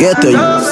Get 0.00 0.16
to 0.22 0.30
use. 0.32 0.68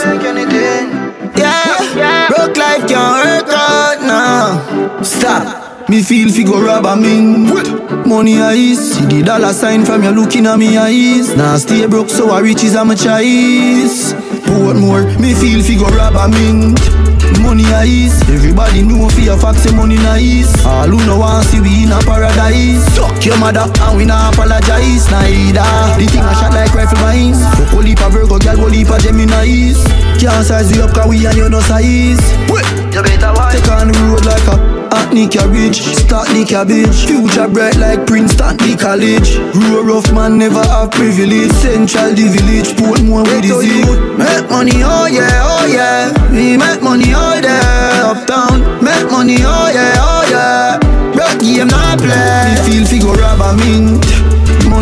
Yeah, 1.36 2.28
broke 2.28 2.56
life 2.56 2.88
can't 2.88 3.44
work 3.44 3.52
out 3.52 4.00
now. 4.00 5.02
Stop. 5.02 5.90
Me 5.90 6.02
feel 6.02 6.30
fi 6.30 6.44
go 6.44 6.60
rob 6.62 6.84
a 6.84 6.94
mint 6.96 8.06
Money 8.06 8.42
eyes 8.42 8.92
See 8.92 9.06
the 9.06 9.22
dollar 9.22 9.54
sign 9.54 9.86
from 9.86 10.02
you 10.02 10.10
looking 10.10 10.44
at 10.44 10.58
me 10.58 10.76
eyes 10.76 11.34
Now 11.34 11.56
stay 11.56 11.86
broke 11.86 12.10
so 12.10 12.28
I 12.28 12.40
riches 12.40 12.76
I'm 12.76 12.90
a 12.90 12.94
choice. 12.94 14.12
Portmore 14.44 15.18
Me 15.18 15.32
feel 15.32 15.62
fi 15.62 15.76
go 15.76 15.88
rob 15.88 16.14
a 16.14 16.28
mint 16.28 16.97
Money 17.42 17.64
eyes 17.74 18.20
Everybody 18.28 18.82
know 18.82 19.08
fi 19.08 19.28
a 19.28 19.36
fact 19.36 19.58
say 19.60 19.74
money 19.74 19.96
nice 19.96 20.50
All 20.64 20.88
who 20.88 20.98
know 21.06 21.18
want 21.18 21.46
see 21.46 21.60
we 21.60 21.84
in 21.84 21.92
a 21.92 21.98
paradise. 22.02 22.84
Suck 22.94 23.24
your 23.24 23.38
mother 23.38 23.66
and 23.66 23.96
we 23.96 24.04
not 24.04 24.34
apologize 24.34 25.10
Neither. 25.10 25.64
The 25.98 26.06
thing 26.10 26.24
a 26.24 26.34
shot 26.34 26.52
like 26.52 26.74
rifle 26.74 26.98
mines. 27.00 27.40
Fuck 27.56 27.72
a 27.72 27.76
leap 27.76 28.00
a 28.00 28.08
Virgo 28.10 28.38
girl 28.38 28.56
go 28.56 28.66
leap 28.66 28.90
a 28.90 28.98
Gemini's 28.98 29.82
Can't 30.18 30.44
size 30.44 30.70
we 30.72 30.82
up 30.82 30.92
cause 30.92 31.08
we 31.08 31.26
and 31.26 31.36
you 31.36 31.48
no 31.48 31.60
size. 31.60 32.20
Wait, 32.50 32.66
you 32.94 33.02
better 33.02 33.32
watch 33.34 33.54
Take 33.54 33.68
on 33.70 33.88
the 33.88 33.98
road 34.06 34.24
like 34.24 34.46
a 34.48 34.77
Hot 35.08 35.14
the 35.16 35.72
start 35.72 36.28
the 36.28 36.44
cabbage. 36.44 37.06
Future 37.06 37.48
bright 37.48 37.76
like 37.76 38.06
Princeton, 38.06 38.56
the 38.58 38.76
college. 38.76 39.40
Grow 39.56 39.80
rough 39.82 40.12
man 40.12 40.36
never 40.36 40.60
have 40.60 40.90
privilege. 40.90 41.50
Central 41.64 42.12
the 42.12 42.28
village, 42.28 42.76
Portmore 42.76 43.24
with 43.24 43.40
the 43.40 43.56
youth 43.64 44.18
Make 44.18 44.50
money, 44.50 44.84
oh 44.84 45.06
yeah, 45.06 45.40
oh 45.48 45.64
yeah. 45.64 46.12
We 46.30 46.58
make 46.58 46.82
money 46.82 47.14
oh 47.14 47.24
all 47.24 47.40
day 47.40 47.56
Uptown, 48.04 48.84
make 48.84 49.10
money, 49.10 49.36
oh 49.40 49.70
yeah, 49.72 49.96
oh 49.96 50.24
yeah. 50.28 50.78
Break 51.16 51.40
game 51.40 51.68
not 51.68 51.98
play 51.98 52.52
Me 52.52 52.84
feel 52.84 52.84
figure 52.84 53.22
a 53.24 53.56
mint 53.56 54.27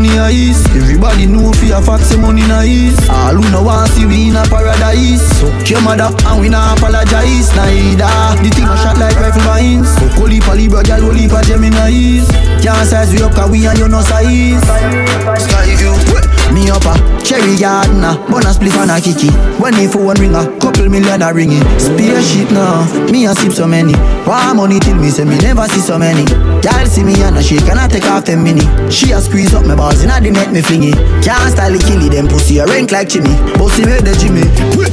Money 0.06 0.18
nice 0.18 0.64
Everybody 0.70 1.26
know 1.26 1.50
fi 1.52 1.70
a 1.70 1.82
fact 1.82 2.04
say 2.04 2.16
money 2.16 2.42
nice 2.42 2.94
All 3.10 3.34
who 3.34 3.50
no 3.50 3.62
want 3.62 3.90
see 3.90 4.06
we 4.06 4.28
in 4.28 4.36
a 4.36 4.42
paradise. 4.44 5.22
Suck 5.38 5.68
your 5.68 5.82
mother 5.82 6.14
and 6.26 6.40
we 6.40 6.48
not 6.48 6.78
apologize. 6.78 7.50
Neither. 7.56 8.06
The 8.42 8.50
thing 8.54 8.70
a 8.70 8.76
shot 8.76 8.98
like 8.98 9.16
rifle 9.16 9.42
mines. 9.42 9.90
Fuck 9.98 10.18
only 10.22 10.38
pa 10.38 10.52
Libra 10.52 10.82
girl, 10.82 11.10
only 11.10 11.26
pa 11.26 11.42
Gemini's. 11.42 12.28
Can't 12.62 12.86
size 12.86 13.12
we 13.12 13.22
up 13.22 13.34
cause 13.34 13.50
we 13.50 13.66
and 13.66 13.78
you 13.78 13.88
no 13.88 14.00
size. 14.02 14.62
Sky 15.42 15.74
view 15.74 15.94
me 16.54 16.70
up 16.70 16.84
a 16.86 17.15
cherry 17.36 17.56
gardener, 17.56 18.16
bonus 18.28 18.56
spliff 18.56 18.76
and 18.80 18.90
a 18.90 19.00
kiki. 19.00 19.28
When 19.60 19.74
me 19.76 19.86
phone 19.86 20.16
ring 20.20 20.34
a 20.34 20.44
couple 20.60 20.88
million 20.88 21.22
a 21.22 21.32
ringing. 21.32 21.62
Spaceship 21.78 22.50
now, 22.50 22.84
me 23.10 23.26
a 23.26 23.34
sip 23.34 23.52
so 23.52 23.66
many. 23.66 23.92
Want 24.26 24.56
money 24.56 24.78
till 24.80 24.96
me 24.96 25.10
say 25.10 25.24
me 25.24 25.36
never 25.38 25.66
see 25.68 25.80
so 25.80 25.98
many. 25.98 26.24
Girl 26.62 26.86
see 26.86 27.04
me 27.04 27.14
and 27.22 27.36
a 27.36 27.42
shake 27.42 27.68
and 27.68 27.78
I 27.78 27.88
take 27.88 28.04
off 28.04 28.24
them 28.24 28.42
mini. 28.42 28.64
She 28.90 29.12
a 29.12 29.20
squeeze 29.20 29.54
up 29.54 29.66
my 29.66 29.76
balls 29.76 30.02
and 30.02 30.10
I 30.12 30.20
the 30.20 30.30
net 30.30 30.52
me 30.52 30.62
flingy. 30.62 30.92
Can't 31.22 31.52
style 31.52 31.74
it 31.74 31.82
killy 31.84 32.08
them 32.08 32.26
pussy 32.28 32.58
a 32.58 32.66
rank 32.66 32.90
like 32.92 33.08
Jimmy. 33.08 33.32
Bossy 33.58 33.84
make 33.84 34.04
the 34.04 34.16
Jimmy. 34.16 34.44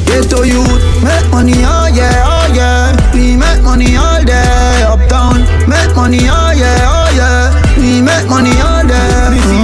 Get 0.06 0.30
to 0.32 0.44
you, 0.46 0.64
make 1.04 1.28
money 1.32 1.56
oh 1.64 1.88
yeah 1.94 2.24
oh 2.28 2.48
yeah. 2.54 2.92
We 3.14 3.36
make 3.38 3.64
money 3.64 3.96
all 3.96 4.24
day 4.24 4.84
uptown. 4.84 5.42
Make 5.68 5.96
money 5.96 6.28
oh 6.28 6.52
yeah 6.52 6.92
oh 6.92 7.10
yeah. 7.16 7.78
We 7.78 8.02
make 8.02 8.28
money 8.28 8.54
all 8.62 8.86
day. 8.86 9.63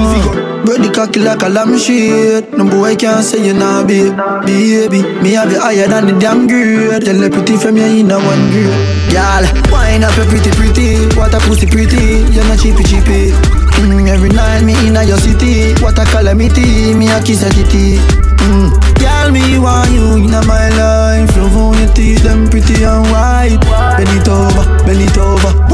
Feel 0.80 0.94
cocky 0.94 1.20
like 1.20 1.42
a 1.44 1.50
lamb 1.50 1.78
shit. 1.78 2.56
No 2.56 2.64
boy 2.64 2.96
can't 2.96 3.22
say 3.22 3.46
you 3.46 3.54
nah 3.54 3.84
be 3.84 4.16
Baby, 4.48 5.04
me 5.20 5.36
have 5.36 5.52
you 5.52 5.60
higher 5.60 5.88
than 5.88 6.08
the 6.08 6.16
damn 6.18 6.48
grade. 6.48 7.04
Tell 7.04 7.20
the 7.20 7.30
pretty 7.30 7.58
from 7.58 7.76
you 7.76 7.84
in 7.84 8.12
a 8.12 8.16
one 8.16 8.48
grade. 8.48 8.72
Girl, 9.12 9.44
wine 9.76 10.08
up 10.08 10.16
your 10.16 10.26
pretty 10.32 10.52
pretty. 10.56 11.04
What 11.20 11.36
a 11.36 11.40
pussy 11.44 11.68
pretty, 11.68 12.24
you're 12.32 12.48
not 12.48 12.64
cheapy 12.64 12.84
cheapy. 12.88 13.36
Mm, 13.76 14.08
Every 14.08 14.30
night 14.30 14.64
me 14.64 14.72
in 14.88 14.96
your 14.96 15.20
city. 15.20 15.76
What 15.84 16.00
a 16.00 16.06
calamity, 16.06 16.94
me 16.96 17.12
a 17.12 17.20
kiss 17.20 17.44
a 17.44 17.50
titty. 17.52 18.00
Mm. 18.48 18.72
Girl, 19.04 19.32
me 19.36 19.60
want 19.60 19.92
you 19.92 20.16
in 20.16 20.32
my 20.32 20.70
life. 20.80 21.36
Love 21.36 21.58
on 21.58 21.78
your 21.78 21.92
teeth, 21.92 22.24
them 22.24 22.48
pretty 22.48 22.88
and 22.88 23.04
white. 23.12 23.60
Bend 24.00 24.16
it 24.16 24.28
over, 24.32 24.64
bend 24.88 25.04
it 25.04 25.18
over 25.18 25.69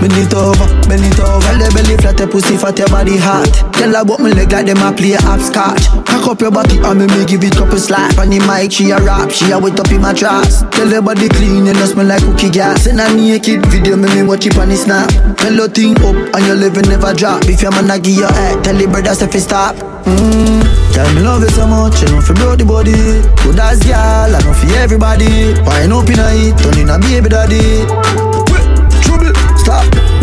Bend 0.00 0.16
it 0.16 0.32
over, 0.32 0.64
bend 0.88 1.04
it 1.04 1.20
over. 1.20 1.44
Tell 1.44 1.60
the 1.60 1.68
belly 1.76 1.96
flat, 2.00 2.18
your 2.18 2.28
pussy 2.28 2.56
fat, 2.56 2.78
your 2.78 2.88
body 2.88 3.20
hot. 3.20 3.52
Tell 3.76 3.92
her 3.92 4.00
about 4.00 4.20
my 4.20 4.32
leg 4.32 4.50
like 4.50 4.64
them 4.64 4.80
a 4.80 4.88
play 4.96 5.12
hopscotch. 5.12 5.92
Cock 6.08 6.24
up 6.24 6.40
your 6.40 6.50
body 6.50 6.80
and 6.80 6.96
me 6.96 7.04
me 7.12 7.28
give 7.28 7.44
it 7.44 7.52
couple 7.52 7.76
slap. 7.76 8.16
On 8.16 8.32
the 8.32 8.40
mic, 8.48 8.72
she 8.72 8.88
a 8.90 8.98
rap, 9.04 9.28
she 9.28 9.52
a 9.52 9.58
wet 9.60 9.76
up 9.76 9.92
in 9.92 10.00
my 10.00 10.16
tracks. 10.16 10.64
Tell 10.72 10.88
her 10.88 11.02
body 11.04 11.28
clean, 11.28 11.68
you 11.68 11.76
know 11.76 11.84
smell 11.84 12.08
like 12.08 12.24
cookie 12.24 12.48
gas. 12.48 12.88
Send 12.88 12.96
a 12.96 13.12
naked 13.12 13.60
video, 13.68 13.96
me 14.00 14.08
me 14.16 14.22
watch 14.24 14.48
it 14.48 14.56
on 14.56 14.72
the 14.72 14.76
snap. 14.80 15.12
Tell 15.36 15.52
her 15.60 15.68
thing 15.68 15.92
up 16.00 16.16
and 16.16 16.42
your 16.48 16.56
living 16.56 16.88
never 16.88 17.12
drop. 17.12 17.44
If 17.44 17.60
your 17.60 17.70
man 17.76 17.92
a 17.92 18.00
give 18.00 18.24
your 18.24 18.32
head, 18.32 18.64
tell 18.64 18.76
the 18.80 18.88
brothers 18.88 19.20
if 19.20 19.36
it 19.36 19.44
stop. 19.44 19.76
Mmm, 20.08 20.64
tell 20.96 21.04
me 21.12 21.20
love 21.20 21.44
you 21.44 21.52
so 21.52 21.68
much, 21.68 22.00
you 22.00 22.08
know 22.08 22.24
for 22.24 22.32
bloody 22.40 22.64
body. 22.64 23.20
Good 23.44 23.60
as 23.60 23.84
girl, 23.84 24.32
I 24.32 24.40
know 24.40 24.56
for 24.56 24.72
everybody. 24.80 25.52
Wine 25.68 25.92
up 25.92 26.08
in 26.08 26.16
a 26.16 26.28
heat, 26.32 26.56
turn 26.56 26.80
in 26.80 26.88
a 26.88 26.96
baby 26.96 27.28
daddy. 27.28 28.29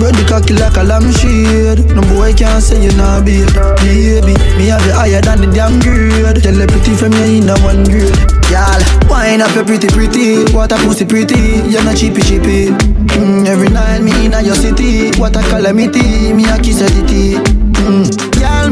Stop, 0.07 0.15
the 0.15 0.23
cocky 0.23 0.53
like 0.55 0.77
a 0.79 0.83
lamb 0.87 1.11
shade. 1.19 1.83
No 1.91 1.99
boy 2.15 2.31
can't 2.31 2.63
say 2.63 2.79
you 2.79 2.95
nah 2.95 3.19
be 3.19 3.43
Baby, 3.83 4.39
me 4.55 4.71
have 4.71 4.79
you 4.87 4.95
higher 4.95 5.19
than 5.19 5.43
the 5.43 5.51
damn 5.51 5.83
grade. 5.83 6.39
Tell 6.39 6.55
the 6.55 6.63
pretty 6.63 6.95
from 6.95 7.11
you 7.11 7.43
in 7.43 7.49
a 7.51 7.55
one 7.59 7.83
grade. 7.83 8.15
Y'all, 8.47 8.79
wine 9.11 9.43
up 9.43 9.51
your 9.51 9.67
pretty 9.67 9.91
pretty. 9.91 10.47
What 10.55 10.71
a 10.71 10.79
pussy 10.79 11.03
pretty, 11.03 11.59
you're 11.67 11.83
not 11.83 11.99
cheapy 11.99 12.23
cheapy. 12.23 12.71
Mm, 13.19 13.51
Every 13.51 13.67
night 13.67 13.99
me 13.99 14.15
in 14.23 14.31
a 14.31 14.39
your 14.39 14.55
city. 14.55 15.11
What 15.19 15.35
a 15.35 15.43
calamity, 15.43 16.31
me 16.31 16.47
a 16.47 16.55
kiss 16.55 16.79
a 16.79 16.87
titty. 16.87 17.35
Mm. 17.83 18.07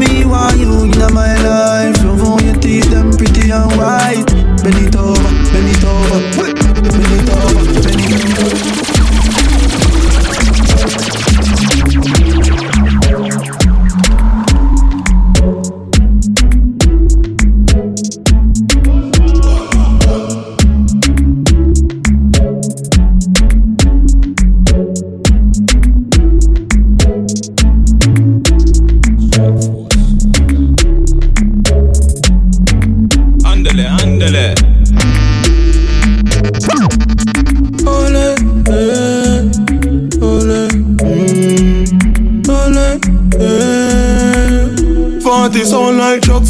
Me 0.00 0.24
want 0.24 0.56
you 0.56 0.88
in 0.88 0.96
my 1.12 1.36
life. 1.44 2.00
Love 2.00 2.24
how 2.24 2.40
your 2.40 2.56
teeth, 2.56 2.88
them 2.88 3.12
pretty 3.12 3.52
and 3.52 3.68
white. 3.76 4.24
Bend 4.64 4.80
it 4.80 4.96
over, 4.96 5.20
bend 5.52 5.68
it 5.68 5.84
over. 5.84 6.16
Bend 6.32 7.12
it 7.12 7.28
over, 7.28 7.60
bend 7.84 8.00
it 8.00 8.40
over 8.40 8.85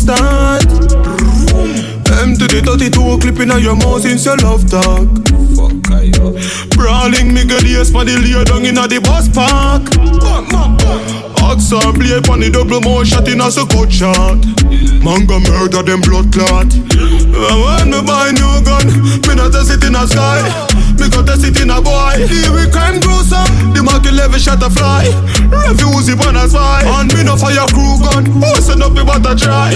start. 0.06 0.62
M 2.22 2.38
to 2.38 2.46
the 2.46 2.62
32 2.64 3.18
clipping 3.18 3.50
on 3.50 3.60
your 3.62 3.74
mouth 3.76 4.02
since 4.02 4.24
your 4.24 4.36
love 4.38 4.62
talk. 4.70 5.08
Fuck 5.58 5.90
I 5.90 6.10
Brawling 6.86 7.34
me 7.34 7.42
get 7.42 7.66
the 7.66 7.82
for 7.90 8.06
the 8.06 8.14
lay 8.14 8.38
down 8.46 8.62
inna 8.62 8.86
the 8.86 9.02
bus 9.02 9.26
park. 9.26 9.90
Hot 11.42 11.58
saw 11.58 11.90
blade 11.90 12.22
on 12.30 12.38
the 12.38 12.46
double 12.46 12.78
more 12.78 13.02
shot 13.02 13.26
in 13.26 13.42
a 13.42 13.50
so 13.50 13.66
cut 13.66 13.90
shot. 13.90 14.38
Manga 15.02 15.42
murder 15.42 15.82
them 15.82 15.98
blood 16.06 16.30
clot. 16.30 16.70
When 16.70 17.90
me 17.90 17.98
buy 18.06 18.30
new 18.30 18.62
gun, 18.62 18.86
me 19.18 19.34
not 19.34 19.50
a 19.58 19.66
sit 19.66 19.82
in 19.82 19.98
a 19.98 20.06
sky. 20.06 20.46
Me 20.94 21.10
got 21.10 21.26
a 21.26 21.34
sit 21.34 21.58
in 21.58 21.74
a 21.74 21.82
boy. 21.82 22.22
Here 22.22 22.54
we 22.54 22.70
crime 22.70 23.02
gruesome. 23.02 23.74
The 23.74 23.82
market 23.82 24.14
level 24.14 24.38
shot 24.38 24.62
a 24.62 24.70
fly. 24.70 25.10
Refuse 25.66 26.06
it 26.06 26.22
when 26.22 26.38
I 26.38 26.46
spy. 26.46 26.86
And 26.86 27.10
me 27.10 27.26
no 27.26 27.34
fire 27.34 27.66
crew 27.74 27.98
gun. 27.98 28.30
Who 28.30 28.46
send 28.62 28.86
up 28.86 28.94
me 28.94 29.02
but 29.02 29.26
I 29.26 29.34
try. 29.34 29.74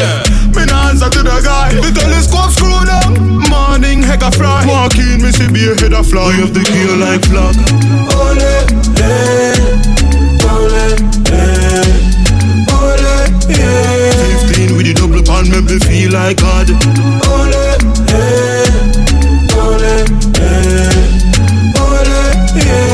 Me 0.55 0.62
no 0.62 0.95
answer 0.95 1.11
to 1.11 1.21
the 1.27 1.43
guy. 1.43 1.75
The 1.75 1.91
telescope 1.91 2.55
screw 2.55 2.87
down. 2.87 3.19
Morning 3.51 3.99
heck 3.99 4.23
a 4.23 4.31
fry. 4.31 4.62
Walk 4.67 4.95
me 4.97 5.31
see 5.35 5.51
be 5.51 5.69
a 5.69 5.75
head 5.77 5.93
a 5.93 6.03
fly. 6.03 6.33
Of 6.41 6.55
the 6.55 6.62
gear 6.65 6.97
like 7.00 7.25
flag. 7.25 7.56
Ole, 8.12 8.37
hey, 9.00 9.56
ole, 10.44 10.93
hey, 11.32 11.88
ole, 12.76 13.08
yeah. 13.49 14.44
15 14.52 14.76
with 14.76 14.87
the 14.87 14.93
double 14.94 15.23
pan, 15.25 15.49
make 15.50 15.64
me 15.64 15.79
feel 15.81 16.12
like 16.12 16.37
God. 16.37 16.69
Ole, 17.25 17.64
hey, 18.12 18.69
ole, 19.56 20.05
hey, 20.37 20.93
ole, 21.81 22.20
yeah. 22.61 22.93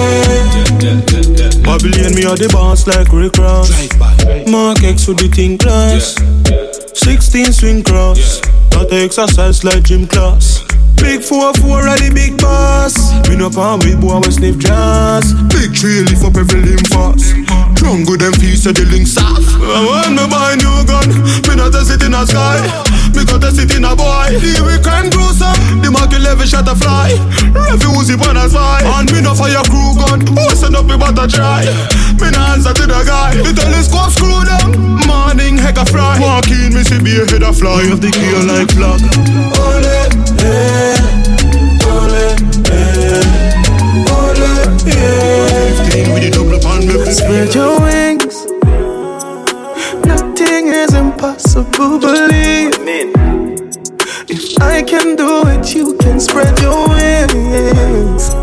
Babylon, 1.66 2.14
me 2.14 2.22
are 2.24 2.36
the 2.36 2.48
boss 2.52 2.86
like 2.86 3.12
Rick 3.12 3.38
Ross. 3.38 3.70
Mark 4.48 4.84
X 4.84 5.08
with 5.08 5.18
the 5.18 5.28
thing 5.28 5.58
class. 5.58 6.14
16 6.94 7.52
swing 7.52 7.82
cross. 7.82 8.40
Not 8.70 8.92
exercise 8.92 9.64
like 9.64 9.82
gym 9.82 10.06
class. 10.06 10.62
Big 10.96 11.20
4-4 11.20 11.88
are 11.88 11.98
the 11.98 12.10
big 12.12 12.38
boss. 12.38 12.96
Me 13.28 13.36
no 13.36 13.50
palm 13.50 13.80
with 13.80 14.00
boy 14.00 14.20
we 14.20 14.30
sniff 14.30 14.58
jazz. 14.58 15.34
Big 15.52 15.74
tree 15.74 16.02
lift 16.02 16.24
up 16.24 16.36
every 16.36 16.60
limb 16.60 16.84
fast. 16.90 17.34
Jungle 17.78 18.16
them 18.16 18.32
feet 18.34 18.58
so 18.58 18.72
the 18.72 18.84
links 18.90 19.16
off. 19.16 19.44
When 19.60 20.16
me 20.16 20.24
buy 20.26 20.56
new 20.58 20.82
gun, 20.88 21.08
me 21.46 21.54
not 21.54 21.74
a 21.74 21.84
sit 21.84 22.02
in 22.02 22.14
a 22.14 22.26
sky. 22.26 22.58
Me 23.16 23.24
got 23.24 23.40
a 23.44 23.50
city 23.50 23.80
in 23.80 23.84
a 23.88 23.96
boy. 23.96 24.28
The 24.28 24.60
weekend 24.60 25.08
gruesome. 25.08 25.56
The 25.80 25.88
market 25.88 26.20
level 26.20 26.44
shot 26.44 26.68
a 26.68 26.76
fly. 26.76 27.16
Refuse 27.48 28.12
on 28.12 28.36
a 28.36 28.44
spy. 28.44 28.84
And 28.84 29.08
me 29.08 29.24
no 29.24 29.32
fire 29.32 29.64
crew 29.72 29.96
gun. 29.96 30.20
Who 30.20 30.44
send 30.52 30.76
up 30.76 30.84
me 30.84 31.00
but 31.00 31.16
a 31.16 31.24
try. 31.24 31.64
Me 32.20 32.28
no 32.28 32.40
answer 32.52 32.76
to 32.76 32.84
the 32.84 33.00
guy. 33.08 33.40
The 33.40 33.56
telescope 33.56 34.12
screw 34.12 34.44
them. 34.44 35.00
Morning 35.08 35.56
heck 35.56 35.80
a 35.80 35.86
fry. 35.88 36.20
Walk 36.20 36.52
in, 36.52 36.76
me 36.76 36.84
see 36.84 37.00
be 37.00 37.16
a 37.16 37.24
head 37.24 37.40
a 37.40 37.56
fly. 37.56 37.88
Have 37.88 38.04
the 38.04 38.12
key 38.12 38.36
like 38.44 38.68
flag. 38.76 39.00
Ole, 39.64 39.96
eh, 40.44 40.85
ole, 41.90 42.26
ole, 44.14 44.52
yeah. 44.86 45.84
15 45.86 46.12
with 46.12 46.22
the 46.24 46.30
double 46.32 46.58
pan, 46.60 46.86
me 46.86 46.94
Spread 47.12 47.54
your 47.54 47.80
wings. 47.80 48.36
Nothing 50.06 50.68
is 50.68 50.94
impossible, 50.94 51.98
believe. 51.98 53.45
If 54.28 54.60
I 54.60 54.82
can 54.82 55.14
do 55.14 55.42
it, 55.46 55.72
you 55.72 55.96
can 55.98 56.18
spread 56.18 56.58
your 56.58 56.88
wings. 56.88 58.34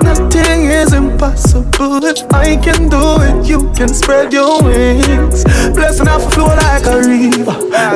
Nothing 0.00 0.64
is 0.64 0.94
impossible. 0.94 2.02
If 2.02 2.24
I 2.32 2.56
can 2.56 2.88
do 2.88 3.20
it, 3.20 3.46
you 3.46 3.70
can 3.74 3.92
spread 3.92 4.32
your 4.32 4.62
wings. 4.62 5.44
Blessing 5.74 6.08
off 6.08 6.24
a 6.24 6.30
flow 6.30 6.46
like 6.46 6.86
a 6.86 6.96
river. 6.96 7.52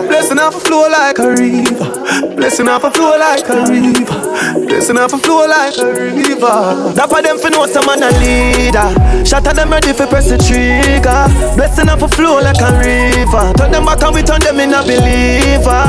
Blessing 0.09 0.39
off 0.39 0.57
a 0.57 0.61
flow 0.61 0.89
like 0.91 1.19
a 1.19 1.31
river. 1.31 2.37
Blessing 2.37 2.69
off 2.69 2.85
a 2.85 2.91
flow 2.91 3.17
like 3.17 3.49
a 3.49 3.65
river. 3.65 4.67
Blessing 4.67 4.99
off 4.99 5.15
a 5.15 5.19
flow 5.19 5.47
like 5.47 5.79
a 5.79 5.87
river. 5.95 6.93
That 6.93 7.09
for 7.09 7.23
them 7.23 7.39
for 7.39 7.49
know 7.49 7.67
some 7.67 7.87
man 7.87 8.03
a 8.03 8.13
leader. 8.21 9.25
Shot 9.25 9.47
at 9.47 9.57
them 9.57 9.71
ready 9.71 9.95
for 9.95 10.07
press 10.07 10.29
the 10.29 10.37
trigger. 10.37 11.25
Blessing 11.57 11.89
off 11.89 12.03
a 12.03 12.09
flow 12.09 12.43
like 12.43 12.61
a 12.61 12.77
river. 12.77 13.55
Turn 13.57 13.73
them 13.73 13.87
back 13.87 14.03
and 14.03 14.15
we 14.15 14.23
turn 14.23 14.41
them 14.41 14.61
in 14.61 14.75
a 14.75 14.83
believer. 14.83 15.81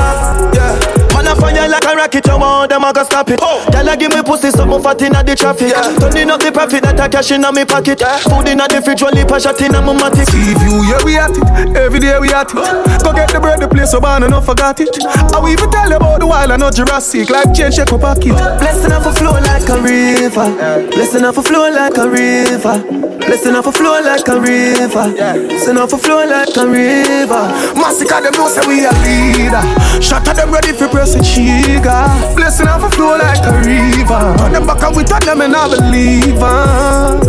Yeah. 0.56 0.97
Man 1.28 1.38
a 1.38 1.42
fire 1.42 1.68
like 1.68 1.84
a 1.84 1.96
rocket, 1.96 2.26
you 2.26 2.40
want 2.40 2.70
them, 2.70 2.86
I 2.86 2.94
go 2.94 3.04
stop 3.04 3.30
it. 3.30 3.40
Oh. 3.42 3.68
Tell 3.70 3.86
her 3.86 3.98
give 3.98 4.14
me 4.14 4.24
pussy, 4.24 4.50
something 4.50 4.82
fat 4.82 5.02
inna 5.02 5.24
the 5.24 5.36
traffic. 5.36 5.76
Yeah. 5.76 6.00
Turning 6.00 6.32
up 6.32 6.40
the 6.40 6.52
profit 6.52 6.84
that 6.84 7.00
I 7.00 7.10
cash 7.10 7.32
inna 7.32 7.52
me 7.52 7.66
pocket. 7.66 8.00
Yeah. 8.00 8.18
Food 8.32 8.48
inna 8.48 8.68
the 8.68 8.82
fridge, 8.82 9.04
only 9.04 9.26
pass 9.26 9.44
shot 9.44 9.60
inna 9.60 9.82
my 9.82 9.92
matic. 9.92 10.24
See 10.32 10.56
you, 10.56 10.88
yeah 10.88 11.04
we 11.04 11.18
at 11.20 11.36
it. 11.36 11.76
Every 11.76 12.00
day 12.00 12.18
we 12.20 12.32
at 12.32 12.48
it. 12.48 13.04
Go 13.04 13.12
get 13.12 13.28
the 13.32 13.40
bread, 13.42 13.60
the 13.60 13.68
place 13.68 13.92
so 13.92 14.00
man 14.00 14.24
and 14.24 14.32
not 14.32 14.46
forgot 14.46 14.80
it. 14.80 14.96
I 15.04 15.40
will 15.40 15.50
even 15.50 15.70
tell 15.70 15.90
you 15.90 15.98
about 15.98 16.20
the 16.20 16.28
wild 16.28 16.52
I 16.52 16.56
know 16.56 16.72
Jurassic. 16.72 17.30
Like 17.30 17.54
change 17.54 17.76
shake 17.76 17.92
my 17.92 18.00
pocket. 18.00 18.32
Blessing 18.64 18.92
off 18.96 19.06
a 19.06 19.12
flow 19.12 19.36
like 19.36 19.68
a 19.68 19.78
river. 19.84 20.48
Blessing 20.96 21.26
off 21.26 21.38
a 21.38 21.44
flow 21.44 21.68
like 21.68 21.98
a 21.98 22.08
river. 22.08 23.17
Blessing 23.28 23.56
off 23.56 23.68
a 23.68 23.72
flow 23.72 24.00
like 24.02 24.28
a 24.28 24.40
river. 24.40 25.12
Blessing 25.48 25.78
off 25.78 25.94
a 25.94 25.98
flow 25.98 26.26
like 26.26 26.56
a 26.56 26.66
river. 26.66 27.44
Massacre 27.76 28.22
them 28.22 28.34
know 28.34 28.48
say 28.48 28.66
we 28.68 28.86
a 28.86 28.92
leader. 29.04 29.62
Shot 30.02 30.28
at 30.28 30.36
them 30.38 30.52
ready 30.52 30.72
for 30.72 30.88
press 30.88 31.14
a 31.16 31.20
trigger. 31.22 32.08
Blessing 32.36 32.68
off 32.68 32.84
a 32.84 32.90
flow 32.90 33.18
like 33.18 33.44
a 33.44 33.54
river. 33.68 34.24
On 34.44 34.52
them 34.52 34.66
back 34.66 34.82
and 34.84 34.96
we 34.96 35.04
tell 35.04 35.20
them 35.20 35.42
and 35.42 35.56
I 35.56 35.68
believe. 35.70 36.40
uh. 36.42 37.20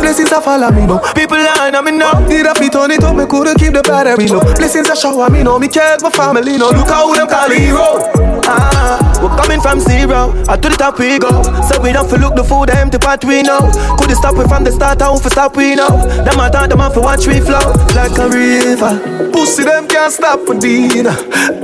Blessings 0.00 0.32
are 0.32 0.42
follow 0.42 0.70
me 0.70 0.86
now. 0.86 0.98
People 1.14 1.38
line 1.38 1.74
on 1.74 1.84
me 1.84 1.92
now. 1.92 2.18
Need 2.26 2.46
a 2.46 2.54
fit 2.54 2.74
on 2.76 2.90
it 2.90 3.02
me 3.02 3.26
couldn't 3.26 3.58
keep 3.58 3.72
the 3.74 3.82
battery 3.82 4.28
low. 4.28 4.40
Blessings 4.54 4.88
are 4.88 4.96
shower 4.96 5.28
me 5.30 5.42
now. 5.42 5.58
Me 5.58 5.68
care 5.68 5.96
my 6.00 6.10
family 6.10 6.56
now. 6.58 6.70
Look 6.70 6.88
how 6.88 7.12
them 7.14 7.28
call 7.28 7.50
hero. 7.50 8.41
Ah, 8.44 8.98
we're 9.22 9.36
coming 9.36 9.60
from 9.60 9.80
zero. 9.80 10.34
I 10.48 10.56
to 10.56 10.68
the 10.68 10.76
top 10.76 10.98
we 10.98 11.18
go. 11.18 11.42
So 11.68 11.80
we 11.80 11.92
don't 11.92 12.08
feel 12.08 12.20
look 12.20 12.34
the 12.34 12.44
food 12.44 12.70
empty 12.70 12.98
pot 12.98 13.24
we 13.24 13.42
know. 13.42 13.70
Couldn't 13.98 14.16
stop 14.16 14.36
we 14.36 14.44
from 14.44 14.64
the 14.64 14.72
start. 14.72 15.00
How 15.00 15.16
for 15.16 15.30
stop 15.30 15.56
we 15.56 15.74
know. 15.74 15.90
Them 16.24 16.40
I 16.40 16.50
thought 16.50 16.70
them 16.70 16.80
off 16.80 16.94
for 16.94 17.02
watch 17.02 17.26
we 17.26 17.40
flow 17.40 17.62
like 17.94 18.16
a 18.18 18.28
river. 18.28 19.30
Pussy 19.32 19.64
them 19.64 19.86
can't 19.86 20.12
stop 20.12 20.40
for 20.46 20.58
dinner. 20.58 21.14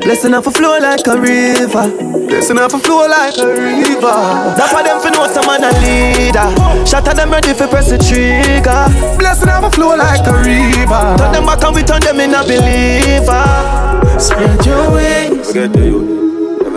Blessing 0.00 0.34
off 0.34 0.46
a 0.46 0.50
flow 0.50 0.78
like 0.78 1.06
a 1.06 1.19
river. 1.19 1.86
Blessing 2.28 2.58
off 2.58 2.75
a 2.75 2.78
flow 2.78 3.06
like 3.08 3.36
a 3.38 3.46
river. 3.46 4.16
That's 4.56 4.72
why 4.72 4.82
them 4.82 5.00
for 5.00 5.10
know 5.10 5.26
some 5.26 5.46
man 5.46 5.64
a 5.64 5.72
leader. 5.82 6.48
Shot 6.86 7.08
at 7.08 7.16
them 7.16 7.30
ready 7.30 7.54
for 7.54 7.66
press 7.66 7.90
the 7.90 7.98
trigger. 7.98 8.86
Blessing 9.19 9.48
off 9.48 9.64
a 9.64 9.70
flow 9.70 9.96
like 9.96 10.26
a 10.26 10.34
river. 10.46 11.04
Turn 11.19 11.32
them 11.32 11.46
back 11.46 11.62
and 11.64 11.75
we 11.75 11.82
turn 11.82 12.00
them 12.00 12.20
in 12.20 12.34
a 12.34 12.42
believer. 12.42 13.44
Spread 14.19 14.64
your 14.66 14.92
wings. 14.92 15.48
Forget 15.48 15.72
the 15.72 15.84
youth. 15.84 16.17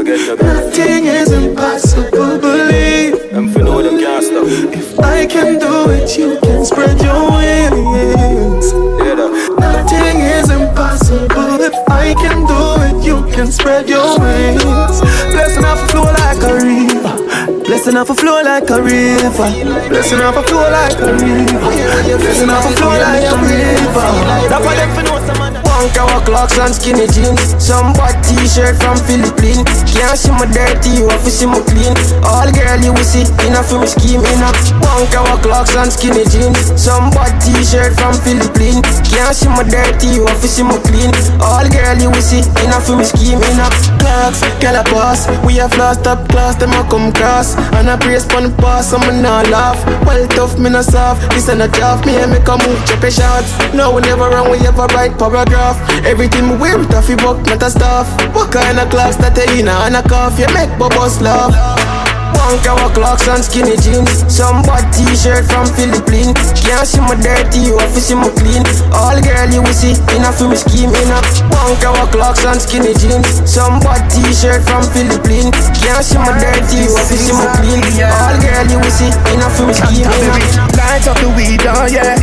Never 0.01 0.17
get 0.17 0.39
girl. 0.39 0.53
Nothing 0.53 1.05
is 1.05 1.31
impossible, 1.31 2.39
believe. 2.39 3.19
For 3.53 3.59
know 3.63 3.81
them 3.81 3.99
can't 3.99 4.23
stop. 4.23 4.47
If 4.73 4.99
I 4.99 5.27
can 5.27 5.59
do 5.59 5.91
it, 5.91 6.17
you 6.17 6.39
can 6.41 6.65
spread 6.65 6.99
your 7.01 7.37
wings. 7.37 8.73
Yeah. 8.97 9.29
Nothing 9.59 10.21
is 10.21 10.49
impossible. 10.49 11.61
If 11.61 11.75
I 11.89 12.15
can 12.15 12.47
do 12.49 12.61
it, 12.81 13.05
you 13.05 13.21
can 13.33 13.51
spread 13.51 13.87
your 13.89 14.17
wings. 14.19 15.01
Blessing 15.33 15.65
off 15.65 15.83
a 15.83 15.87
flow 15.91 16.09
like 16.17 16.41
a 16.41 16.53
river. 16.55 17.61
Blessing 17.63 17.95
off 17.95 18.09
a 18.09 18.15
flow 18.15 18.41
like 18.41 18.69
a 18.69 18.81
river. 18.81 19.49
Blessing 19.89 20.21
off 20.21 20.37
a 20.37 20.43
flow 20.43 20.69
like 20.71 20.97
a 20.97 21.13
river. 21.13 22.17
Blessing 22.17 22.49
off 22.49 22.65
a 22.65 22.75
flow 22.75 22.89
like 22.89 23.29
a 23.29 23.37
river. 23.37 24.07
That's 24.49 24.65
why 24.65 24.75
them 24.75 24.95
for 24.95 25.03
know 25.03 25.27
some 25.27 25.37
man. 25.53 25.70
Punk 25.81 25.97
our 25.97 26.21
clocks 26.21 26.59
and 26.61 26.69
skinny 26.77 27.09
jeans. 27.09 27.41
Some 27.57 27.89
bad 27.97 28.21
t-shirt 28.21 28.77
from 28.77 29.01
Philippines. 29.01 29.65
Can't 29.89 30.13
see 30.13 30.29
my 30.29 30.45
dirty, 30.45 30.93
you 30.93 31.09
have 31.09 31.25
to 31.25 31.33
see 31.33 31.49
my 31.49 31.57
clean. 31.57 31.97
All 32.21 32.45
girl 32.53 32.77
you 32.85 32.93
will 32.93 33.01
see, 33.01 33.25
enough 33.49 33.73
for 33.73 33.81
me 33.81 33.89
scheme 33.89 34.21
enough 34.21 34.53
Punk 34.77 35.09
our 35.17 35.41
clocks 35.41 35.73
and 35.73 35.89
skinny 35.89 36.21
jeans. 36.29 36.69
Some 36.77 37.09
bad 37.09 37.33
t-shirt 37.41 37.97
from 37.97 38.13
Philippines. 38.13 38.85
Can't 39.09 39.33
see 39.33 39.49
my 39.49 39.65
dirty, 39.65 40.21
you 40.21 40.29
have 40.29 40.37
to 40.37 40.47
see 40.47 40.61
my 40.61 40.77
clean. 40.85 41.09
All 41.41 41.65
girl 41.65 41.97
you 41.97 42.13
will 42.13 42.21
see, 42.21 42.45
enough 42.61 42.85
for 42.85 42.93
me 42.93 43.01
scheme 43.01 43.41
enough 43.49 43.73
Clocks, 43.97 44.45
girl 44.61 44.77
a 44.77 44.85
boss 44.93 45.25
We 45.41 45.57
have 45.57 45.73
lost 45.81 46.05
up 46.05 46.29
class, 46.29 46.61
them 46.61 46.77
a 46.77 46.85
come 46.93 47.09
cross. 47.09 47.57
And 47.73 47.89
I 47.89 47.97
praise 47.97 48.29
pon 48.29 48.43
the 48.43 48.49
boss, 48.61 48.93
I'm 48.93 49.01
not 49.25 49.49
laugh. 49.49 49.81
Well 50.05 50.29
tough, 50.29 50.61
me 50.61 50.69
not 50.69 50.85
soft 50.85 51.25
This 51.33 51.49
ain't 51.49 51.65
a 51.65 51.67
job, 51.73 52.05
me 52.05 52.21
and 52.21 52.29
make 52.29 52.45
a 52.45 52.53
move, 52.61 52.77
check 52.85 53.01
a 53.01 53.09
shot 53.09 53.41
No, 53.73 53.89
we 53.97 54.05
never 54.05 54.29
run, 54.29 54.45
we 54.51 54.61
ever 54.61 54.85
write 54.93 55.17
paragraph 55.17 55.70
Everything 56.05 56.49
we 56.49 56.57
wear, 56.57 56.81
it 56.81 56.93
off 56.93 57.09
you 57.09 57.17
buck, 57.17 57.37
not 57.45 57.63
a 57.63 57.69
stuff 57.69 58.07
What 58.33 58.51
kind 58.51 58.79
of 58.79 58.89
clocks 58.89 59.15
that 59.17 59.35
they 59.35 59.59
in 59.59 59.67
and 59.67 59.95
a 59.95 60.01
cough 60.03 60.39
You 60.39 60.47
make 60.53 60.71
bubbles 60.79 61.21
laugh 61.21 62.10
Punk 62.35 62.63
our 62.67 62.89
clocks 62.93 63.27
and 63.27 63.43
skinny 63.43 63.75
jeans 63.79 64.23
Some 64.31 64.61
bad 64.63 64.87
t-shirt 64.93 65.47
from 65.47 65.67
Philippines 65.73 66.35
Can't 66.55 66.87
see 66.87 67.01
my 67.01 67.15
dirty, 67.19 67.71
you 67.71 67.77
to 67.77 67.99
see 68.01 68.15
my 68.15 68.29
clean 68.37 68.63
All 68.93 69.17
girl 69.19 69.47
you 69.51 69.61
will 69.63 69.75
see, 69.75 69.95
enough 70.15 70.37
for 70.37 70.47
me 70.47 70.57
scheme 70.57 70.91
enough 70.91 71.27
Punk 71.51 71.81
our 71.83 72.07
clocks 72.11 72.43
and 72.45 72.59
skinny 72.61 72.93
jeans 72.95 73.43
Some 73.43 73.79
bad 73.81 74.05
t-shirt 74.11 74.63
from 74.63 74.83
Philippines 74.93 75.55
Can't 75.79 76.03
see 76.03 76.19
my 76.21 76.31
dirty, 76.37 76.87
you 76.87 76.93
to 76.93 77.15
see 77.15 77.33
my 77.33 77.47
clean 77.57 77.81
All 78.03 78.35
girl 78.37 78.65
you 78.69 78.79
will 78.79 78.93
see, 78.93 79.11
enough 79.33 79.55
for 79.57 79.65
me 79.67 79.73
scheme 79.73 80.05
enough 80.05 80.71
Light 80.77 81.07
up 81.07 81.17
the 81.17 81.29
weed, 81.33 81.63
oh 81.65 81.87
yeah. 81.87 82.19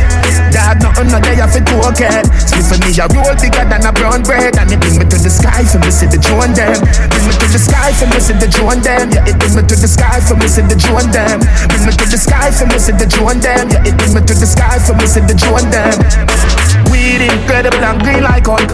Dog, 0.49 0.81
nothing 0.81 1.09
no 1.13 1.19
day 1.21 1.37
off 1.41 1.53
it 1.53 1.65
token. 1.65 2.25
Split 2.41 2.65
for 2.65 2.77
me, 2.81 2.89
a 2.97 3.05
roll 3.13 3.35
bigger 3.37 3.65
than 3.65 3.85
a 3.85 3.91
brown 3.93 4.21
bread. 4.23 4.57
And 4.57 4.71
it 4.71 4.79
bring 4.81 4.97
me 4.97 5.05
to 5.05 5.17
the 5.17 5.29
sky 5.29 5.65
for 5.65 5.77
me, 5.81 5.91
see 5.91 6.09
the 6.09 6.17
drone 6.17 6.53
them. 6.57 6.77
Bring 7.09 7.25
me 7.27 7.33
to 7.37 7.47
the 7.49 7.61
sky 7.61 7.93
for 7.93 8.07
me, 8.09 8.19
see 8.21 8.37
the 8.37 8.49
drone 8.49 8.81
them. 8.81 9.09
Yeah, 9.13 9.29
it 9.29 9.37
bring 9.37 9.53
me 9.57 9.61
to 9.65 9.75
the 9.77 9.89
sky 9.89 9.98
for 10.29 10.35
me, 10.35 10.47
see 10.47 10.61
the 10.61 10.75
drone 10.75 11.09
them. 11.11 11.41
Bring 11.67 11.85
me 11.85 11.91
to 11.91 12.05
the 12.05 12.17
sky 12.17 12.51
for 12.51 12.65
me, 12.67 12.77
see 12.79 12.93
the 12.93 13.05
drone 13.05 13.39
them. 13.39 13.69
Yeah, 13.69 13.87
it 13.87 13.97
bring 13.97 14.13
me 14.13 14.21
to 14.21 14.33
the 14.33 14.45
sky 14.45 14.77
for 14.79 14.93
me, 14.93 15.05
see 15.05 15.21
the 15.21 15.33
drone 15.33 15.67
them. 15.73 15.97
Weed 16.91 17.21
incredible 17.25 17.83
and 17.83 18.01
green 18.01 18.23
like 18.23 18.45
Hulk. 18.45 18.69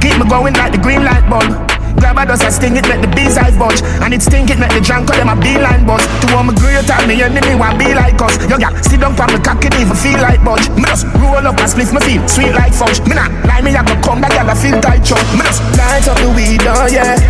Keep 0.00 0.18
me 0.18 0.28
going 0.28 0.54
like 0.54 0.72
the 0.72 0.78
green 0.78 1.04
light 1.04 1.24
bulb. 1.30 1.71
Grab 1.98 2.18
a 2.18 2.26
dust, 2.26 2.44
I 2.44 2.50
sting 2.50 2.76
it, 2.76 2.86
make 2.88 3.00
the 3.00 3.10
bees 3.12 3.36
I 3.36 3.50
budge. 3.56 3.82
And 4.02 4.14
it 4.14 4.22
stink 4.22 4.50
it, 4.50 4.58
make 4.58 4.72
the 4.72 4.80
drunk 4.80 5.08
call 5.08 5.16
them 5.16 5.28
a 5.28 5.36
beeline 5.36 5.84
buzz. 5.86 6.02
To 6.24 6.26
all 6.36 6.44
my 6.44 6.54
great 6.56 6.86
time, 6.86 7.08
me 7.08 7.20
enemy 7.22 7.54
want 7.54 7.78
be 7.78 7.92
like 7.94 8.20
us. 8.22 8.38
Yo, 8.48 8.56
yeah, 8.56 8.72
sit 8.80 9.00
down 9.00 9.14
for 9.14 9.28
me 9.28 9.38
cock 9.42 9.60
it, 9.64 9.74
even 9.76 9.96
feel 9.96 10.18
like 10.20 10.40
budge. 10.40 10.68
Me 10.72 10.88
just 10.88 11.04
roll 11.20 11.44
up 11.44 11.58
and 11.60 11.68
split 11.68 11.92
my 11.92 12.00
feel 12.00 12.22
sweet 12.28 12.52
like 12.56 12.72
fudge. 12.72 13.00
Me 13.04 13.14
not 13.14 13.28
lie, 13.44 13.60
me 13.60 13.76
I 13.76 13.84
go 13.84 13.94
come 14.00 14.20
back, 14.20 14.32
I 14.32 14.54
feel 14.56 14.80
tight 14.80 15.04
chop. 15.04 15.20
Me 15.36 15.44
just 15.44 15.60
light 15.76 16.06
up 16.08 16.16
the 16.18 16.28
weed, 16.32 16.64
oh 16.64 16.88
yeah. 16.88 17.20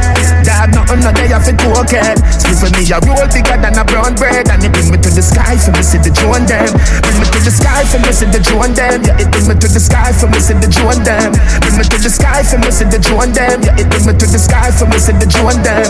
Dog, 0.46 0.74
nothing 0.74 1.02
no 1.02 1.10
day 1.10 1.30
off 1.34 1.46
it 1.50 1.58
cocaine. 1.58 2.18
Split 2.30 2.58
for 2.58 2.70
me, 2.78 2.86
a 2.94 2.98
roll 3.02 3.26
bigger 3.28 3.58
than 3.58 3.74
a 3.74 3.84
brown 3.84 4.14
bread. 4.14 4.46
And 4.46 4.62
it 4.62 4.70
bring 4.70 4.94
me 4.94 4.98
to 5.02 5.10
the 5.10 5.22
sky 5.22 5.58
for 5.58 5.74
me, 5.74 5.82
see 5.82 5.98
the 5.98 6.14
drone 6.14 6.46
them. 6.46 6.70
Bring 7.02 7.18
me 7.18 7.26
to 7.34 7.40
the 7.42 7.52
sky 7.52 7.82
for 7.90 7.98
me, 7.98 8.10
see 8.14 8.30
the 8.30 8.40
drone 8.40 8.74
them. 8.74 9.02
Yeah, 9.02 9.22
it 9.22 9.28
bring 9.32 9.46
me 9.50 9.54
to 9.58 9.68
the 9.68 9.80
sky 9.80 10.12
for 10.14 10.28
me, 10.30 10.38
see 10.38 10.54
the 10.54 10.68
drone 10.70 11.02
them. 11.02 11.34
Bring 11.62 11.76
me 11.76 11.84
to 11.86 11.98
the 11.98 12.10
sky 12.10 12.42
for 12.46 12.58
me, 12.58 12.70
see 12.70 12.86
the 12.86 12.98
drone 12.98 13.32
them. 13.32 13.58
Yeah, 13.62 13.80
it 13.80 13.86
bring 13.90 14.06
me 14.06 14.12
to 14.14 14.26
the 14.26 14.38
sky 14.38 14.51
for 14.78 14.86
me, 14.86 14.98
see 14.98 15.12
the 15.12 15.26
drone 15.26 15.62
them. 15.62 15.86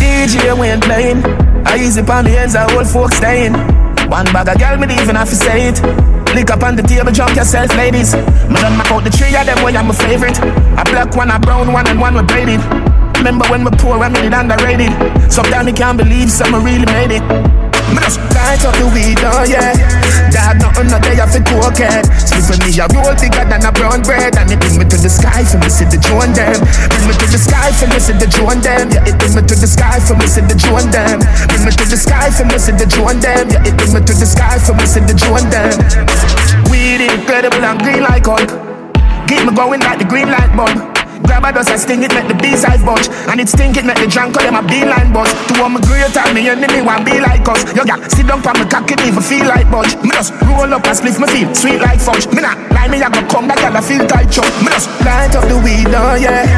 DJ 0.00 0.56
when 0.58 0.80
playing, 0.80 1.22
I 1.66 1.76
easy 1.78 2.00
on 2.00 2.24
the 2.24 2.38
ends, 2.38 2.54
I 2.54 2.66
old 2.74 2.86
folks 2.86 3.16
staying. 3.16 3.54
One 4.08 4.26
bag 4.32 4.48
of 4.48 4.58
girl, 4.58 4.76
me 4.78 4.92
even 4.98 5.14
have 5.14 5.28
to 5.28 5.36
say 5.36 5.68
it. 5.68 5.78
Lick 6.34 6.50
up 6.50 6.62
on 6.62 6.76
the 6.76 6.82
table, 6.82 7.12
drunk 7.12 7.36
yourself, 7.36 7.70
ladies. 7.76 8.14
Me 8.14 8.58
done 8.58 8.76
map 8.78 8.90
out 8.90 9.04
the 9.04 9.10
three 9.10 9.34
of 9.34 9.46
them, 9.46 9.62
way 9.62 9.76
I'm 9.76 9.90
a 9.90 9.94
favorite. 9.94 10.38
A 10.38 10.84
black 10.90 11.14
one, 11.14 11.30
a 11.30 11.38
brown 11.38 11.72
one, 11.72 11.86
and 11.86 12.00
one 12.00 12.14
with 12.14 12.26
braided. 12.26 12.60
Remember 13.18 13.46
when 13.48 13.64
we 13.64 13.70
poor, 13.78 13.98
I 13.98 14.08
made 14.08 14.26
it 14.26 14.34
underrated. 14.34 14.90
Sometimes 15.30 15.68
I 15.68 15.72
can't 15.72 15.98
believe 15.98 16.30
someone 16.30 16.64
really 16.64 16.86
made 16.86 17.12
it. 17.12 17.59
Light 17.90 18.62
up 18.66 18.74
the 18.78 18.86
weed, 18.90 19.18
oh 19.22 19.42
yeah. 19.46 19.74
Dog, 20.30 20.62
nothing 20.62 20.90
nothing 20.90 20.90
no 20.90 20.98
day 21.02 21.18
for 21.26 21.42
cocaine. 21.42 22.06
Split 22.18 22.44
for 22.46 22.56
me 22.62 22.70
a 22.78 22.86
roll 22.94 23.14
bigger 23.18 23.44
than 23.46 23.66
a 23.66 23.70
brown 23.70 24.02
bread, 24.02 24.34
and 24.38 24.50
it 24.50 24.58
bring 24.58 24.78
me 24.78 24.84
to 24.86 24.98
the 24.98 25.10
sky 25.10 25.42
for 25.42 25.58
me 25.58 25.70
see 25.70 25.86
the 25.86 25.98
drone 25.98 26.30
them. 26.34 26.54
Bring 26.90 27.06
me 27.10 27.14
to 27.18 27.26
the 27.26 27.38
sky 27.38 27.70
for 27.74 27.86
me 27.90 27.98
see 27.98 28.14
the 28.14 28.26
drone 28.30 28.62
them. 28.62 28.90
Yeah, 28.90 29.06
it 29.06 29.18
bring 29.18 29.34
me 29.34 29.42
to 29.42 29.54
the 29.54 29.66
sky 29.66 29.98
for 30.02 30.14
me 30.14 30.26
see 30.26 30.42
the 30.42 30.54
drone 30.54 30.90
them. 30.90 31.18
Bring 31.50 31.62
me 31.66 31.70
to 31.74 31.84
the 31.86 31.98
sky 31.98 32.30
for 32.30 32.46
me 32.46 32.56
see 32.58 32.74
the 32.74 32.86
drone 32.86 33.18
them. 33.18 33.44
Yeah, 33.50 33.66
it 33.66 33.74
bring 33.74 33.92
me 33.94 34.00
to 34.02 34.14
the 34.14 34.26
sky 34.26 34.58
for 34.58 34.74
me 34.74 34.86
see 34.86 35.02
the 35.02 35.14
drone 35.14 35.46
them. 35.50 35.74
Weed 36.70 37.02
incredible 37.02 37.62
and 37.62 37.78
green 37.82 38.02
like 38.06 38.26
Hulk. 38.26 38.50
Keep 39.26 39.46
me 39.46 39.52
going 39.54 39.80
like 39.82 39.98
the 39.98 40.06
green 40.06 40.30
light 40.30 40.50
bulb. 40.54 40.99
Grab 41.22 41.44
a 41.44 41.52
dust 41.52 41.70
and 41.70 41.80
sting 41.80 42.02
it, 42.02 42.12
make 42.14 42.28
the 42.28 42.34
B-side 42.34 42.84
bunch. 42.84 43.08
And 43.28 43.40
it 43.40 43.48
stink 43.48 43.76
it, 43.76 43.84
make 43.84 43.98
the 43.98 44.06
drunk 44.06 44.34
call 44.34 44.44
them 44.44 44.56
a 44.56 44.62
beeline 44.62 45.12
buzz. 45.12 45.30
To 45.52 45.62
all 45.62 45.68
my 45.68 45.80
greater, 45.84 46.24
me 46.32 46.48
enemy 46.48 46.80
want 46.80 47.04
be 47.04 47.20
like 47.20 47.46
us. 47.46 47.62
Yo, 47.76 47.84
yeah, 47.84 48.00
sit 48.08 48.26
down 48.26 48.40
for 48.42 48.54
me 48.56 48.64
cock 48.66 48.90
it 48.90 49.00
even 49.04 49.22
feel 49.22 49.46
like 49.46 49.68
bunch. 49.70 49.96
Me 50.02 50.10
just 50.10 50.32
roll 50.48 50.72
up 50.72 50.86
and 50.86 50.96
split 50.96 51.18
my 51.20 51.28
feet, 51.28 51.52
sweet 51.54 51.80
like 51.80 52.00
fudge. 52.00 52.26
Me 52.32 52.40
not 52.40 52.56
lie, 52.72 52.88
me 52.88 53.02
I 53.02 53.12
go 53.12 53.20
come 53.28 53.46
back 53.46 53.60
and 53.60 53.76
I 53.76 53.82
feel 53.84 54.02
tight 54.08 54.32
chop. 54.32 54.48
Me 54.64 54.72
just 54.72 54.88
light 55.04 55.36
up 55.36 55.44
the 55.46 55.60
weed, 55.60 55.92
oh 55.92 56.16
yeah. 56.16 56.48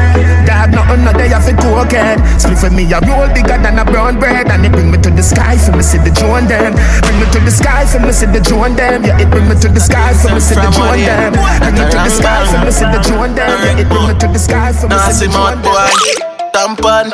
Dog 0.47 0.71
nothing 0.71 1.03
no 1.03 1.11
day 1.13 1.33
I 1.33 1.39
feel 1.43 1.59
cocaine. 1.59 2.23
Split 2.39 2.59
for 2.59 2.71
me, 2.71 2.87
I 2.87 3.03
roll 3.03 3.27
bigger 3.35 3.59
than 3.59 3.79
a 3.79 3.85
brown 3.85 4.19
bread. 4.19 4.47
And 4.47 4.65
it 4.65 4.71
bring 4.71 4.91
me 4.91 4.97
to 5.03 5.11
the 5.11 5.23
sky 5.23 5.59
for 5.59 5.75
me 5.75 5.83
see 5.83 5.99
the 5.99 6.11
drone 6.15 6.47
them. 6.47 6.71
Bring 7.03 7.19
me 7.19 7.27
to 7.35 7.39
the 7.43 7.51
sky 7.51 7.83
for 7.85 7.99
me 7.99 8.15
see 8.15 8.31
the 8.31 8.39
drone 8.39 8.75
them. 8.79 9.03
Yeah, 9.03 9.19
it 9.19 9.29
bring 9.29 9.47
me 9.49 9.55
to 9.59 9.67
the 9.67 9.83
sky 9.83 10.15
for 10.15 10.31
me 10.31 10.39
see 10.39 10.55
the 10.55 10.69
drone 10.71 11.03
them. 11.03 11.35
Bring 11.59 11.75
me 11.75 11.85
to 11.91 11.97
the 11.99 12.11
sky 12.11 12.41
for 12.47 12.59
me 12.63 12.71
see 12.71 12.87
the 12.87 12.99
drone 13.03 13.35
them. 13.35 13.51
Yeah, 13.67 13.81
it 13.83 13.87
bring 13.91 14.07
me 14.07 14.15
to 14.17 14.27
the 14.31 14.39
sky 14.39 14.52
for 14.53 14.87
Nah, 14.87 15.09
see 15.09 15.27
mad 15.27 15.61
boy. 15.63 15.89
Tampon. 16.53 17.09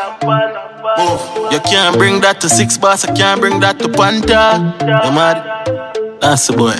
Move. 0.98 1.51
You 1.53 1.60
can't 1.62 1.98
bring 1.98 2.22
that 2.22 2.41
to 2.41 2.50
six 2.50 2.77
bars. 2.77 3.05
I 3.05 3.15
can't 3.15 3.39
bring 3.39 3.60
that 3.62 3.79
to 3.79 3.89
Panta. 3.89 4.75
You 4.81 5.12
mad? 5.12 6.19
That's 6.22 6.48
the 6.48 6.53
boy. 6.53 6.75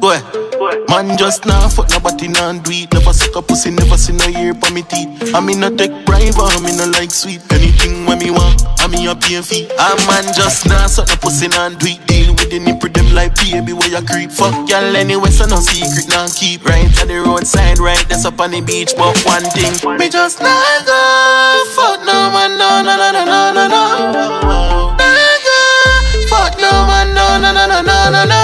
Boy. 0.00 0.45
Man 0.88 1.18
just 1.18 1.44
now 1.44 1.68
fuck 1.68 1.90
nobody 1.90 2.28
nah 2.28 2.52
do 2.52 2.70
it 2.70 2.92
Never 2.92 3.12
suck 3.12 3.34
a 3.36 3.42
pussy, 3.42 3.70
never 3.70 3.98
see 3.98 4.12
no 4.12 4.28
ear 4.38 4.54
for 4.54 4.72
me 4.72 4.82
teeth 4.82 5.34
I 5.34 5.40
mean 5.40 5.60
no 5.60 5.68
take 5.74 5.92
bribe, 6.06 6.38
I 6.38 6.60
mean 6.62 6.76
no 6.78 6.86
like 6.96 7.10
sweet 7.10 7.42
Anything 7.52 8.06
when 8.06 8.18
me 8.18 8.30
want, 8.30 8.62
I 8.78 8.86
mean 8.86 9.08
a 9.08 9.14
pay 9.14 9.42
fee 9.42 9.68
A 9.76 9.96
man 10.06 10.24
just 10.32 10.66
now 10.66 10.86
suck 10.86 11.08
no 11.08 11.16
pussy 11.16 11.48
nah 11.48 11.68
do 11.70 11.86
it 11.86 12.00
Deal 12.06 12.32
with 12.32 12.50
the 12.50 12.60
nipple 12.60 12.88
them 12.88 13.12
like 13.14 13.34
baby 13.34 13.72
where 13.72 13.90
you 13.90 14.00
creep 14.06 14.30
Fuck 14.30 14.68
y'all 14.70 14.96
anyway 14.96 15.30
so 15.30 15.46
no 15.46 15.60
secret 15.60 16.08
nah 16.08 16.28
keep 16.32 16.64
Right 16.64 16.86
at 17.00 17.08
the 17.08 17.20
roadside, 17.20 17.78
right 17.78 18.00
that's 18.08 18.24
up 18.24 18.40
on 18.40 18.52
the 18.52 18.60
beach 18.60 18.94
But 18.96 19.18
one 19.26 19.44
thing, 19.52 19.74
me 19.98 20.08
just 20.08 20.40
nah 20.40 20.62
go 20.86 21.00
Fuck 21.74 22.00
no 22.06 22.30
man, 22.30 22.56
no, 22.56 22.80
no, 22.80 22.94
no, 22.96 23.10
no, 23.12 23.24
no, 23.26 23.40
no, 23.52 23.64
no 23.68 23.82
Nah 24.96 25.34
go 25.44 25.60
Fuck 26.30 26.56
no 26.62 26.70
man, 26.88 27.12
no, 27.12 27.42
no, 27.42 27.52
no, 27.52 27.66
no, 27.66 27.80
no, 27.82 27.98
no, 28.08 28.22
no 28.24 28.40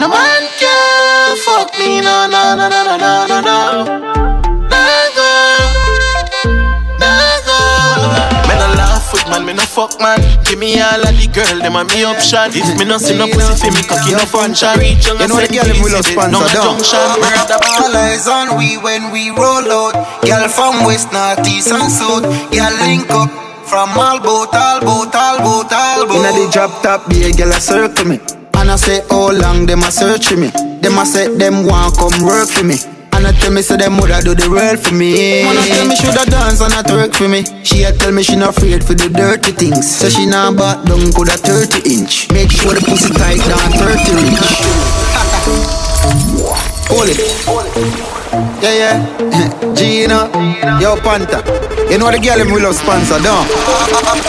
No 0.00 0.08
man 0.08 0.48
me 9.52 9.60
no 9.60 9.64
fuck 9.68 10.00
man 10.00 10.18
Give 10.48 10.58
me 10.58 10.80
all 10.80 11.04
of 11.04 11.12
the 11.12 11.28
girl, 11.28 11.60
them 11.60 11.76
a 11.76 11.84
me 11.84 12.04
option 12.08 12.48
If 12.56 12.72
me 12.80 12.84
no 12.88 12.96
see 12.96 13.16
no 13.16 13.28
pussy 13.28 13.68
for 13.68 13.72
me, 13.76 13.84
cocky 13.84 14.16
no 14.16 14.24
function 14.24 14.72
Reach 14.80 15.04
You 15.04 15.28
know 15.28 15.36
the 15.36 15.52
girl 15.52 15.68
them 15.68 15.84
will 15.84 16.00
sponsor 16.00 16.32
no 16.32 16.40
down. 16.48 16.80
junction 16.80 17.04
Me 17.20 17.28
rather 17.28 17.60
All 17.60 17.92
eyes 17.92 18.24
on 18.26 18.56
we 18.56 18.78
when 18.80 19.12
we 19.12 19.30
roll 19.30 19.66
out. 19.70 19.94
Girl 20.22 20.48
from 20.48 20.84
west, 20.84 21.12
north, 21.12 21.46
east 21.46 21.70
and 21.70 21.90
south. 21.90 22.24
Girl 22.52 22.74
link 22.82 23.08
up 23.10 23.30
from 23.66 23.90
all 23.96 24.20
boat, 24.20 24.54
all 24.54 24.80
boat, 24.80 25.14
all 25.14 25.38
boat, 25.38 25.72
all 25.72 26.06
boat. 26.06 26.16
Inna 26.16 26.32
the 26.32 26.50
drop 26.52 26.82
top, 26.82 27.08
be 27.08 27.24
a 27.24 27.32
girl 27.32 27.50
a 27.50 27.60
circle 27.60 28.04
me. 28.04 28.20
And 28.54 28.70
I 28.70 28.76
say 28.76 29.00
how 29.08 29.32
long 29.32 29.66
them 29.66 29.80
a 29.80 29.90
search 29.90 30.28
for 30.28 30.36
me. 30.36 30.48
Them 30.80 30.98
a 30.98 31.06
say 31.06 31.34
them 31.36 31.66
want 31.66 31.96
come 31.96 32.24
work 32.24 32.48
for 32.48 32.64
me. 32.64 32.76
I 33.26 33.32
tell 33.32 33.52
me 33.52 33.62
say 33.62 33.76
them 33.76 33.96
woulda 33.98 34.20
do 34.22 34.34
the 34.34 34.48
world 34.50 34.78
for 34.80 34.94
me. 34.94 35.44
Wanna 35.44 35.62
tell 35.62 35.86
me 35.86 35.94
shoulda 35.96 36.24
dance 36.26 36.60
and 36.60 36.72
not 36.72 36.90
work 36.90 37.12
for 37.12 37.28
me. 37.28 37.44
She 37.62 37.84
a 37.84 37.92
tell 37.92 38.12
me 38.12 38.22
she 38.22 38.36
not 38.36 38.56
afraid 38.56 38.82
for 38.84 38.94
the 38.94 39.08
dirty 39.08 39.52
things. 39.52 39.84
So 39.84 40.08
she 40.08 40.26
not 40.26 40.56
back 40.56 40.82
down 40.84 41.12
coulda 41.12 41.36
30 41.36 41.86
inch. 41.86 42.30
Make 42.32 42.50
sure 42.50 42.74
the 42.74 42.80
pussy 42.82 43.12
tight 43.14 43.42
down 43.44 43.68
30 43.78 44.26
inch. 44.26 44.48
Hold 46.90 47.08
it. 47.08 47.18
Yeah, 48.62 48.74
yeah. 48.80 49.74
Gina, 49.76 50.30
yo 50.80 50.96
Panta. 51.00 51.42
You 51.90 51.98
know 51.98 52.10
the 52.10 52.18
girl 52.18 52.38
them 52.38 52.52
will 52.52 52.62
love 52.62 52.74
sponsor, 52.74 53.20
don't? 53.20 53.44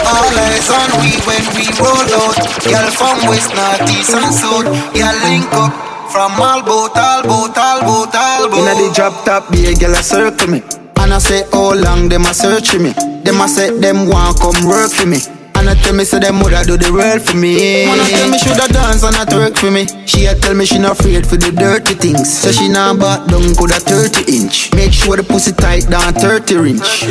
All 0.04 0.34
eyes 0.38 0.68
on 0.68 0.90
we 1.00 1.16
when 1.24 1.44
we 1.56 1.64
roll 1.80 2.08
out. 2.20 2.36
Girl 2.62 2.88
from 2.92 3.16
west, 3.30 3.54
north, 3.56 3.90
east 3.90 4.12
and 4.12 4.34
south. 4.34 4.66
Girl 4.92 5.16
link 5.24 5.48
up 5.52 5.93
from 6.14 6.38
all 6.38 6.62
boat, 6.62 6.94
all 6.94 7.22
boat, 7.26 7.58
all 7.58 7.80
boat, 7.82 8.14
all 8.14 8.46
boat. 8.48 8.62
Inna 8.62 8.74
the 8.78 8.86
drop 8.94 9.24
top, 9.26 9.50
be 9.50 9.66
a 9.66 9.74
girl 9.74 9.98
a 9.98 10.02
circle 10.02 10.46
me. 10.46 10.62
And 11.02 11.12
I 11.12 11.18
say 11.18 11.42
how 11.50 11.74
long 11.74 12.08
them 12.08 12.22
a 12.22 12.32
search 12.32 12.70
for 12.70 12.78
me. 12.78 12.92
Them 13.26 13.40
a 13.42 13.48
say 13.48 13.74
them 13.82 14.06
want 14.06 14.38
come 14.38 14.62
work 14.64 14.92
for 14.94 15.06
me. 15.10 15.18
And 15.58 15.68
I 15.68 15.74
tell 15.74 15.92
me 15.92 16.04
say 16.04 16.20
them 16.20 16.38
woulda 16.38 16.62
do 16.62 16.76
the 16.76 16.92
world 16.94 17.22
for 17.26 17.34
me. 17.36 17.88
Wanna 17.88 18.06
tell 18.06 18.30
me 18.30 18.38
shoulda 18.38 18.70
dance 18.70 19.02
and 19.02 19.16
not 19.18 19.32
work 19.34 19.56
for 19.56 19.72
me. 19.72 19.86
She 20.06 20.26
a 20.26 20.38
tell 20.38 20.54
me 20.54 20.64
she 20.66 20.78
not 20.78 21.00
afraid 21.00 21.26
for 21.26 21.36
the 21.36 21.50
dirty 21.50 21.94
things. 21.94 22.30
So 22.30 22.52
she 22.52 22.68
not 22.68 23.00
back 23.00 23.26
down 23.26 23.50
coulda 23.58 23.82
30 23.82 24.30
inch. 24.38 24.70
Make 24.74 24.92
sure 24.92 25.16
the 25.16 25.24
pussy 25.24 25.50
tight 25.50 25.90
down 25.90 26.14
30 26.14 26.78
inch. 26.78 27.10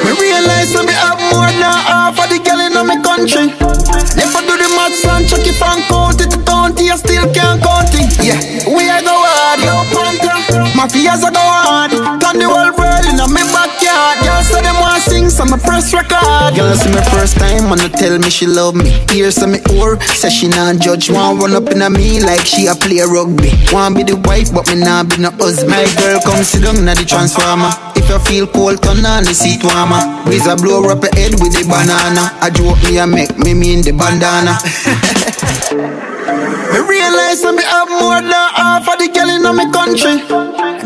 me 0.00 0.10
realize 0.16 0.72
that 0.72 0.84
me 0.88 0.96
have 0.96 1.20
more 1.28 1.52
than 1.52 1.76
half 1.92 2.16
of 2.16 2.28
the 2.32 2.40
girl 2.40 2.57
my 2.88 2.96
country. 3.04 3.52
Never 4.16 4.40
do 4.48 4.54
the 4.56 4.68
maths 4.72 5.04
and 5.04 5.28
check 5.28 5.44
if 5.44 5.60
I'm 5.62 5.84
county 5.92 6.24
to 6.24 6.38
county, 6.48 6.90
I 6.90 6.96
still 6.96 7.28
can't 7.36 7.60
count 7.60 7.92
it. 7.92 8.08
Yeah, 8.24 8.40
we 8.64 8.88
are 8.88 9.02
go 9.04 9.12
hard. 9.12 9.60
Mafias 10.72 11.22
are 11.22 11.30
go 11.30 11.44
hard. 11.44 11.90
Turn 11.92 12.38
the 12.40 12.48
whole 12.48 12.72
world 12.80 13.04
in 13.04 13.20
my 13.20 13.44
backyard. 13.52 13.87
Sing, 15.38 15.46
so 15.46 15.56
me 15.56 15.62
press 15.62 15.94
record. 15.94 16.54
Girl 16.56 16.74
see 16.74 16.90
me 16.90 17.02
first 17.14 17.38
time, 17.38 17.70
wanna 17.70 17.88
tell 17.88 18.18
me 18.18 18.30
she 18.30 18.46
love 18.46 18.74
me. 18.74 18.90
Hear 19.10 19.30
some 19.30 19.52
me 19.52 19.60
or 19.78 20.00
say 20.18 20.30
she 20.30 20.48
not 20.48 20.78
judge. 20.80 21.10
Want 21.10 21.40
run 21.40 21.54
up 21.54 21.70
in 21.70 21.82
a 21.82 21.90
me 21.90 22.20
like 22.20 22.44
she 22.44 22.66
a 22.66 22.74
play 22.74 23.00
rugby. 23.06 23.52
Want 23.72 23.96
be 23.96 24.02
the 24.02 24.16
wife, 24.26 24.52
but 24.52 24.66
me 24.68 24.80
not 24.82 25.08
be 25.08 25.18
no 25.18 25.30
husband. 25.30 25.70
My 25.70 25.86
girl 25.96 26.20
come 26.22 26.42
sit 26.42 26.62
down 26.64 26.84
na 26.84 26.94
the 26.94 27.04
transformer. 27.04 27.70
If 27.94 28.08
you 28.08 28.18
feel 28.26 28.46
cold, 28.46 28.82
turn 28.82 29.04
on 29.06 29.24
the 29.24 29.34
seat 29.34 29.62
warmer. 29.62 30.02
Breeze 30.24 30.46
a 30.46 30.56
blow 30.56 30.82
up 30.90 31.02
your 31.02 31.14
head 31.14 31.32
with 31.38 31.54
the 31.54 31.62
banana. 31.70 32.34
I 32.42 32.50
joke 32.50 32.82
me 32.82 32.98
and 32.98 33.12
make 33.12 33.38
me 33.38 33.54
mean 33.54 33.82
the 33.82 33.92
bandana. 33.92 34.58
Me 36.68 36.78
realize 36.84 37.40
that 37.40 37.54
me 37.56 37.64
have 37.64 37.88
more 37.88 38.20
than 38.20 38.28
half 38.28 38.84
of 38.84 38.98
the 39.00 39.08
girl 39.08 39.30
in 39.32 39.40
my 39.56 39.64
country. 39.72 40.20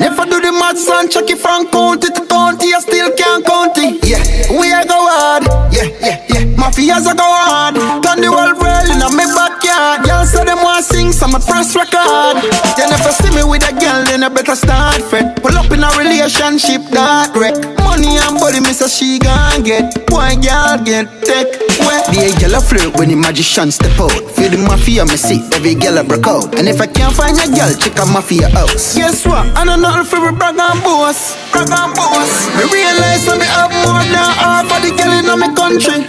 If 0.01 0.19
I 0.19 0.25
do 0.25 0.41
the 0.41 0.53
maths 0.53 0.89
and 0.89 1.11
check 1.11 1.29
it 1.29 1.39
from 1.39 1.69
county 1.69 2.09
to 2.09 2.23
county, 2.27 2.73
I 2.73 2.81
still 2.81 3.11
can't 3.17 3.45
count 3.45 3.77
it. 3.77 4.01
Yeah, 4.07 4.23
we 4.57 4.73
are 4.73 4.85
go 4.89 4.97
hard. 4.97 5.45
Yeah, 5.69 5.93
yeah, 6.01 6.17
yeah. 6.33 6.45
Mafias 6.57 7.05
are 7.07 7.15
go 7.15 7.27
hard. 7.29 7.77
Turn 8.01 8.21
the 8.25 8.31
world 8.33 8.57
in 8.89 8.99
my 9.13 9.27
backyard. 9.37 10.05
Girl 10.09 10.25
say 10.25 10.45
them 10.45 10.65
want 10.65 10.85
sing, 10.85 11.13
so 11.13 11.29
me 11.29 11.39
press 11.45 11.77
record. 11.77 12.41
Then 12.79 12.89
if 12.89 13.05
see 13.13 13.31
me 13.37 13.45
with 13.45 13.69
a 13.69 13.73
girl, 13.77 14.01
then 14.09 14.25
I 14.25 14.32
better 14.43 14.57
start 14.57 15.03
fret. 15.03 15.41
Pull 15.43 15.55
up 15.57 15.71
in 15.71 15.83
a 15.83 15.91
relationship 15.95 16.83
that 16.91 17.31
wreck. 17.39 17.55
Money 17.79 18.19
and 18.19 18.39
body, 18.43 18.59
say 18.75 18.89
she 18.89 19.19
gon' 19.19 19.63
get. 19.63 19.95
Boy, 20.07 20.35
girl 20.43 20.79
get 20.83 21.07
tech. 21.23 21.47
Wet. 21.87 22.11
The 22.11 22.35
girl 22.41 22.59
a 22.59 22.61
flirt 22.61 22.91
when 22.99 23.11
the 23.11 23.17
magician 23.17 23.71
step 23.71 23.95
out. 24.01 24.11
Feel 24.35 24.51
the 24.51 24.59
mafia, 24.59 25.05
me 25.07 25.17
see 25.17 25.39
every 25.55 25.75
girl 25.75 25.99
a 25.99 26.05
break 26.05 26.27
out. 26.27 26.59
And 26.59 26.67
if 26.67 26.81
I 26.81 26.87
can't 26.87 27.15
find 27.15 27.39
a 27.39 27.47
girl, 27.55 27.71
check 27.79 27.95
a 28.03 28.05
mafia 28.07 28.49
house. 28.51 28.97
Guess 28.97 29.27
what? 29.27 29.47
I 29.55 29.65
know 29.65 29.77
nothing 29.77 30.11
for 30.11 30.27
a 30.27 30.33
brag 30.33 30.59
and 30.59 30.83
boss. 30.83 31.39
Brag 31.53 31.71
and 31.71 31.95
boss. 31.95 32.31
Me 32.59 32.67
realize 32.67 33.23
that 33.29 33.39
me 33.39 33.47
have 33.47 33.71
more 33.87 34.03
than 34.03 34.31
half 34.43 34.67
of 34.67 34.81
the 34.83 34.91
girl 34.99 35.13
in 35.15 35.29
my 35.39 35.51
country. 35.55 36.03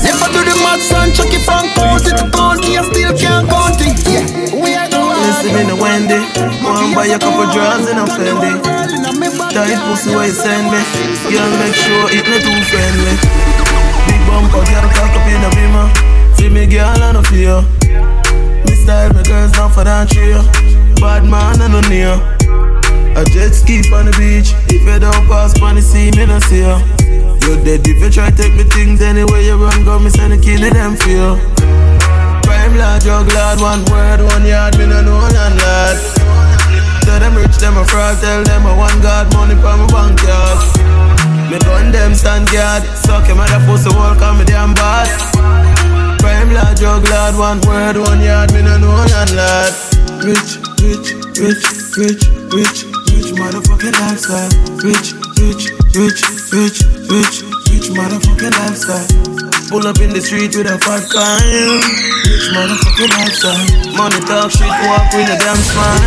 If 0.00 0.16
I 0.22 0.26
do 0.32 0.40
the 0.48 0.56
maths 0.64 0.88
and 0.96 1.12
check 1.12 1.28
it 1.28 1.44
from 1.44 1.68
county 1.76 2.12
to 2.14 2.24
county, 2.32 2.78
I 2.78 2.82
still 2.88 3.12
can't 3.12 3.44
count 3.48 3.80
it. 3.84 3.96
Yeah, 4.06 4.24
we 4.56 4.75
the 5.26 5.32
Listen 5.42 5.54
me 5.58 5.62
no 5.66 5.74
Wendy. 5.74 6.20
Wanna 6.62 6.94
buy 6.94 7.10
a 7.10 7.18
couple 7.18 7.50
drawers 7.50 7.90
in 7.90 7.98
a 7.98 8.06
Fendi. 8.06 8.62
Tight 9.50 9.78
pussy 9.86 10.14
where 10.14 10.26
you 10.26 10.32
send 10.32 10.70
me. 10.70 10.80
Girl, 11.26 11.50
make 11.58 11.74
sure 11.74 12.06
it 12.14 12.26
not 12.30 12.42
too 12.46 12.62
friendly. 12.70 13.14
Big 14.06 14.22
bumper, 14.30 14.62
girl, 14.62 14.86
cock 14.94 15.14
up 15.18 15.26
in 15.26 15.42
a 15.42 15.50
beamer. 15.58 15.86
See 16.36 16.48
me, 16.48 16.66
girl, 16.66 17.02
I 17.02 17.12
no 17.12 17.22
fear. 17.22 17.62
Me 18.64 18.74
style, 18.74 19.12
my 19.12 19.22
girls 19.22 19.52
not 19.58 19.74
for 19.74 19.84
that 19.84 20.08
trio. 20.08 20.42
Bad 21.00 21.24
man, 21.24 21.60
I 21.60 21.68
no 21.68 21.80
near. 21.90 22.14
A 23.18 23.24
jet 23.24 23.54
ski 23.54 23.82
on 23.90 24.06
the 24.06 24.14
beach. 24.14 24.54
If 24.68 24.86
you 24.86 24.98
don't 25.00 25.26
pass 25.26 25.58
on 25.60 25.74
the 25.74 25.82
sea, 25.82 26.10
me 26.14 26.26
no 26.26 26.38
see 26.40 26.62
ya. 26.62 26.78
You 27.46 27.56
dead 27.62 27.86
if 27.86 28.02
you 28.02 28.10
try 28.10 28.30
take 28.30 28.54
me 28.54 28.64
things 28.64 29.00
anyway 29.00 29.46
you 29.46 29.56
run, 29.56 29.84
go 29.84 29.98
me 29.98 30.10
send 30.10 30.32
a 30.32 30.36
killing 30.36 30.72
them 30.72 30.96
for 30.96 31.08
you. 31.08 31.95
Prime 32.46 32.78
lad, 32.78 33.02
drug 33.02 33.26
lad, 33.34 33.58
one 33.60 33.82
word, 33.90 34.22
one 34.22 34.46
yard, 34.46 34.78
me 34.78 34.86
no 34.86 35.02
know 35.02 35.18
none 35.34 35.56
lad. 35.58 35.98
Tell 37.02 37.18
them 37.18 37.34
rich, 37.34 37.56
them 37.58 37.76
a 37.76 37.84
fraud, 37.84 38.18
tell 38.22 38.42
them 38.42 38.66
I 38.66 38.74
want 38.76 39.02
God 39.02 39.26
money 39.34 39.54
from 39.58 39.82
my 39.82 39.86
bank 39.90 40.22
yard. 40.22 40.58
Me 41.50 41.58
gun 41.58 41.90
them 41.90 42.14
stand 42.14 42.46
guard, 42.50 42.82
suck 42.82 43.28
at 43.28 43.36
the 43.36 43.58
pussy 43.66 43.90
wall, 43.94 44.14
call 44.14 44.34
me 44.34 44.44
damn 44.44 44.74
bad. 44.74 45.10
Prime 46.18 46.54
lad, 46.54 46.76
drug 46.76 47.02
lad, 47.10 47.34
one 47.38 47.60
word, 47.66 47.96
one 47.98 48.22
yard, 48.22 48.52
me 48.52 48.62
no 48.62 48.78
know 48.78 48.94
none 49.10 49.34
lad. 49.34 49.72
Rich, 50.22 50.62
rich, 50.82 51.14
rich, 51.38 51.64
rich, 51.98 52.22
rich, 52.54 53.05
rich 53.16 53.32
motherfucking 53.32 53.96
lifestyle. 54.00 54.52
Rich, 54.84 55.16
rich, 55.40 55.72
rich, 55.96 56.20
rich, 56.52 56.84
rich, 57.08 57.42
rich 57.72 57.88
motherfucking 57.96 58.52
lifestyle. 58.60 59.08
Pull 59.70 59.86
up 59.86 59.98
in 60.00 60.10
the 60.10 60.20
street 60.20 60.54
with 60.54 60.68
a 60.68 60.78
fat 60.78 61.08
kind. 61.08 61.42
Rich 62.28 62.52
motherfucking 62.52 63.10
lifestyle. 63.16 63.64
Money 63.96 64.20
talk 64.28 64.50
shit, 64.52 64.68
walk 64.84 65.08
with 65.16 65.32
a 65.32 65.36
damn 65.40 65.56
smile. 65.56 66.00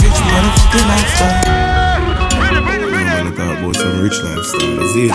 Rich 0.00 0.20
motherfucking 0.32 0.86
lifestyle. 0.88 1.36
About 3.28 3.76
some 3.76 4.00
rich 4.00 4.18
lifestyle. 4.24 4.76
That's 4.80 4.96
it. 4.96 5.12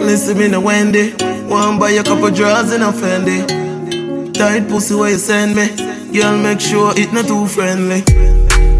Listen 0.00 0.38
me 0.38 0.48
no 0.48 0.60
Wendy. 0.60 1.12
One 1.48 1.78
buy 1.78 1.90
a 1.90 2.02
couple 2.02 2.30
drawers 2.30 2.72
in 2.72 2.82
a 2.82 2.92
Fendi. 2.92 3.69
Tight 4.40 4.66
pussy 4.70 4.94
where 4.94 5.10
you 5.10 5.18
send 5.18 5.54
me. 5.54 5.68
Girl, 6.16 6.34
make 6.38 6.60
sure 6.60 6.94
it 6.96 7.12
not 7.12 7.26
too 7.26 7.46
friendly. 7.46 8.00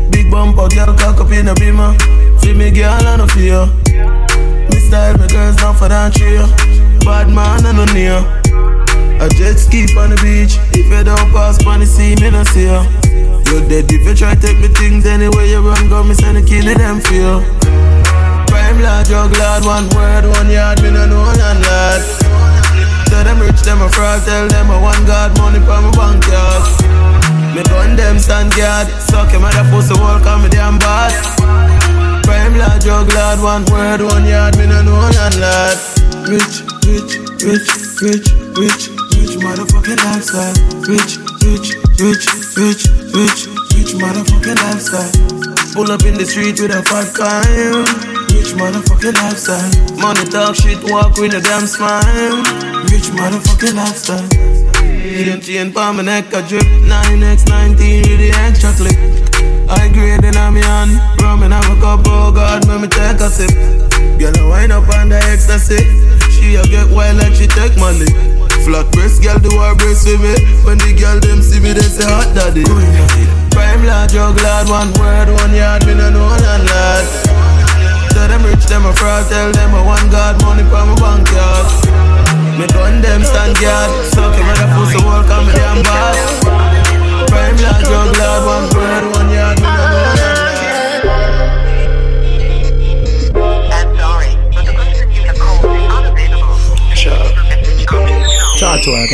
Big 0.08 0.30
bumper, 0.30 0.72
girl, 0.72 0.96
cock 0.96 1.20
up 1.20 1.30
in 1.32 1.48
a 1.48 1.54
beamer. 1.54 1.92
Feel 2.40 2.56
me, 2.56 2.70
girl, 2.70 2.88
I 2.88 3.16
no 3.20 3.26
fear. 3.26 3.68
Me 4.72 4.78
style, 4.88 5.18
my 5.18 5.26
girls 5.28 5.60
not 5.60 5.76
for 5.76 5.92
that 5.92 6.14
trio. 6.16 6.48
Bad 7.04 7.28
man, 7.28 7.60
I 7.68 7.76
no 7.76 7.84
near. 7.92 8.24
A 9.20 9.28
jet 9.36 9.60
ski 9.60 9.84
on 10.00 10.08
the 10.08 10.16
beach. 10.24 10.56
If 10.72 10.88
you 10.88 11.04
don't 11.04 11.28
pass 11.28 11.60
on 11.66 11.80
the 11.80 11.84
sea, 11.84 12.16
me 12.16 12.30
no 12.30 12.42
see 12.44 12.64
ya. 12.64 12.80
You 13.52 13.60
dead 13.68 13.84
if 13.92 14.00
you 14.08 14.14
try 14.14 14.34
take 14.36 14.56
me 14.60 14.68
things 14.68 15.04
anywhere 15.04 15.44
you 15.44 15.60
run, 15.60 15.90
go 15.90 16.02
me 16.02 16.14
send 16.14 16.38
a 16.38 16.42
kill 16.42 16.72
them 16.72 17.04
feel. 17.04 17.44
Prime 18.48 18.80
lad, 18.80 19.04
drug 19.04 19.36
lad, 19.36 19.62
one 19.68 19.92
word, 19.92 20.24
one 20.24 20.48
yard, 20.48 20.80
me 20.80 20.90
no 20.90 21.04
know 21.04 21.28
none 21.36 21.60
lad. 21.60 22.39
Tell 23.10 23.24
them 23.24 23.40
rich, 23.42 23.60
them 23.66 23.82
a 23.82 23.88
fraud, 23.90 24.22
tell 24.22 24.46
them 24.46 24.70
I 24.70 24.78
want 24.80 25.02
God 25.04 25.36
money 25.36 25.58
from 25.66 25.82
my 25.82 25.90
bank 25.98 26.22
yard. 26.30 26.62
Me 27.54 27.62
gun 27.66 27.96
them 27.96 28.18
stand 28.22 28.54
guard, 28.54 28.86
suck 29.02 29.34
at 29.34 29.42
the 29.42 29.66
pussy 29.66 29.98
wall, 29.98 30.22
call 30.22 30.38
me 30.38 30.48
damn 30.48 30.78
bad. 30.78 31.10
Prime 32.22 32.54
lad, 32.56 32.80
drug 32.80 33.08
lad, 33.10 33.42
one 33.42 33.66
word, 33.66 34.00
one 34.00 34.24
yard, 34.24 34.56
me 34.56 34.66
no 34.66 34.80
know 34.86 35.02
none 35.10 35.36
lad. 35.42 35.74
Rich, 36.30 36.62
rich, 36.86 37.18
rich, 37.42 37.68
rich, 37.98 38.30
rich, 38.54 38.82
rich 39.18 39.34
motherfucking 39.42 39.98
lifestyle. 40.06 40.54
Rich, 40.86 41.18
rich, 41.42 41.74
rich, 41.98 42.24
rich, 42.54 42.82
rich, 43.10 43.40
rich 43.74 43.92
motherfucking 43.98 44.58
lifestyle. 44.62 45.10
Pull 45.74 45.90
up 45.90 46.04
in 46.06 46.14
the 46.14 46.24
street 46.24 46.60
with 46.60 46.70
a 46.70 46.82
fat 46.86 47.10
kind. 47.18 48.19
Rich 48.32 48.54
motherfucking 48.54 49.14
lifestyle. 49.14 49.70
Money 49.98 50.24
talk 50.30 50.54
shit, 50.54 50.78
walk 50.90 51.16
with 51.16 51.34
a 51.34 51.40
damn 51.40 51.66
smile. 51.66 52.42
Rich 52.90 53.10
motherfucking 53.14 53.74
lifestyle. 53.74 54.26
Hidden 54.84 55.40
chain 55.40 55.72
pa 55.72 55.92
my 55.92 56.02
neck, 56.02 56.32
a 56.32 56.42
drip 56.42 56.62
9x19 56.86 58.08
with 58.08 58.20
the 58.20 58.30
extra 58.46 58.72
clip. 58.78 58.96
I 59.68 59.88
grade 59.88 60.24
in 60.24 60.36
a 60.36 60.50
me 60.50 60.62
hand, 60.62 60.98
rum 61.22 61.42
and 61.42 61.52
have 61.52 61.66
a 61.70 61.80
cup, 61.80 62.00
oh 62.06 62.32
God, 62.32 62.66
let 62.66 62.80
me 62.80 62.88
take 62.88 63.20
a 63.20 63.30
sip. 63.30 63.50
Girl, 64.18 64.34
I 64.36 64.48
wind 64.48 64.72
up 64.72 64.88
on 64.94 65.08
the 65.08 65.18
ecstasy. 65.30 65.82
She 66.30 66.54
a 66.56 66.62
get 66.64 66.90
wild 66.90 67.18
like 67.18 67.34
she 67.34 67.46
take 67.46 67.76
my 67.76 67.90
lick. 67.90 68.14
Flat 68.64 68.90
breast, 68.92 69.22
girl, 69.22 69.38
do 69.38 69.50
her 69.58 69.74
breast 69.74 70.06
with 70.06 70.20
me. 70.20 70.34
When 70.64 70.78
the 70.78 70.92
girl 70.92 71.18
them 71.20 71.42
see 71.42 71.60
me, 71.60 71.72
they 71.72 71.86
say 71.86 72.04
hot 72.04 72.34
daddy. 72.34 72.64
Prime 73.50 73.84
lad, 73.86 74.10
drug 74.10 74.36
lad, 74.42 74.68
one 74.68 74.92
word, 74.98 75.28
one 75.40 75.54
yard, 75.54 75.86
me 75.86 75.94
no 75.94 76.10
know 76.10 76.28
none 76.28 76.66
lad. 76.66 77.39
Tell 78.20 78.28
them 78.28 78.44
rich, 78.44 78.66
them 78.66 78.84
a 78.84 78.92
fraud, 78.92 79.24
tell 79.30 79.50
them 79.50 79.74
I 79.74 79.80
want 79.80 80.12
God 80.12 80.36
money 80.44 80.60
from 80.68 80.92
my 80.92 80.96
bank 81.00 81.24
yard. 81.32 81.64
Me 82.60 82.66
gun 82.68 83.00
them 83.00 83.24
stand 83.24 83.56
guard, 83.56 83.88
suck 84.12 84.36
him 84.36 84.44
at 84.44 84.60
the 84.60 84.68
pussy 84.76 85.00
wall, 85.00 85.24
come 85.24 85.46
me 85.48 85.56
damn 85.56 85.80
bad. 85.80 86.20
Prime 87.32 87.56
lad, 87.56 87.80
drug 87.80 88.12
lad, 88.20 88.44
one 88.44 88.68
word, 88.76 89.04
one 89.16 89.32
yard, 89.32 89.56
me 89.56 89.64
no 89.64 89.72
know 89.72 90.04
none 90.04 90.20
lad. 90.20 90.36
Talk 98.60 98.84
to 98.84 98.90
her. 99.00 99.08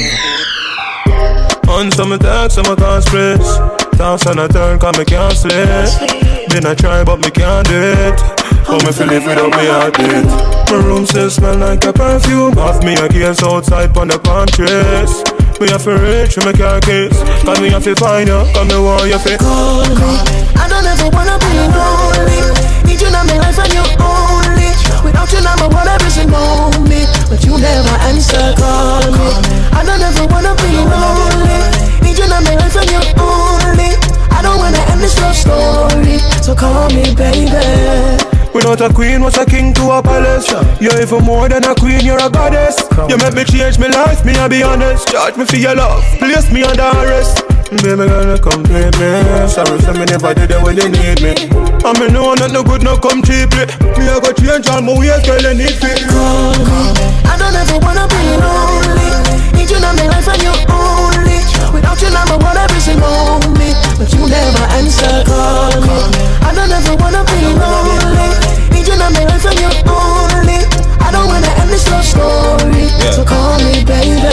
On 1.70 1.92
some 1.92 2.18
talk, 2.18 2.50
some 2.50 2.74
can't 2.74 3.04
stress. 3.04 3.58
Toss 3.96 4.26
on 4.26 4.40
a 4.40 4.48
turn, 4.48 4.80
cause 4.80 4.98
me 4.98 5.04
can't 5.04 5.32
sleep. 5.32 6.50
Been 6.50 6.66
a 6.66 6.74
try, 6.74 7.04
but 7.04 7.20
me 7.20 7.30
can't 7.30 7.68
do 7.68 7.76
it. 7.76 8.35
How 8.66 8.82
me 8.82 8.90
feel 8.90 9.10
it 9.14 9.22
without 9.22 9.54
me 9.54 9.70
heartbeat? 9.70 10.26
My 10.66 10.82
room 10.82 11.06
still 11.06 11.30
smell 11.30 11.56
like 11.56 11.84
a 11.84 11.92
perfume. 11.92 12.58
Have 12.58 12.82
me 12.82 12.94
a 12.98 13.08
case 13.08 13.40
outside 13.42 13.96
on 13.96 14.08
the 14.08 14.18
contrast. 14.18 15.22
Me 15.62 15.70
have 15.70 15.86
to 15.86 15.94
reach 15.94 16.34
for 16.34 16.42
my 16.42 16.52
car 16.52 16.82
keys. 16.82 17.14
Cause 17.46 17.60
me 17.62 17.70
have 17.70 17.84
to 17.86 17.94
find 17.94 18.26
you, 18.26 18.42
cause 18.50 18.66
me 18.66 18.74
want 18.82 19.06
you 19.06 19.22
to 19.22 19.38
call 19.38 19.86
me. 19.86 20.10
I 20.58 20.66
don't 20.66 20.82
ever 20.82 21.06
wanna 21.14 21.38
be 21.38 21.62
lonely. 21.70 22.42
Need 22.90 22.98
you 22.98 23.06
in 23.06 23.14
my 23.14 23.38
life 23.38 23.54
and 23.54 23.70
you 23.70 23.86
only. 24.02 24.68
Without 25.06 25.30
you, 25.30 25.40
now 25.46 25.54
my 25.62 25.70
world 25.70 25.86
everything 25.86 26.26
know 26.34 26.74
me. 26.90 27.06
But 27.30 27.46
you 27.46 27.54
never 27.54 27.96
answer, 28.10 28.50
call 28.58 29.06
me. 29.14 29.30
I 29.78 29.86
don't 29.86 30.02
ever 30.02 30.26
wanna 30.26 30.58
be 30.58 30.74
lonely. 30.74 31.62
Need 32.02 32.18
you 32.18 32.26
in 32.26 32.34
my 32.34 32.54
life 32.58 32.74
and 32.74 32.90
you 32.90 32.98
only. 33.14 33.94
I 34.34 34.42
don't 34.42 34.58
wanna 34.58 34.82
end 34.90 34.98
this 34.98 35.14
love 35.22 35.38
story. 35.38 36.18
So 36.42 36.58
call 36.58 36.90
me, 36.90 37.14
baby. 37.14 38.35
Without 38.56 38.80
a 38.80 38.88
queen, 38.88 39.20
what's 39.20 39.36
a 39.36 39.44
king 39.44 39.74
to 39.74 39.90
a 39.92 40.02
palace? 40.02 40.48
You're 40.80 40.96
even 41.02 41.22
more 41.24 41.46
than 41.46 41.62
a 41.64 41.74
queen, 41.74 42.00
you're 42.00 42.16
a 42.16 42.30
goddess. 42.30 42.80
You 43.04 43.20
make 43.20 43.34
me 43.34 43.44
change 43.44 43.78
my 43.78 43.88
life, 43.88 44.24
me 44.24 44.32
I 44.32 44.48
be 44.48 44.62
honest. 44.62 45.08
Charge 45.08 45.36
me 45.36 45.44
for 45.44 45.56
your 45.56 45.76
love, 45.76 46.02
place 46.16 46.50
me 46.50 46.64
under 46.64 46.88
arrest. 47.04 47.44
Baby 47.84 48.08
girl, 48.08 48.32
you 48.32 48.40
complete 48.40 48.96
me. 48.96 49.12
Sorry 49.44 49.76
for 49.84 49.92
me 49.92 50.08
never 50.08 50.32
did 50.32 50.50
it 50.50 50.62
when 50.64 50.72
you 50.80 50.88
need 50.88 51.20
me. 51.20 51.36
I 51.84 51.92
mean, 52.00 52.16
no 52.16 52.32
one 52.32 52.38
not 52.40 52.52
no 52.56 52.64
good, 52.64 52.82
no 52.82 52.96
come 52.96 53.20
cheaply. 53.20 53.68
Me 54.00 54.08
I 54.08 54.24
go 54.24 54.32
change 54.32 54.66
all 54.72 54.80
my 54.80 54.96
ways, 54.96 55.20
girl, 55.28 55.36
you 55.36 55.52
need 55.52 55.76
me. 55.76 55.92
Call 56.08 56.56
me. 56.56 56.96
I 57.28 57.36
don't 57.36 57.52
ever 57.52 57.76
wanna 57.84 58.08
be 58.08 58.40
lonely. 58.40 59.12
Need 59.52 59.68
you 59.68 59.76
in 59.76 59.84
my 59.84 60.08
life 60.08 60.32
and 60.32 60.40
you 60.40 60.56
only. 60.72 61.44
Without 61.76 62.00
you, 62.00 62.08
now 62.08 62.24
my 62.24 62.40
world 62.40 62.56
everything 62.56 62.75
know 62.94 63.40
me. 63.58 63.74
But 63.98 64.12
you 64.14 64.22
never 64.28 64.64
answer, 64.78 65.24
call 65.26 65.74
me. 65.82 65.98
I 66.46 66.54
don't 66.54 66.70
ever 66.70 66.94
wanna 67.02 67.24
be 67.26 67.42
lonely. 67.42 68.28
Need 68.70 68.86
you 68.86 68.94
in 68.94 69.00
my 69.00 69.24
life 69.26 69.46
and 69.46 69.58
you 69.58 69.70
only. 69.90 70.62
I 71.02 71.10
don't 71.10 71.26
wanna 71.26 71.50
end 71.60 71.70
this 71.70 71.88
love 71.90 72.04
story. 72.04 72.86
So 73.12 73.24
call 73.24 73.58
me, 73.58 73.82
baby. 73.82 74.30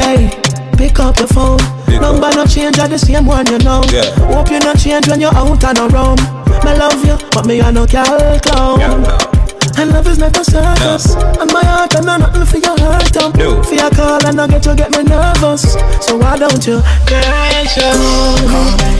Hey, 0.00 0.30
pick 0.76 0.98
up 1.00 1.16
the 1.16 1.26
phone. 1.26 1.60
Number 2.00 2.30
no 2.34 2.46
change, 2.46 2.78
I 2.78 2.86
the 2.86 2.98
same 2.98 3.26
one 3.26 3.46
you 3.46 3.58
know. 3.58 3.82
Yeah. 3.92 4.08
Hope 4.32 4.50
you 4.50 4.58
not 4.60 4.78
change 4.78 5.06
when 5.08 5.20
you're 5.20 5.34
out 5.34 5.62
and 5.64 5.78
around. 5.78 6.20
Me 6.64 6.72
love 6.78 7.04
you, 7.04 7.16
but 7.32 7.46
me 7.46 7.60
I 7.60 7.70
no 7.70 7.86
cal 7.86 8.40
clown. 8.40 8.80
And 9.80 9.92
love 9.92 10.06
is 10.06 10.18
not 10.18 10.36
a 10.36 10.44
circus. 10.44 11.14
And 11.40 11.52
my 11.52 11.64
heart, 11.64 11.96
I 11.96 12.00
know 12.00 12.16
nothing 12.18 12.44
for 12.44 12.58
your 12.58 12.76
heart. 12.80 13.16
Um. 13.16 13.32
No. 13.36 13.62
For 13.62 13.74
your 13.74 13.90
call, 13.90 14.20
and 14.26 14.40
I 14.40 14.46
get 14.46 14.62
to 14.64 14.74
get 14.74 14.90
me 14.92 15.04
nervous. 15.04 15.72
So 16.04 16.16
why 16.16 16.36
don't 16.36 16.60
you 16.66 16.76
me? 16.76 16.84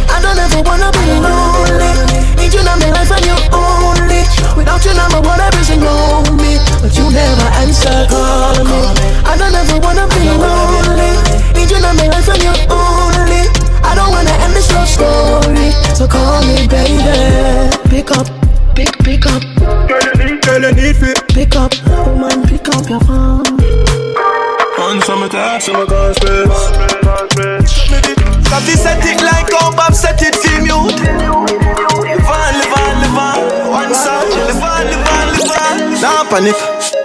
I 0.09 0.19
don't 0.25 0.39
ever 0.41 0.63
wanna 0.65 0.89
be 0.93 1.05
lonely. 1.21 1.93
Need 2.37 2.53
you 2.53 2.61
in 2.61 2.73
my 2.81 2.89
life 2.97 3.13
and 3.13 3.25
you 3.29 3.37
only. 3.53 4.25
Without 4.57 4.85
you, 4.85 4.93
my 4.97 5.21
world 5.21 5.41
everything 5.41 5.81
know 5.81 6.25
me. 6.41 6.57
But 6.81 6.97
you 6.97 7.09
never 7.13 7.49
answer, 7.61 8.07
call 8.09 8.57
me. 8.65 8.81
I 9.25 9.37
don't 9.37 9.55
ever 9.55 9.79
wanna 9.81 10.09
be 10.17 10.33
lonely. 10.33 11.13
Need 11.53 11.71
you 11.71 11.77
in 11.77 11.85
my 11.85 12.09
life 12.09 12.29
and 12.29 12.43
you 12.43 12.55
only. 12.73 13.43
I 13.85 13.95
don't 13.95 14.11
wanna 14.11 14.33
end 14.45 14.55
this 14.55 14.73
love 14.73 14.89
story. 14.89 15.73
So 15.95 16.07
call 16.09 16.43
me, 16.45 16.67
baby. 16.69 17.69
Pick 17.89 18.11
up, 18.13 18.29
pick, 18.75 18.97
pick 19.05 19.27
up. 19.27 19.80
Girl, 20.71 20.79
you 20.79 20.93
need, 20.93 21.01
girl, 21.01 21.11
you 21.11 21.15
need 21.15 21.17
fit. 21.17 21.29
Pick 21.29 21.57
up, 21.57 21.73
woman, 21.89 22.47
pick 22.47 22.69
up 22.69 22.89
your 22.89 23.01
phone. 23.01 23.47
On 24.79 25.01
some 25.03 25.23
attack, 25.25 25.63
some 25.63 25.87
can't 25.87 26.17
stress. 26.17 26.71
Cause 28.49 28.67
this 28.67 28.83
set 28.83 28.99
it 29.05 29.23
like 29.23 29.51
how 29.53 29.75
Bob 29.75 29.95
set 29.95 30.21
it 30.23 30.35
for 30.35 30.63
mute 30.63 30.91
Live 30.91 32.27
on, 32.27 32.53
live 32.59 32.75
on, 32.75 32.95
live 32.99 33.19
on 33.19 33.71
One 33.71 33.95
song, 33.95 34.27
live 34.27 34.59
on, 34.59 34.87
live 34.91 35.07
on, 35.07 35.27
live 35.39 35.55
on 35.55 36.03
Nah 36.03 36.25
panic, 36.29 36.57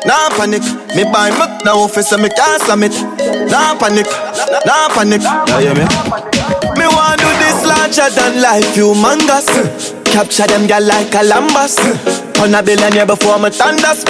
nah 0.05 0.29
panic. 0.29 0.63
Me 0.95 1.03
buy 1.03 1.29
me 1.29 1.63
now 1.63 1.77
officer 1.77 2.17
me 2.17 2.29
can't 2.29 2.61
slam 2.63 2.83
it. 2.83 2.93
Nah 3.51 3.77
panic, 3.77 4.07
nah 4.65 4.89
panic. 4.89 5.21
Yeah, 5.21 5.59
yeah, 5.59 5.73
me? 5.73 5.85
Me 6.79 6.87
want 6.87 7.19
do 7.19 7.29
this 7.37 7.65
larger 7.65 8.09
than 8.15 8.41
life 8.41 8.75
humongous 8.75 9.93
Capture 10.05 10.47
them 10.47 10.65
gal 10.65 10.83
like 10.83 11.13
a 11.13 11.21
lambas 11.23 12.24
On 12.41 12.53
a 12.53 12.61
billionaire 12.61 13.05
before 13.05 13.39
me 13.39 13.49
thunders 13.49 14.03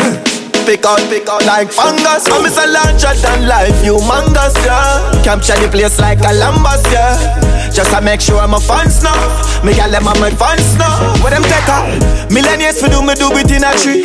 pick 0.66 0.84
out, 0.84 1.00
pick 1.10 1.30
out 1.30 1.46
like 1.46 1.72
fungus. 1.72 2.26
I'm 2.26 2.42
a 2.42 2.66
larger 2.74 3.14
than 3.22 3.48
life, 3.48 3.78
humongous, 3.86 4.58
yeah. 4.66 5.22
Capture 5.24 5.56
the 5.62 5.70
place 5.70 6.00
like 6.00 6.20
a 6.20 6.34
lambas, 6.34 6.82
yeah. 6.92 7.70
Just 7.72 7.92
to 7.94 8.02
make 8.02 8.20
sure 8.20 8.40
I'm 8.42 8.54
a 8.54 8.60
fans 8.60 9.04
now. 9.04 9.16
Me 9.64 9.74
gal 9.74 9.92
them 9.92 10.04
my 10.04 10.30
fans 10.34 10.76
now. 10.78 11.14
Where 11.22 11.32
them 11.32 11.44
take 11.44 11.70
her? 11.70 11.86
Millennials 12.34 12.82
for 12.82 12.90
do 12.90 13.06
me 13.06 13.14
do 13.14 13.30
it 13.38 13.52
in 13.54 13.64
a 13.64 13.72
tree. 13.78 14.04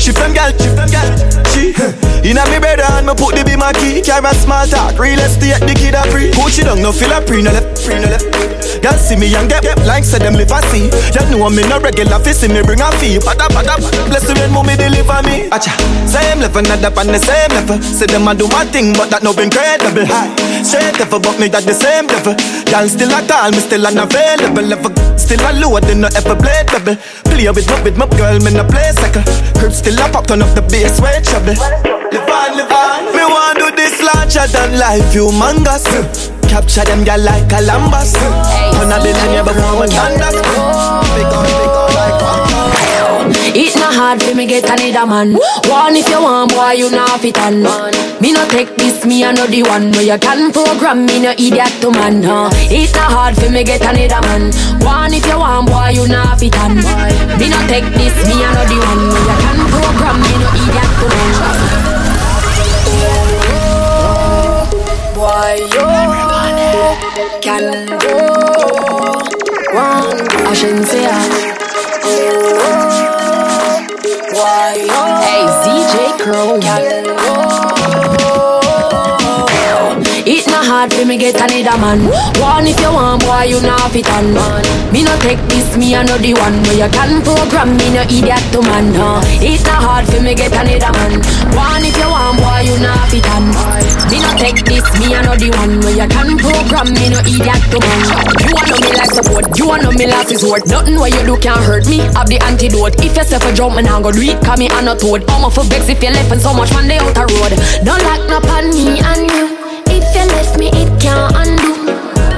Shift 0.00 0.18
them 0.18 0.32
gal, 0.32 0.50
shift 0.56 0.76
them 0.76 0.88
gal. 0.88 1.08
She 1.52 1.76
inna 2.24 2.48
me 2.48 2.58
bed 2.58 2.80
and 2.80 3.06
me 3.06 3.14
put 3.14 3.36
the 3.36 3.44
be 3.44 3.54
my 3.56 3.72
key. 3.76 4.00
Carry 4.00 4.32
small 4.40 4.66
talk, 4.66 4.98
real 4.98 5.20
estate 5.20 5.60
the 5.60 5.74
kid 5.76 5.94
a 5.94 6.02
free. 6.10 6.32
Put 6.32 6.56
you 6.56 6.64
down, 6.64 6.80
no 6.80 6.90
feel 6.90 7.12
a 7.12 7.20
pre, 7.20 7.42
no 7.42 7.52
left, 7.52 7.84
pre, 7.84 8.00
no 8.00 8.08
left. 8.08 8.57
Girl 8.82 8.94
see 8.94 9.16
me 9.16 9.34
and 9.34 9.48
get, 9.48 9.62
get 9.62 9.78
like 9.86 10.04
say 10.04 10.18
them 10.18 10.34
live 10.34 10.50
a 10.50 10.62
see. 10.70 10.86
You 11.14 11.22
know 11.30 11.50
me 11.50 11.62
no 11.66 11.80
regular 11.80 12.18
fi 12.22 12.32
see 12.32 12.48
me 12.48 12.62
bring 12.62 12.80
a 12.80 12.90
fee. 13.02 13.18
Pada 13.18 13.50
pada, 13.50 13.74
bless 14.06 14.28
you 14.28 14.34
when 14.38 14.52
mommy 14.52 14.76
deliver 14.76 15.20
me. 15.26 15.50
Acha, 15.50 15.74
same 16.06 16.40
level, 16.40 16.62
not 16.62 16.84
up 16.84 16.96
on 16.98 17.08
the 17.08 17.18
same 17.18 17.50
level. 17.50 17.80
Say 17.82 18.06
them 18.06 18.28
a 18.28 18.34
do 18.34 18.46
my 18.48 18.64
thing, 18.70 18.92
but 18.94 19.10
that 19.10 19.22
no 19.22 19.34
incredible. 19.34 20.06
High, 20.06 20.30
straight 20.62 20.98
level, 20.98 21.18
but 21.20 21.36
me 21.40 21.48
that 21.48 21.64
the 21.66 21.74
same 21.74 22.06
level. 22.06 22.34
Girl 22.70 22.86
still 22.86 23.10
a 23.10 23.20
call, 23.26 23.50
me 23.50 23.60
still 23.60 23.86
unavailable. 23.86 24.62
Level, 24.62 24.92
still 25.18 25.42
a 25.42 25.50
lower 25.58 25.80
than 25.80 26.06
no 26.06 26.08
ever 26.14 26.36
blade 26.38 26.70
level. 26.70 26.94
Play 27.26 27.50
with 27.50 27.66
my 27.66 27.82
with 27.82 27.96
my 27.98 28.06
girl, 28.14 28.38
me 28.40 28.54
no 28.54 28.62
play 28.62 28.94
second. 28.94 29.26
Crib 29.58 29.72
still 29.72 29.98
a 29.98 30.06
pop, 30.08 30.26
turn 30.26 30.42
up 30.42 30.54
the 30.54 30.62
bass, 30.62 31.00
way 31.02 31.18
trouble. 31.26 31.58
Live 32.14 32.30
on, 32.30 32.50
live 32.54 32.70
on. 32.70 33.10
Me 33.10 33.24
want 33.26 33.58
do 33.58 33.68
this 33.74 33.98
larger 34.00 34.46
than 34.54 34.78
life, 34.78 35.04
humongous. 35.10 36.37
Capture 36.48 36.84
them 36.84 37.04
girl 37.04 37.20
like 37.20 37.52
a 37.52 37.60
lambas. 37.62 38.12
Turn 38.16 38.92
a 38.92 38.98
billionaire 39.02 39.44
before 39.44 39.80
me 39.80 39.86
thunder. 39.86 40.32
Pick 41.14 41.32
up, 41.32 41.44
pick 41.44 41.76
up 41.76 41.92
like 41.94 42.18
It 43.54 43.74
not 43.76 43.94
hard 43.94 44.22
for 44.22 44.34
me 44.34 44.46
get 44.46 44.64
another 44.64 45.06
man. 45.06 45.34
One 45.68 45.96
if 45.96 46.08
you 46.08 46.20
want, 46.20 46.52
boy, 46.52 46.72
you 46.72 46.90
not 46.90 47.20
fit 47.20 47.38
on. 47.38 47.62
Me 48.20 48.32
no 48.32 48.44
take 48.48 48.74
this, 48.76 49.04
me 49.04 49.24
I 49.24 49.32
know 49.32 49.46
the 49.46 49.62
one 49.62 49.92
where 49.92 50.02
you 50.02 50.18
can 50.18 50.50
program 50.52 51.06
me 51.06 51.20
no 51.20 51.30
idiot 51.32 51.72
to 51.82 51.90
man. 51.90 52.22
Huh? 52.22 52.50
It 52.72 52.94
not 52.94 53.12
hard 53.12 53.36
for 53.36 53.50
me 53.50 53.62
get 53.64 53.82
another 53.82 54.20
man. 54.26 54.50
One 54.80 55.12
if 55.14 55.26
you 55.26 55.38
want, 55.38 55.68
boy, 55.68 55.90
you 55.94 56.08
not 56.08 56.40
fit 56.40 56.56
on. 56.58 56.76
Me 57.38 57.48
no 57.48 57.60
take 57.68 57.84
this, 57.94 58.16
me 58.26 58.40
I 58.40 58.50
know 58.56 58.64
the 58.66 58.78
one 58.88 59.08
where 59.12 59.24
you 59.28 59.36
can 59.44 59.58
program 59.68 60.16
me 60.24 60.32
no 60.40 60.48
idiot 60.56 60.90
to 60.96 61.06
man. 61.12 61.32
Boy, 65.14 65.66
you 65.74 65.97
can 67.48 67.86
go. 67.86 68.12
One, 69.72 70.20
I 70.46 70.52
shouldn't 70.52 70.86
say 70.86 71.00
that. 71.00 71.30
Hey, 75.24 75.46
ZJ 75.64 75.94
Crow. 76.20 76.60
It 80.38 80.46
not 80.46 80.62
hard 80.70 80.94
for 80.94 81.02
me 81.02 81.18
get 81.18 81.34
another 81.34 81.74
man. 81.82 81.98
One 82.38 82.62
if 82.62 82.78
you 82.78 82.94
want, 82.94 83.26
boy, 83.26 83.50
you 83.50 83.58
not 83.58 83.90
fit 83.90 84.06
on. 84.06 84.30
Me 84.94 85.02
no 85.02 85.10
take 85.18 85.42
this, 85.50 85.74
me 85.74 85.98
the 85.98 86.30
one 86.38 86.62
where 86.62 86.78
you 86.78 86.90
can 86.94 87.26
program 87.26 87.74
me 87.74 87.90
no 87.90 88.06
idiot 88.06 88.38
to 88.54 88.62
man. 88.62 88.94
Huh? 88.94 89.18
It 89.42 89.58
not 89.66 89.82
hard 89.82 90.06
for 90.06 90.22
me 90.22 90.38
get 90.38 90.54
another 90.54 90.94
man. 90.94 91.18
One 91.58 91.82
if 91.82 91.98
you 91.98 92.06
want, 92.06 92.38
boy, 92.38 92.70
you 92.70 92.78
not 92.78 93.10
fit 93.10 93.26
on. 93.34 93.50
Me 94.14 94.22
no 94.22 94.30
take 94.38 94.62
this, 94.62 94.86
me 95.02 95.10
the 95.10 95.50
one 95.58 95.82
where 95.82 95.98
you 95.98 96.06
can 96.06 96.30
program 96.38 96.86
me 96.94 97.10
no 97.10 97.18
idiot 97.26 97.58
to 97.74 97.78
man. 97.82 97.98
You 98.38 98.54
want 98.54 98.70
know 98.70 98.78
me 98.78 98.90
like 98.94 99.10
support, 99.10 99.44
you 99.58 99.66
want 99.66 99.82
know 99.82 99.90
me 99.90 100.06
last 100.06 100.30
resort. 100.30 100.62
Nothing 100.70 101.02
where 101.02 101.10
you 101.10 101.26
do 101.26 101.34
can 101.42 101.58
hurt 101.66 101.90
me. 101.90 101.98
Have 102.14 102.30
the 102.30 102.38
antidote. 102.46 102.94
If 103.02 103.18
you 103.18 103.26
say 103.26 103.42
jump, 103.58 103.74
man, 103.74 103.90
I 103.90 103.98
go 103.98 104.14
do. 104.14 104.22
Call 104.46 104.54
me 104.54 104.70
on 104.70 104.86
a 104.86 104.94
toad. 104.94 105.26
I'm 105.26 105.50
for 105.50 105.66
vex 105.66 105.90
if 105.90 105.98
you 105.98 106.14
left 106.14 106.30
and 106.30 106.38
so 106.38 106.54
much 106.54 106.70
man 106.78 106.86
they 106.86 107.02
out 107.02 107.10
the 107.10 107.26
road. 107.26 107.58
Don't 107.82 108.02
lock 108.06 108.22
up 108.38 108.46
on 108.54 108.70
me 108.70 109.02
and 109.02 109.26
you. 109.26 109.57
If 109.90 110.04
you 110.14 110.24
left 110.32 110.58
me, 110.58 110.68
it 110.72 110.90
can't 111.00 111.34
undo. 111.34 111.92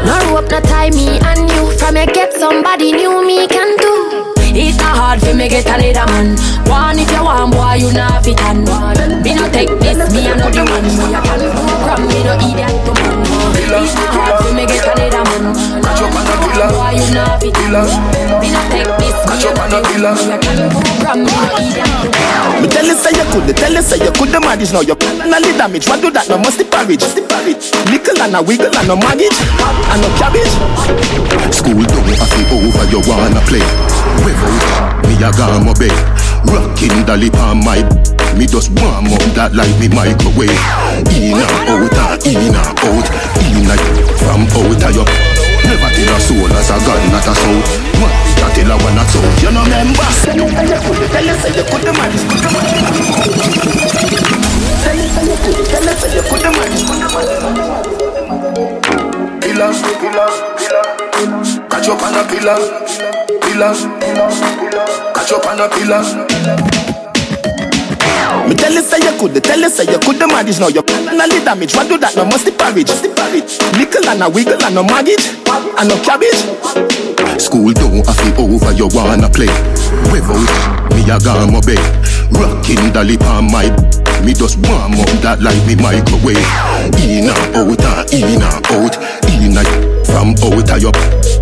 No 0.07 0.17
rope, 0.33 0.51
no 0.51 0.61
tie 0.61 0.91
me 0.91 1.19
and 1.21 1.51
you. 1.51 1.71
From 1.79 1.97
you 1.97 2.07
get 2.07 2.33
somebody 2.35 2.93
new, 2.93 3.27
me 3.27 3.47
can 3.47 3.77
do. 3.77 4.35
It's 4.53 4.79
not 4.79 4.97
hard 4.97 5.21
for 5.21 5.35
me 5.35 5.49
get 5.49 5.67
another 5.67 6.11
man. 6.11 6.37
One 6.67 6.99
if 6.99 7.11
you 7.13 7.23
want, 7.23 7.53
boy, 7.53 7.75
you 7.75 7.93
not 7.93 8.25
fit 8.25 8.41
on. 8.43 8.65
Me 9.23 9.35
no 9.35 9.49
take 9.51 9.71
this, 9.79 9.99
me 10.13 10.27
the 10.27 10.63
one. 10.67 10.83
Me 10.83 11.15
I 11.15 11.21
can 11.23 11.41
program, 11.55 12.01
me 12.09 12.19
no 12.25 12.35
idiot. 12.35 12.75
It's 13.83 13.95
not 13.95 14.11
hard 14.15 14.45
for 14.45 14.53
me 14.53 14.67
get 14.67 14.85
another 14.85 15.23
man. 15.25 16.39
Catch 16.61 16.68
up 16.68 16.77
on 16.77 16.92
the 16.92 16.92
killer. 16.92 16.92
Boy, 16.92 16.92
you 16.92 17.09
not 17.16 17.40
fit 17.40 17.57
on. 17.73 17.88
Me 18.37 18.53
no 18.53 18.61
take 18.68 18.85
this, 19.01 19.16
me 19.16 19.33
I 19.33 19.40
know 19.40 19.64
the 19.64 19.81
one. 19.81 20.20
Me 20.20 20.29
I 20.29 20.37
can 20.37 20.68
program, 20.68 21.25
me 21.25 21.33
no 21.33 21.49
idiot. 21.57 21.88
Me 22.61 22.68
tell 22.68 22.85
you 22.85 22.96
say 23.01 23.16
you 23.16 23.25
could, 23.33 23.49
tell 23.57 23.73
you 23.73 23.81
say 23.81 23.96
you 23.96 24.12
could 24.12 24.29
the 24.29 24.40
manage 24.44 24.68
now 24.68 24.85
you 24.85 24.92
and 24.92 25.33
the 25.33 25.57
damage. 25.57 25.88
What 25.88 26.05
do 26.05 26.12
that? 26.12 26.29
No 26.29 26.37
must 26.37 26.61
the 26.61 26.68
parage, 26.68 27.01
the 27.16 27.25
parage. 27.25 27.73
Nickel 27.88 28.20
and 28.20 28.37
a 28.37 28.44
wiggle 28.44 28.68
and 28.77 28.85
no 28.85 29.01
mortgage 29.01 29.40
and 29.40 30.01
no 30.05 30.09
cabbage. 30.20 30.53
School 31.49 31.81
don't 31.81 32.12
have 32.12 32.29
to 32.29 32.42
over, 32.53 32.85
you 32.92 33.01
wanna 33.09 33.40
play. 33.49 33.64
Wave 34.20 34.44
out, 34.44 35.01
me 35.09 35.16
a 35.16 35.33
gone 35.33 35.64
my 35.64 35.73
bed. 35.81 35.96
Rocking 36.44 36.92
the 37.09 37.16
lip 37.16 37.40
on 37.40 37.64
my 37.64 37.81
me 38.37 38.44
just 38.44 38.68
warm 38.77 39.09
up 39.09 39.25
that 39.33 39.57
like 39.57 39.73
me 39.81 39.88
microwave. 39.88 40.53
In 41.09 41.40
and 41.40 41.73
out, 41.73 42.20
and 42.20 42.37
in 42.37 42.53
and 42.53 42.77
out, 42.85 43.07
in 43.49 43.64
and 43.64 43.81
from 44.20 44.44
out 44.44 44.85
of 44.85 44.92
your. 44.92 45.39
Never 45.66 45.90
tell 45.92 46.14
a 46.14 46.18
soul 46.20 46.53
as 46.57 46.70
a 46.70 46.77
god, 46.85 47.03
not 47.12 47.27
a 47.27 47.35
soul. 47.35 47.61
What? 48.01 48.12
That 48.40 48.53
tell 48.57 48.70
a 48.70 48.77
one 48.81 48.94
not 48.96 49.09
soul. 49.11 49.27
You 49.44 49.51
know 49.53 49.64
member. 49.68 50.07
Tell 50.25 50.37
you 50.37 50.49
say 50.49 50.64
you 50.64 51.09
tell 51.11 51.27
you 51.27 51.37
say 51.40 51.51
you 51.53 51.64
the 51.64 51.81
the 51.85 51.92
manage. 51.96 52.25
Tell 54.81 54.96
you 54.96 55.09
say 55.11 55.25
you 55.29 55.37
could, 55.44 55.57
tell 55.68 55.85
you 55.85 55.94
say 55.99 56.11
you 56.16 56.23
could 56.25 56.40
the 56.40 56.51
manage, 56.57 56.85
could 56.88 57.01
the 57.01 58.70
killer, 59.40 59.73
killer. 60.01 60.31
Catch 61.68 61.88
up 61.88 62.03
on 62.03 62.14
a 62.14 62.23
pillar, 62.29 62.59
pillar, 63.40 63.75
catch 65.14 65.33
up 65.33 65.46
on 65.46 65.61
a 65.61 65.68
pillar. 65.68 66.80
Me 68.48 68.55
tell 68.55 68.72
you 68.72 68.83
say 68.83 68.98
you 68.98 69.14
could, 69.18 69.35
tell 69.42 69.59
you 69.59 69.70
say 69.70 69.85
you 69.85 69.98
could 69.98 70.18
the 70.18 70.26
manage 70.26 70.61
now 70.61 70.68
you 70.68 70.83
the 70.83 71.40
damage. 71.44 71.74
What 71.74 71.88
do 71.88 71.98
that? 71.98 72.16
No 72.16 72.24
musty 72.24 72.50
parage. 72.53 72.90
Nickel 73.79 74.09
and 74.09 74.22
a 74.22 74.29
wiggle 74.29 74.62
and 74.62 74.74
no 74.74 74.83
mortgage 74.83 75.26
and 75.48 75.88
no 75.88 75.96
cabbage. 76.03 76.40
School 77.40 77.72
don't 77.72 78.05
have 78.07 78.18
to 78.20 78.42
over, 78.42 78.72
you 78.72 78.88
wanna 78.92 79.29
play. 79.29 79.50
Wave 80.12 80.29
out, 80.29 80.94
me 80.94 81.03
a 81.11 81.18
gone 81.18 81.53
my 81.53 81.61
bed. 81.61 81.81
Rocking 82.33 82.92
lip 82.92 83.22
on 83.22 83.50
my 83.50 83.68
me 84.24 84.33
just 84.33 84.56
warm 84.66 84.98
up 84.98 85.11
that 85.22 85.40
like 85.40 85.61
me 85.66 85.74
microwave. 85.76 86.40
In 87.00 87.28
and 87.28 87.56
out, 87.56 87.80
and 87.80 88.12
in 88.12 88.42
and 88.42 88.64
out, 88.72 88.94
in 89.28 89.56
and 89.56 89.70
from 90.06 90.35
out 90.40 90.70
ah, 90.70 90.76
of 90.76 90.83
your. 90.83 90.94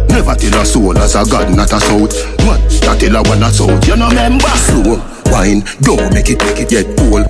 Never 0.09 0.35
tell 0.35 0.61
a 0.61 0.65
soul 0.65 0.99
as 0.99 1.15
a 1.15 1.25
god, 1.29 1.55
not 1.55 1.73
a 1.73 1.81
south. 1.81 2.15
What? 2.45 2.61
That 2.85 2.99
tell 3.01 3.17
a 3.17 3.23
one 3.25 3.43
a 3.43 3.51
south. 3.51 3.87
You 3.87 3.97
know 3.97 4.11
member 4.11 4.55
slow. 4.69 5.01
Wine, 5.31 5.63
don't 5.81 6.13
make 6.13 6.31
it, 6.31 6.41
make 6.45 6.61
it 6.61 6.73
yet 6.73 6.87
cool. 6.97 7.25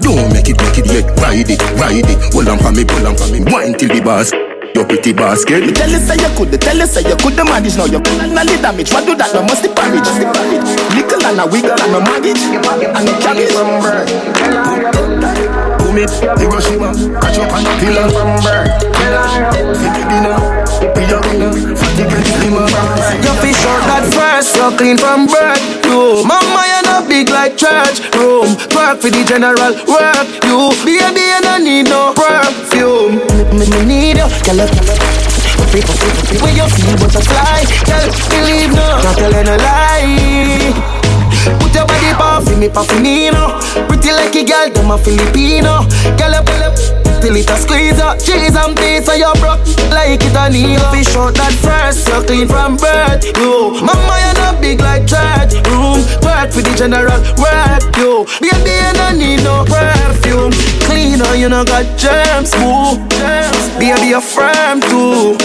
Don't 0.00 0.32
make 0.32 0.48
it, 0.48 0.58
make 0.58 0.78
it 0.78 0.86
yet 0.86 1.06
ride 1.18 1.50
it, 1.50 1.62
ride 1.78 2.06
it. 2.06 2.32
Hold 2.32 2.48
on 2.48 2.58
for 2.58 2.72
me, 2.72 2.84
pull 2.84 3.06
on 3.06 3.16
for 3.16 3.28
me. 3.32 3.40
Wine 3.52 3.74
till 3.74 3.88
the 3.88 4.00
boss. 4.00 4.47
Your 4.78 4.86
pretty 4.86 5.10
basket. 5.12 5.66
Me 5.66 5.72
tell 5.74 5.90
you 5.90 5.98
say 5.98 6.14
you 6.14 6.30
could, 6.38 6.54
tell 6.62 6.78
you 6.78 6.86
say 6.86 7.02
you 7.02 7.18
could 7.18 7.34
the 7.34 7.42
manage 7.42 7.74
now 7.74 7.90
you 7.90 7.98
and 7.98 8.30
the 8.30 8.54
damage. 8.62 8.94
What 8.94 9.10
do 9.10 9.18
that? 9.18 9.34
No 9.34 9.42
must 9.42 9.66
the 9.66 9.74
parage, 9.74 10.06
the 10.06 10.22
parage. 10.30 10.70
Nickel 10.94 11.18
and 11.18 11.42
a 11.42 11.50
wiggle 11.50 11.74
and 11.74 11.90
no 11.90 11.98
mortgage 11.98 12.38
and 12.38 13.02
no 13.02 13.10
cabbage. 13.18 13.58
Boom 15.82 15.98
it, 15.98 16.14
Hiroshima, 16.38 16.94
catch 17.18 17.42
up 17.42 17.50
on 17.58 17.66
the 17.66 17.74
pillar. 17.82 18.06
Killer, 18.06 19.26
fit 19.82 19.90
the 19.98 20.02
dinner, 20.06 20.38
be 20.94 21.02
a 21.10 21.18
winner, 21.26 21.74
fatty 21.74 22.06
get 22.06 22.22
slimmer. 22.38 22.70
Your 23.18 23.34
fish 23.42 23.58
out 23.66 23.82
that 23.82 24.06
fresh, 24.14 24.46
so 24.46 24.70
clean 24.78 24.94
from 24.94 25.26
birth. 25.26 25.58
You, 25.90 26.22
mama, 26.22 26.62
you 26.70 26.77
not 26.77 26.77
big 27.08 27.30
like 27.30 27.56
church 27.56 28.04
room. 28.14 28.52
Work 28.76 29.00
for 29.00 29.10
the 29.10 29.24
general 29.24 29.72
work. 29.88 30.28
You, 30.44 30.70
baby, 30.84 31.24
you 31.24 31.40
don't 31.40 31.64
need 31.64 31.88
no 31.88 32.12
perfume. 32.12 33.24
Me, 33.56 33.64
me 33.64 33.80
need 33.88 34.20
you, 34.20 34.28
girl. 34.44 34.68
People, 35.72 35.96
people, 35.96 36.36
when 36.44 36.54
you 36.56 36.68
feel 36.68 36.94
butterfly, 37.00 37.64
girl, 37.88 38.08
believe 38.28 38.72
no, 38.76 38.86
not 39.00 39.16
telling 39.16 39.48
a 39.48 39.56
lie. 39.56 40.98
Put 41.60 41.74
your 41.74 41.86
body 41.88 42.12
pa 42.12 42.40
for 42.44 42.56
me, 42.56 42.68
pa 42.68 42.82
for 42.84 43.00
no. 43.00 43.58
Pretty 43.88 44.12
like 44.12 44.36
a 44.36 44.44
girl, 44.44 44.70
them 44.70 44.90
a 44.90 44.98
Filipino. 44.98 45.88
Girl, 46.16 46.34
up, 46.36 46.48
up, 46.60 46.97
till 47.20 47.36
it 47.36 47.50
a 47.50 47.56
squeeze 47.56 48.00
up. 48.00 48.18
Cheese 48.18 48.54
and 48.54 48.78
so 49.04 49.14
you 49.14 49.32
broke 49.38 49.62
like 49.90 50.22
it 50.22 50.36
a 50.36 50.50
needle. 50.50 50.84
Fish 50.90 51.14
out 51.16 51.34
that 51.34 51.54
first, 51.58 52.06
so 52.06 52.22
clean 52.22 52.46
from 52.46 52.76
birth. 52.76 53.24
You, 53.36 53.78
mama, 53.82 54.14
you 54.22 54.32
not 54.38 54.60
big 54.60 54.80
like 54.80 55.06
church 55.06 55.58
room. 55.68 56.00
Work 56.22 56.50
for 56.54 56.62
the 56.62 56.72
general 56.76 57.20
work. 57.38 57.82
You, 57.98 58.26
baby, 58.40 58.74
you 58.74 58.92
don't 58.94 59.18
need 59.18 59.42
no 59.42 59.64
perfume. 59.66 60.52
Cleaner, 60.86 61.34
you 61.34 61.48
know 61.48 61.64
got 61.64 61.86
germs, 61.98 62.54
woo. 62.62 62.98
Baby, 63.78 64.14
you're 64.14 64.22
firm 64.22 64.80
too. 64.80 65.36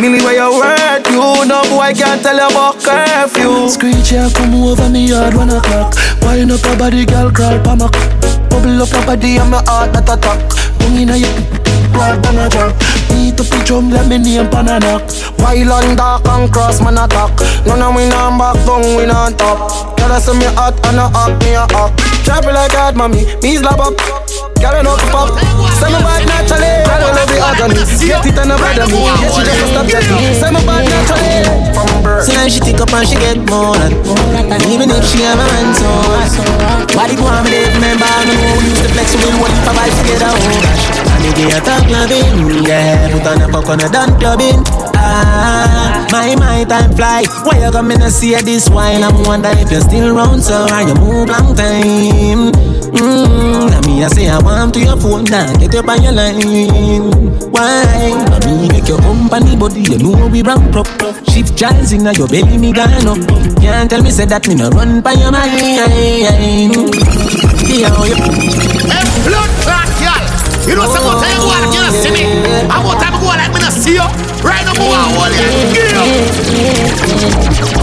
Millie 0.00 0.24
where 0.24 0.36
you 0.36 0.50
work, 0.56 1.04
you 1.08 1.44
no 1.46 1.62
boy 1.68 1.92
can't 1.92 2.22
tell 2.22 2.36
you 2.36 2.48
about 2.48 2.80
curfew. 2.80 3.68
Screech 3.68 4.10
here, 4.10 4.28
come 4.34 4.54
over 4.54 4.88
me 4.88 5.08
yard 5.08 5.34
one 5.34 5.50
o'clock. 5.50 5.94
Wine 6.22 6.50
up 6.50 6.64
your 6.64 6.76
body, 6.76 7.04
girl, 7.04 7.30
crawl 7.30 7.60
pa 7.60 7.76
my 7.76 7.88
Bubble 8.62 8.82
up 8.82 8.92
your 8.94 9.04
body 9.04 9.38
and 9.38 9.50
my 9.50 9.58
heart 9.66 9.90
not 9.92 10.06
attack. 10.06 10.38
Tongue 10.78 10.94
inna 10.94 11.16
your 11.16 11.34
blood 11.90 12.22
on 12.30 12.38
a 12.38 12.46
drop. 12.46 12.70
Beat 13.10 13.34
up 13.34 13.50
the 13.50 13.58
drum, 13.66 13.90
let 13.90 14.06
me 14.06 14.18
name 14.18 14.48
pan 14.50 14.70
a 14.70 14.78
knock. 14.78 15.02
While 15.42 15.72
on 15.72 15.96
dark 15.96 16.22
and 16.30 16.46
cross 16.52 16.80
man 16.80 16.94
attack. 16.94 17.34
None 17.66 17.82
of 17.82 17.96
we 17.96 18.06
not 18.06 18.38
back 18.38 18.54
down, 18.62 18.86
we 18.94 19.04
not 19.04 19.36
top. 19.36 19.66
I 19.98 20.20
see 20.20 20.38
me 20.38 20.46
hot 20.54 20.78
and 20.86 21.00
I 21.00 21.10
hot, 21.10 21.34
me 21.42 21.58
a 21.58 21.66
hot. 21.74 21.90
Trap 22.22 22.44
like 22.44 22.70
that, 22.70 22.94
mommy. 22.94 23.26
Me 23.42 23.58
slap 23.58 23.80
up. 23.82 23.98
Know 24.62 24.98
to 24.98 25.06
pop. 25.14 25.30
Say 25.78 25.90
me 25.90 25.98
bad 26.02 26.22
naturally. 26.26 26.70
Girl, 26.86 27.02
I 27.02 27.14
love 27.14 27.30
the 27.30 27.38
agony. 27.38 27.74
Get 28.02 28.26
it 28.26 28.38
and 28.38 28.50
a 28.50 28.56
bother 28.58 28.86
me. 28.90 28.98
Yeah, 28.98 29.30
she 29.30 29.42
just 29.46 29.74
stop 29.74 29.86
checking. 29.90 30.34
Say 30.38 30.50
me 30.50 30.60
bad 30.62 30.84
naturally. 30.86 31.72
From 31.74 32.02
birth. 32.02 32.26
So 32.26 32.34
now 32.34 32.46
she 32.50 32.58
take 32.58 32.82
up 32.82 32.90
and 32.94 33.06
she 33.06 33.14
get 33.14 33.38
more 33.46 33.78
than 33.78 33.94
Even 34.66 34.90
if 34.90 35.06
she 35.06 35.22
have 35.22 35.38
a 35.38 35.46
man 35.50 35.70
so 35.74 35.88
Body 36.92 37.16
on 43.72 43.80
a 43.80 43.88
done 43.88 44.12
clubbing. 44.20 44.60
Ah, 44.94 46.06
my, 46.12 46.36
my 46.36 46.64
time 46.64 46.92
fly. 46.92 47.24
Why 47.44 47.64
you 47.64 47.72
come 47.72 47.90
in 47.90 48.02
and 48.02 48.12
see 48.12 48.34
this 48.36 48.68
while 48.68 49.02
I'm 49.02 49.24
wonder 49.24 49.48
if 49.56 49.72
you're 49.72 49.80
still 49.80 50.14
around 50.14 50.42
So 50.42 50.68
are 50.68 50.86
you 50.86 50.94
move 50.94 51.28
long 51.28 51.56
time. 51.56 52.52
Mmm, 52.92 53.70
now 53.72 53.80
me 53.88 54.04
I 54.04 54.08
say 54.08 54.28
I 54.28 54.38
want 54.38 54.74
to 54.74 54.80
your 54.80 55.00
phone 55.00 55.24
now 55.24 55.48
Get 55.56 55.74
up 55.74 55.88
on 55.88 56.02
your 56.02 56.12
line. 56.12 57.08
Why? 57.50 58.12
I 58.12 58.38
me 58.44 58.68
make 58.68 58.86
your 58.86 59.00
company 59.00 59.56
body 59.56 59.80
You 59.80 59.96
know 59.96 60.28
we 60.28 60.42
rank 60.42 60.70
prop 60.70 60.86
Shift 61.32 61.56
jazz 61.56 61.92
in 61.92 62.04
your 62.04 62.28
belly 62.28 62.58
me 62.58 62.72
up. 62.76 63.16
Can't 63.56 63.88
tell 63.88 64.02
me 64.02 64.10
say 64.10 64.26
that 64.26 64.46
me 64.46 64.54
no 64.54 64.68
run 64.68 65.00
by 65.00 65.12
your 65.12 65.32
mind. 65.32 65.80
Yeah, 67.72 67.88
oh, 67.96 68.04
you 68.04 68.16
Hey, 68.84 69.08
blood 69.24 69.48
clot, 69.64 69.88
you 70.66 70.74
know, 70.76 70.86
some 70.86 71.02
time 71.20 71.36
you 71.38 71.72
you 71.72 71.80
don't 71.80 71.92
see 71.92 72.10
me. 72.10 72.22
And 72.22 72.84
what 72.84 73.00
time 73.00 73.14
I 73.14 73.20
go 73.20 73.26
like 73.26 73.52
me 73.52 73.60
not 73.60 73.72
see 73.72 73.94
you. 73.94 74.06
Right 74.42 74.64
now, 74.64 74.74
go 74.74 74.90
out, 74.90 75.10
hold 75.14 75.32
you. 75.34 75.48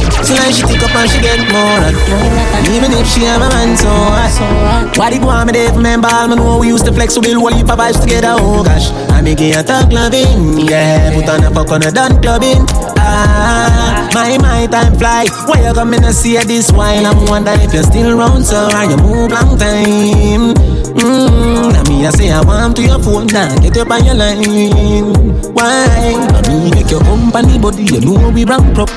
Get 0.04 0.09
Now 0.28 0.52
she 0.52 0.62
take 0.68 0.84
up 0.84 0.94
and 0.96 1.10
she 1.10 1.20
get 1.22 1.40
more 1.52 1.80
And 1.88 1.96
more. 1.96 2.76
even 2.76 2.92
if 2.92 3.08
she 3.08 3.24
have 3.24 3.42
a 3.42 3.50
man 3.50 3.78
so 3.78 3.88
hot 3.88 4.98
Why 4.98 5.18
want 5.20 5.48
me 5.48 5.54
there 5.54 5.72
for 5.72 5.80
me 5.80 5.96
Me 5.96 6.36
know 6.36 6.60
we 6.60 6.68
used 6.68 6.86
to 6.86 6.92
flex 6.92 7.16
so 7.16 7.22
we'll 7.22 7.40
heap 7.56 7.70
of 7.70 7.80
vibes 7.80 8.02
together. 8.02 8.36
Oh 8.38 8.64
gosh. 8.64 8.92
I 9.16 9.22
make 9.22 9.40
it 9.42 9.56
a 9.56 9.64
talk 9.64 9.92
loving. 9.92 10.68
Yeah 10.68 11.14
Put 11.16 11.30
on 11.30 11.44
a 11.44 11.50
fuck 11.52 11.72
on 11.72 11.84
a 11.84 11.92
done 11.92 12.22
clubbing. 12.22 12.66
Ah 13.00 14.10
My 14.14 14.38
my 14.38 14.68
time 14.68 14.98
fly. 15.00 15.26
Why 15.48 15.66
you 15.66 15.74
come 15.74 15.94
in 15.94 16.04
and 16.04 16.14
see 16.14 16.38
this 16.44 16.72
while 16.72 17.06
I'm 17.06 17.26
wondering 17.26 17.62
if 17.62 17.74
you're 17.74 17.84
still 17.84 18.20
around 18.20 18.44
So 18.44 18.58
are 18.58 18.86
you 18.86 18.98
move 18.98 19.32
long 19.32 19.58
time? 19.58 20.54
Mmm 21.00 21.72
Now 21.74 21.84
me 21.88 22.06
I 22.06 22.12
say 22.12 22.30
I 22.32 22.42
want 22.42 22.76
to 22.76 22.84
your 22.84 23.00
phone 23.00 23.28
now 23.28 23.56
Get 23.60 23.78
up 23.78 23.90
on 23.90 24.04
your 24.06 24.16
line. 24.16 25.14
Why? 25.56 26.14
I 26.14 26.42
me 26.50 26.72
make 26.72 26.92
your 26.92 27.02
company 27.02 27.58
body 27.58 27.84
You 27.84 28.02
know 28.02 28.30
we 28.30 28.44
rank 28.46 28.76
prop 28.76 28.90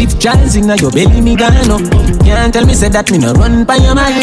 Shift 0.00 0.18
jazz 0.18 0.56
in 0.56 0.66
your 0.80 0.90
belly 0.90 1.20
me 1.20 1.34
up. 1.34 1.82
Can't 2.24 2.54
tell 2.54 2.64
me 2.64 2.72
say 2.72 2.88
that 2.88 3.10
me 3.10 3.18
no 3.18 3.34
run 3.34 3.64
by 3.64 3.76
your 3.76 3.94
mind 3.94 4.20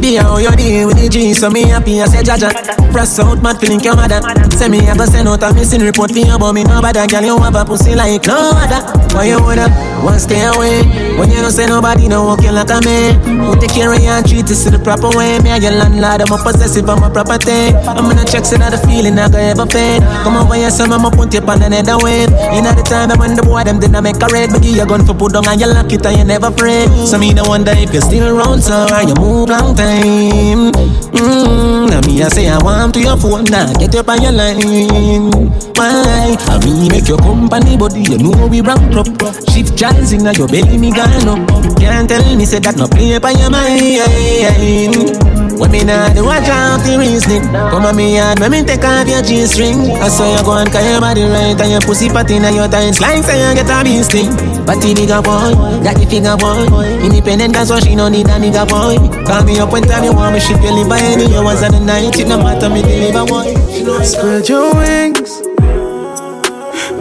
Be 0.00 0.16
how 0.16 0.32
oh, 0.34 0.38
you 0.40 0.48
deal 0.56 0.88
with 0.88 0.96
the 0.96 1.08
G 1.12 1.34
So 1.34 1.50
me 1.50 1.68
happy 1.68 2.00
I 2.00 2.08
say 2.08 2.24
Jaja. 2.24 2.48
Press 2.90 3.20
out 3.20 3.42
mad 3.42 3.60
feeling 3.60 3.80
your 3.84 3.94
mother. 3.94 4.16
Say 4.56 4.72
me 4.72 4.80
I 4.88 4.96
go 4.96 5.04
send 5.04 5.28
out 5.28 5.44
a 5.44 5.52
missing 5.52 5.84
report 5.84 6.10
for 6.10 6.24
you 6.24 6.38
But 6.40 6.56
me 6.56 6.64
no 6.64 6.80
bother 6.80 7.04
Girl 7.04 7.20
you 7.20 7.36
have 7.36 7.54
a 7.54 7.64
pussy 7.68 7.92
like 7.94 8.24
no 8.24 8.56
other. 8.56 8.80
Why 9.12 9.28
you 9.28 9.36
woulda 9.36 9.68
want 10.00 10.16
stay 10.16 10.40
away? 10.40 10.88
When 11.20 11.28
you 11.28 11.44
don't 11.44 11.52
say 11.52 11.68
nobody 11.68 12.08
no 12.08 12.24
walk 12.24 12.40
you 12.40 12.48
like 12.48 12.72
a 12.72 12.80
man. 12.80 13.20
Who 13.44 13.52
take 13.60 13.76
care 13.76 13.92
of 13.92 14.00
you 14.00 14.16
treat 14.24 14.48
you 14.48 14.72
the 14.72 14.80
proper 14.80 15.12
way? 15.12 15.36
Me 15.44 15.52
and 15.52 15.60
your 15.60 15.76
landlord 15.76 16.24
I'm 16.24 16.32
a 16.32 16.36
possessive 16.40 16.88
of 16.88 16.96
my 16.96 17.12
property. 17.12 17.76
I'm 17.84 18.08
gonna 18.08 18.24
check 18.24 18.48
say 18.48 18.56
that 18.56 18.72
the 18.72 18.80
feeling 18.88 19.20
I 19.20 19.28
go 19.28 19.36
ever 19.36 19.68
fade. 19.68 20.00
Come 20.24 20.40
over 20.40 20.56
here 20.56 20.72
son 20.72 20.96
I'ma 20.96 21.12
put 21.12 21.28
you 21.36 21.44
on 21.44 21.60
another 21.60 22.00
wave? 22.00 22.32
Know 22.32 22.72
the 22.72 22.84
time 22.88 23.12
I'm 23.12 23.20
when 23.20 23.36
the 23.36 23.42
boy 23.44 23.64
them 23.64 23.80
did 23.80 23.92
not 23.92 24.04
make 24.04 24.16
a 24.16 24.28
red. 24.32 24.48
But 24.48 24.64
give 24.64 24.80
you 24.80 24.88
gun 24.88 25.04
for 25.04 25.12
put 25.12 25.36
down 25.36 25.44
and 25.44 25.60
you 25.60 25.68
lock 25.68 25.92
it 25.92 26.04
and 26.08 26.16
you 26.16 26.24
never 26.24 26.48
afraid. 26.48 26.88
So 27.04 27.20
me 27.20 27.36
no 27.36 27.44
wonder 27.44 27.72
if 27.76 27.92
you're 27.92 28.00
still 28.00 28.32
around 28.32 28.64
so 28.64 28.88
you 29.04 29.16
move 29.20 29.50
long 29.52 29.76
time 29.76 29.89
Mmm 29.90 31.90
Now 31.90 32.00
me 32.06 32.22
I 32.22 32.28
say 32.28 32.48
I 32.48 32.58
want 32.62 32.94
to 32.94 33.00
your 33.00 33.16
phone 33.16 33.44
now 33.44 33.72
Get 33.74 33.94
up 33.96 34.08
on 34.08 34.22
your 34.22 34.32
line. 34.32 35.30
Why? 35.74 36.36
I 36.38 36.58
me 36.64 36.88
make 36.88 37.08
your 37.08 37.18
company 37.18 37.76
body 37.76 38.02
You 38.02 38.18
know 38.18 38.46
we 38.46 38.60
rank 38.60 38.92
prop 38.92 39.06
Shift 39.50 39.76
jazz 39.76 40.12
in 40.12 40.24
your 40.24 40.46
belly 40.48 40.78
me 40.78 40.92
gone 40.92 41.28
up. 41.28 41.48
Can't 41.78 42.08
tell 42.08 42.36
me 42.36 42.44
say 42.44 42.60
that 42.60 42.76
no 42.76 42.86
play 42.86 43.18
by 43.18 43.32
your 43.32 43.50
mind 43.50 45.29
when 45.60 45.70
me 45.70 45.84
nah 45.84 46.08
the 46.16 46.24
watch 46.24 46.48
out 46.48 46.80
the 46.80 46.96
reasoning 46.96 47.44
Come 47.52 47.84
on 47.84 47.94
me 47.94 48.16
yard 48.16 48.40
when 48.40 48.50
me 48.50 48.64
take 48.64 48.80
off 48.80 49.04
your 49.04 49.20
G-string. 49.20 49.92
I 50.00 50.08
saw 50.08 50.24
you 50.24 50.40
go 50.42 50.56
and 50.56 50.72
call 50.72 50.80
your 50.80 51.00
body 51.00 51.22
right 51.28 51.52
And 51.52 51.70
your 51.70 51.84
pussy 51.84 52.08
patty 52.08 52.40
and 52.40 52.56
your 52.56 52.66
tights 52.66 52.98
like 53.00 53.20
say 53.22 53.36
you 53.36 53.52
get 53.52 53.68
a 53.68 53.84
bee 53.84 54.00
sting. 54.00 54.32
Patty 54.64 54.96
bigger 54.96 55.20
boy, 55.20 55.52
got 55.84 56.00
the 56.00 56.08
figure 56.08 56.36
boy. 56.40 56.64
Independent 57.04 57.52
cause 57.52 57.68
what 57.68 57.84
she 57.84 57.94
no 57.94 58.08
need 58.08 58.26
a 58.32 58.40
nigga 58.40 58.64
boy. 58.64 58.96
Call 59.28 59.44
me 59.44 59.60
up 59.60 59.70
when 59.70 59.84
time 59.84 60.04
you 60.04 60.16
want 60.16 60.32
me 60.32 60.40
ship 60.40 60.62
your 60.64 60.72
live 60.72 60.88
by 60.88 60.98
any 60.98 61.28
hours 61.36 61.60
of 61.60 61.76
the 61.76 61.80
night. 61.84 62.16
It 62.16 62.26
no 62.26 62.40
matter 62.40 62.72
me 62.72 62.80
deliver 62.80 63.28
boy 63.28 63.52
Spread 64.00 64.48
your 64.48 64.72
wings. 64.72 65.44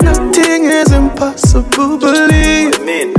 Nothing 0.04 0.68
is 0.68 0.92
impossible, 0.92 1.98
believe 1.98 2.76
me. 2.84 3.16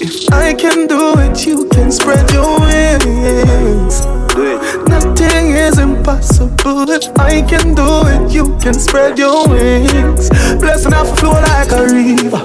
If 0.00 0.30
I 0.30 0.52
can 0.52 0.86
do 0.86 1.16
it, 1.16 1.46
you 1.46 1.66
can 1.70 1.90
spread 1.90 2.30
your 2.30 2.60
wings 2.60 4.17
Nothing 4.38 5.50
is 5.50 5.78
impossible. 5.78 6.88
If 6.90 7.10
I 7.18 7.42
can 7.42 7.74
do 7.74 8.06
it, 8.06 8.32
you 8.32 8.56
can 8.58 8.74
spread 8.74 9.18
your 9.18 9.48
wings. 9.48 10.28
Blessing 10.60 10.94
off 10.94 11.10
a 11.10 11.16
flow 11.16 11.32
like 11.32 11.72
a 11.72 11.82
river. 11.82 12.38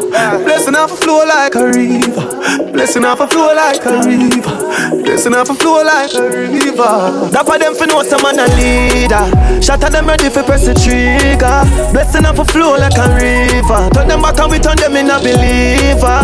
Blessing 0.43 0.75
off 0.75 0.91
a 0.91 0.95
flow 0.95 1.23
like 1.25 1.53
a 1.55 1.65
river. 1.67 2.71
Blessing 2.73 3.05
off 3.05 3.19
a 3.19 3.27
flow 3.27 3.53
like 3.53 3.85
a 3.85 4.01
river. 4.01 5.03
Blessing 5.03 5.35
off 5.35 5.49
a 5.51 5.53
flow 5.53 5.83
like 5.83 6.13
a 6.15 6.29
river. 6.29 7.29
That 7.29 7.45
for 7.45 7.59
them 7.59 7.75
for 7.75 7.85
know 7.85 8.01
some 8.01 8.23
man 8.23 8.39
a 8.39 8.47
leader. 8.57 9.61
Shot 9.61 9.83
at 9.83 9.91
them 9.91 10.07
ready 10.07 10.29
for 10.29 10.41
press 10.41 10.65
the 10.65 10.73
trigger. 10.73 11.61
Blessing 11.93 12.25
off 12.25 12.39
a 12.39 12.45
flow 12.45 12.75
like 12.75 12.97
a 12.97 13.07
river. 13.21 13.89
Turn 13.93 14.07
them 14.07 14.21
back 14.21 14.39
and 14.39 14.51
we 14.51 14.57
turn 14.57 14.77
them 14.77 14.95
in 14.95 15.11
a 15.11 15.19
believer. 15.19 16.21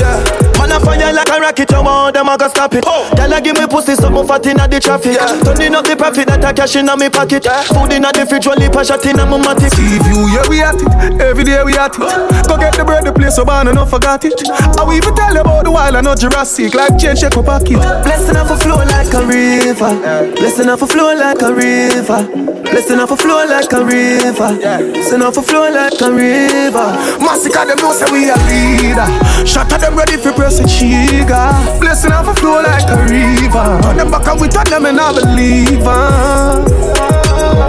Yeah 0.00 0.41
Man 0.62 0.70
a 0.70 0.78
fire 0.78 1.12
like 1.12 1.28
a 1.28 1.40
rocket, 1.40 1.70
you 1.72 1.82
want 1.82 2.14
them, 2.14 2.28
I 2.28 2.36
go 2.36 2.46
stop 2.46 2.72
it. 2.74 2.84
Oh. 2.86 3.10
Tell 3.16 3.32
her 3.32 3.40
give 3.40 3.58
me 3.58 3.66
pussy, 3.66 3.96
something 3.96 4.22
fat 4.28 4.46
inna 4.46 4.68
the 4.68 4.78
traffic. 4.78 5.18
Yeah. 5.18 5.42
Turning 5.42 5.74
up 5.74 5.84
the 5.84 5.96
profit 5.98 6.28
that 6.28 6.44
I 6.44 6.52
cash 6.52 6.76
inna 6.76 6.96
me 6.96 7.10
pocket. 7.10 7.44
Yeah. 7.44 7.66
Food 7.66 7.90
inna 7.90 8.14
the 8.14 8.22
fridge, 8.30 8.46
only 8.46 8.70
pass 8.70 8.86
shot 8.86 9.04
inna 9.04 9.26
my 9.26 9.42
matic. 9.42 9.74
See 9.74 9.98
view, 10.06 10.30
yeah 10.30 10.46
we 10.46 10.62
at 10.62 10.78
it. 10.78 11.18
Every 11.18 11.42
day 11.42 11.58
we 11.66 11.74
at 11.74 11.98
it. 11.98 12.46
Go 12.46 12.54
get 12.54 12.78
the 12.78 12.84
bread, 12.86 13.02
the 13.02 13.12
place 13.12 13.34
so 13.34 13.44
bad, 13.44 13.66
and 13.66 13.74
not 13.74 13.90
forgot 13.90 14.22
it. 14.24 14.38
I 14.78 14.86
will 14.86 14.94
even 14.94 15.10
tell 15.18 15.34
you 15.34 15.42
about 15.42 15.64
the 15.66 15.72
wild 15.74 15.98
and 15.98 16.06
not 16.06 16.22
Jurassic. 16.22 16.78
Like 16.78 16.94
change, 16.94 17.26
check 17.26 17.34
my 17.34 17.42
pocket. 17.42 17.82
Blessing 18.06 18.38
off 18.38 18.54
a 18.54 18.56
flow 18.56 18.86
like 18.86 19.10
a 19.10 19.18
river. 19.26 19.98
Blessing 20.38 20.70
off 20.70 20.82
a 20.82 20.86
flow 20.86 21.10
like 21.10 21.42
a 21.42 21.50
river. 21.50 22.22
Blessing 22.70 23.02
off 23.02 23.10
a 23.10 23.16
flow 23.18 23.42
like 23.50 23.72
a 23.74 23.82
river. 23.82 24.54
Blessing 24.94 25.22
off 25.26 25.36
a 25.36 25.42
flow 25.42 25.66
like 25.74 25.98
a 25.98 26.06
river. 26.06 26.88
Massacre 27.18 27.66
them 27.66 27.82
know 27.82 27.90
say 27.90 28.06
we 28.14 28.30
a 28.30 28.38
leader. 28.46 29.10
Shot 29.42 29.66
at 29.74 29.82
them 29.82 29.98
ready 29.98 30.16
for 30.16 30.30
press 30.32 30.51
the 30.58 30.66
trigger. 30.66 31.50
Blessing 31.80 32.12
off 32.12 32.28
a 32.28 32.34
flow 32.34 32.62
like 32.62 32.88
a 32.88 32.96
river. 33.06 33.80
On 33.88 33.96
them 33.96 34.10
back 34.10 34.26
and 34.26 34.40
we 34.40 34.48
turn 34.48 34.64
them 34.64 34.86
and 34.86 35.00
I 35.00 35.12
believe. 35.12 37.11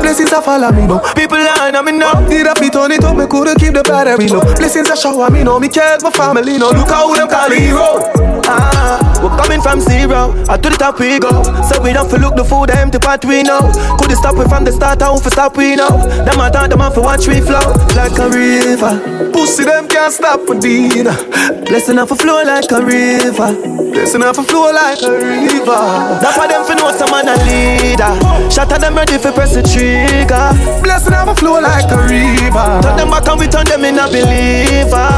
Blessings 0.02 0.34
are 0.34 0.42
follow 0.42 0.72
me 0.72 0.88
now. 0.88 1.00
People 1.14 1.38
line 1.38 1.76
on 1.76 1.86
me 1.86 1.92
now. 1.92 2.20
Need 2.28 2.48
a 2.48 2.56
fit 2.56 2.76
on 2.76 2.92
it 2.92 3.04
up, 3.04 3.16
me 3.18 3.26
couldn't 3.28 3.60
keep 3.60 3.74
the 3.74 3.84
battery 3.84 4.28
low. 4.28 4.42
Blessings 4.56 4.90
are 4.90 4.98
shower 4.98 5.30
me 5.30 5.44
now. 5.44 5.60
Me 5.60 5.70
care 5.70 5.98
my 6.02 6.12
family 6.12 6.58
now. 6.58 6.72
Look 6.72 6.90
how 6.90 7.14
them 7.14 7.28
call 7.28 7.52
hero. 7.52 8.34
Ah, 8.46 9.00
we're 9.24 9.36
coming 9.40 9.62
from 9.62 9.80
zero. 9.80 10.36
I 10.50 10.58
to 10.58 10.70
the 10.70 10.76
top 10.76 11.00
we 11.00 11.20
go. 11.20 11.32
So 11.64 11.82
we 11.82 11.94
don't 11.94 12.10
feel 12.10 12.20
look 12.20 12.36
the 12.36 12.44
food 12.44 12.70
empty 12.72 13.00
pot 13.00 13.24
we 13.26 13.44
know. 13.44 13.72
Could 13.98 14.12
you 14.12 14.18
stop 14.18 14.36
it 14.36 14.50
from 14.50 14.66
the 14.66 14.72
start? 14.72 15.02
How 15.02 15.18
for 15.18 15.30
stop 15.30 15.56
we 15.56 15.76
know? 15.76 15.90
Them 16.28 16.40
I 16.40 16.50
thought 16.50 16.70
them 16.70 16.82
off 16.82 16.96
for 16.96 17.02
watch 17.02 17.28
we 17.28 17.40
flow 17.40 17.64
like 17.96 18.18
a 18.20 18.28
river. 18.28 19.32
Pussy 19.32 19.64
them 19.64 19.88
can't 19.88 20.14
stop 20.14 20.44
with 20.48 20.62
dinner. 20.62 21.16
Blessing 21.66 21.98
off 21.98 22.12
a 22.12 22.16
flow 22.16 22.44
like 22.44 22.70
a 22.72 22.84
river. 22.84 23.56
Blessing 23.96 24.24
off 24.24 24.38
a 24.38 24.44
flow 24.44 24.72
like 24.72 25.02
a 25.02 25.12
river. 25.12 25.82
That's 26.20 26.38
why 26.38 26.48
them 26.48 26.66
for 26.66 26.76
know 26.76 26.92
some 26.92 27.12
man 27.12 27.32
a 27.32 27.36
leader. 27.48 28.12
Shot 28.52 28.72
at 28.72 28.82
them 28.82 28.96
ready 28.96 29.18
for 29.18 29.32
press 29.32 29.56
the 29.56 29.64
speaker. 29.84 30.48
Blessing 30.82 31.14
have 31.14 31.28
a 31.28 31.36
flow 31.36 31.60
like 31.60 31.90
a 31.92 32.00
river. 32.08 32.68
Turn 32.82 32.98
them 32.98 33.10
back 33.10 33.28
and 33.28 33.40
we 33.40 33.48
turn 33.48 33.66
them 33.66 33.84
in 33.84 34.00
a 34.00 34.08
believer. 34.08 35.12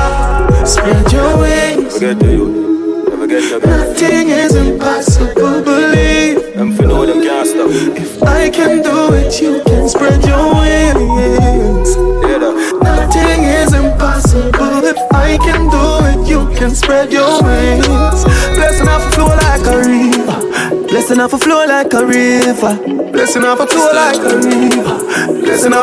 Spread 0.65 1.11
your 1.11 1.37
wings. 1.37 1.93
Forget 1.93 2.19
the 2.19 2.31
youth. 2.31 3.09
Never 3.09 3.27
get 3.27 3.43
your 3.43 3.59
Nothing 3.61 4.29
is 4.29 4.55
impossible, 4.55 5.61
believe. 5.61 6.55
Them 6.55 6.73
for 6.75 6.83
know 6.83 7.05
them 7.05 7.21
can't 7.21 7.47
stop. 7.47 7.69
If 7.69 8.23
I 8.23 8.49
can 8.49 8.81
do 8.81 9.13
it, 9.13 9.41
you 9.41 9.61
can 9.65 9.87
spread 9.87 10.25
your 10.25 10.47
wings. 10.61 11.95
Nothing 12.81 13.43
is 13.43 13.73
impossible. 13.73 14.83
If 14.93 14.99
I 15.13 15.37
can 15.45 15.69
do 15.69 15.85
it, 16.09 16.29
you 16.29 16.41
can 16.57 16.73
spread 16.73 17.11
your 17.11 17.41
wings. 17.43 18.23
Blessing 18.55 18.87
have 18.87 19.01
a 19.01 19.11
flow 19.11 19.27
like 19.27 19.65
a 19.67 19.77
river. 19.77 20.14
Blessing 20.95 21.19
off 21.19 21.33
a 21.33 21.37
flow 21.37 21.65
like 21.65 21.91
a 21.91 22.05
river. 22.05 22.73
Blessing 23.11 23.43
off 23.43 23.59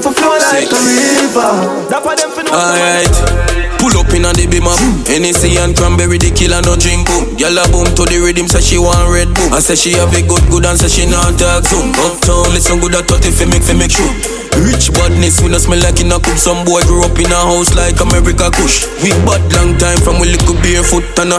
a 0.07 0.11
flow 0.11 0.39
like 0.39 0.73
a 0.73 0.81
river. 0.81 1.53
That 1.91 2.03
for 2.03 2.17
them 2.17 2.31
for 2.31 2.43
no 2.43 2.51
Alright. 2.51 3.62
Pull 3.83 3.99
up 3.99 4.15
in 4.15 4.23
a 4.23 4.31
the 4.31 4.47
beamer. 4.47 4.71
Hennessy 5.11 5.59
and 5.59 5.75
cranberry, 5.75 6.15
the 6.15 6.31
killer 6.31 6.63
no 6.63 6.79
drink 6.79 7.03
boom. 7.03 7.35
Gyal 7.35 7.59
a 7.59 7.67
boom 7.67 7.91
to 7.99 8.07
the 8.07 8.23
rhythm, 8.23 8.47
say 8.47 8.63
she 8.63 8.79
want 8.79 9.11
red 9.11 9.27
boom. 9.35 9.51
I 9.51 9.59
say 9.59 9.75
she 9.75 9.99
have 9.99 10.15
a 10.15 10.23
good 10.23 10.47
good 10.55 10.63
and 10.63 10.79
say 10.79 10.87
she 10.87 11.05
not 11.11 11.35
talk 11.35 11.67
soon. 11.67 11.91
Uptown, 11.99 12.55
listen 12.55 12.79
good 12.79 12.95
at 12.95 13.11
30 13.11 13.35
fi 13.35 13.45
make 13.51 13.67
fi 13.67 13.75
make 13.75 13.91
sure. 13.91 14.07
Rich 14.55 14.95
badness, 14.95 15.43
we 15.43 15.51
no 15.51 15.59
smell 15.59 15.83
like 15.83 15.99
in 15.99 16.15
a 16.15 16.23
cup. 16.23 16.39
Some 16.39 16.63
boy 16.63 16.87
grew 16.87 17.03
up 17.03 17.19
in 17.19 17.27
a 17.27 17.41
house 17.43 17.75
like 17.75 17.99
America 17.99 18.55
Kush. 18.55 18.87
We 19.03 19.11
bad 19.27 19.43
long 19.51 19.75
time 19.83 19.99
from 19.99 20.23
we 20.23 20.31
little 20.31 20.55
barefoot 20.63 21.03
and. 21.19 21.35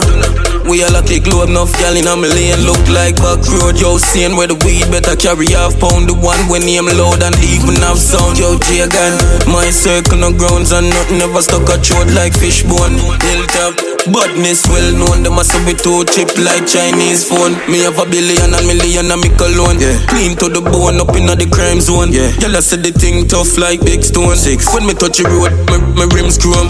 We 0.68 0.82
all 0.82 0.96
a 0.96 1.02
kick 1.04 1.28
low 1.28 1.44
enough, 1.44 1.72
gal 1.76 1.92
in 1.94 2.08
a 2.08 2.16
million 2.16 2.64
look 2.64 2.80
like 2.88 3.16
back 3.20 3.40
road. 3.52 3.78
Yo, 3.78 3.96
seeing 4.00 4.34
where 4.34 4.48
the 4.48 4.56
weed 4.64 4.88
better 4.90 5.14
carry 5.14 5.52
half 5.54 5.78
pound. 5.78 6.08
The 6.08 6.16
one 6.16 6.40
when 6.48 6.64
name 6.66 6.90
loud 6.90 7.22
and 7.22 7.36
even 7.44 7.78
have 7.84 8.00
sound. 8.00 8.40
Yo, 8.40 8.56
Jagan, 8.58 9.14
my 9.46 9.70
circle 9.70 10.18
no 10.18 10.32
grounds 10.32 10.72
and 10.72 10.90
nothing 10.90 11.20
ever 11.22 11.40
stuck 11.44 11.68
a 11.70 11.76
throat 11.78 12.10
like 12.18 12.33
fishbone. 12.40 12.98
Hilltop, 13.22 13.78
badness 14.10 14.66
well 14.66 14.90
known. 14.94 15.22
Them 15.22 15.38
a 15.38 15.44
be 15.66 15.74
too 15.74 16.04
cheap 16.10 16.30
like 16.38 16.66
Chinese 16.66 17.28
phone. 17.28 17.54
Me 17.70 17.80
have 17.86 17.98
a 17.98 18.06
billion 18.06 18.54
and 18.54 18.66
million 18.66 19.10
and 19.10 19.20
me 19.20 19.30
cologne. 19.36 19.78
Yeah. 19.78 19.96
Clean 20.10 20.36
to 20.42 20.48
the 20.48 20.60
bone 20.60 21.00
up 21.00 21.14
in 21.16 21.26
the 21.26 21.48
crime 21.50 21.80
zone. 21.80 22.12
Yeah. 22.12 22.30
Y'all 22.42 22.60
said 22.60 22.82
the 22.82 22.92
thing 22.92 23.28
tough 23.28 23.58
like 23.58 23.80
big 23.80 24.02
stone. 24.02 24.36
Six. 24.36 24.72
When 24.74 24.86
me 24.86 24.94
touch 24.94 25.18
the 25.18 25.28
road, 25.30 25.52
my, 25.70 25.78
my 25.94 26.06
rims 26.14 26.38
chrome. 26.38 26.68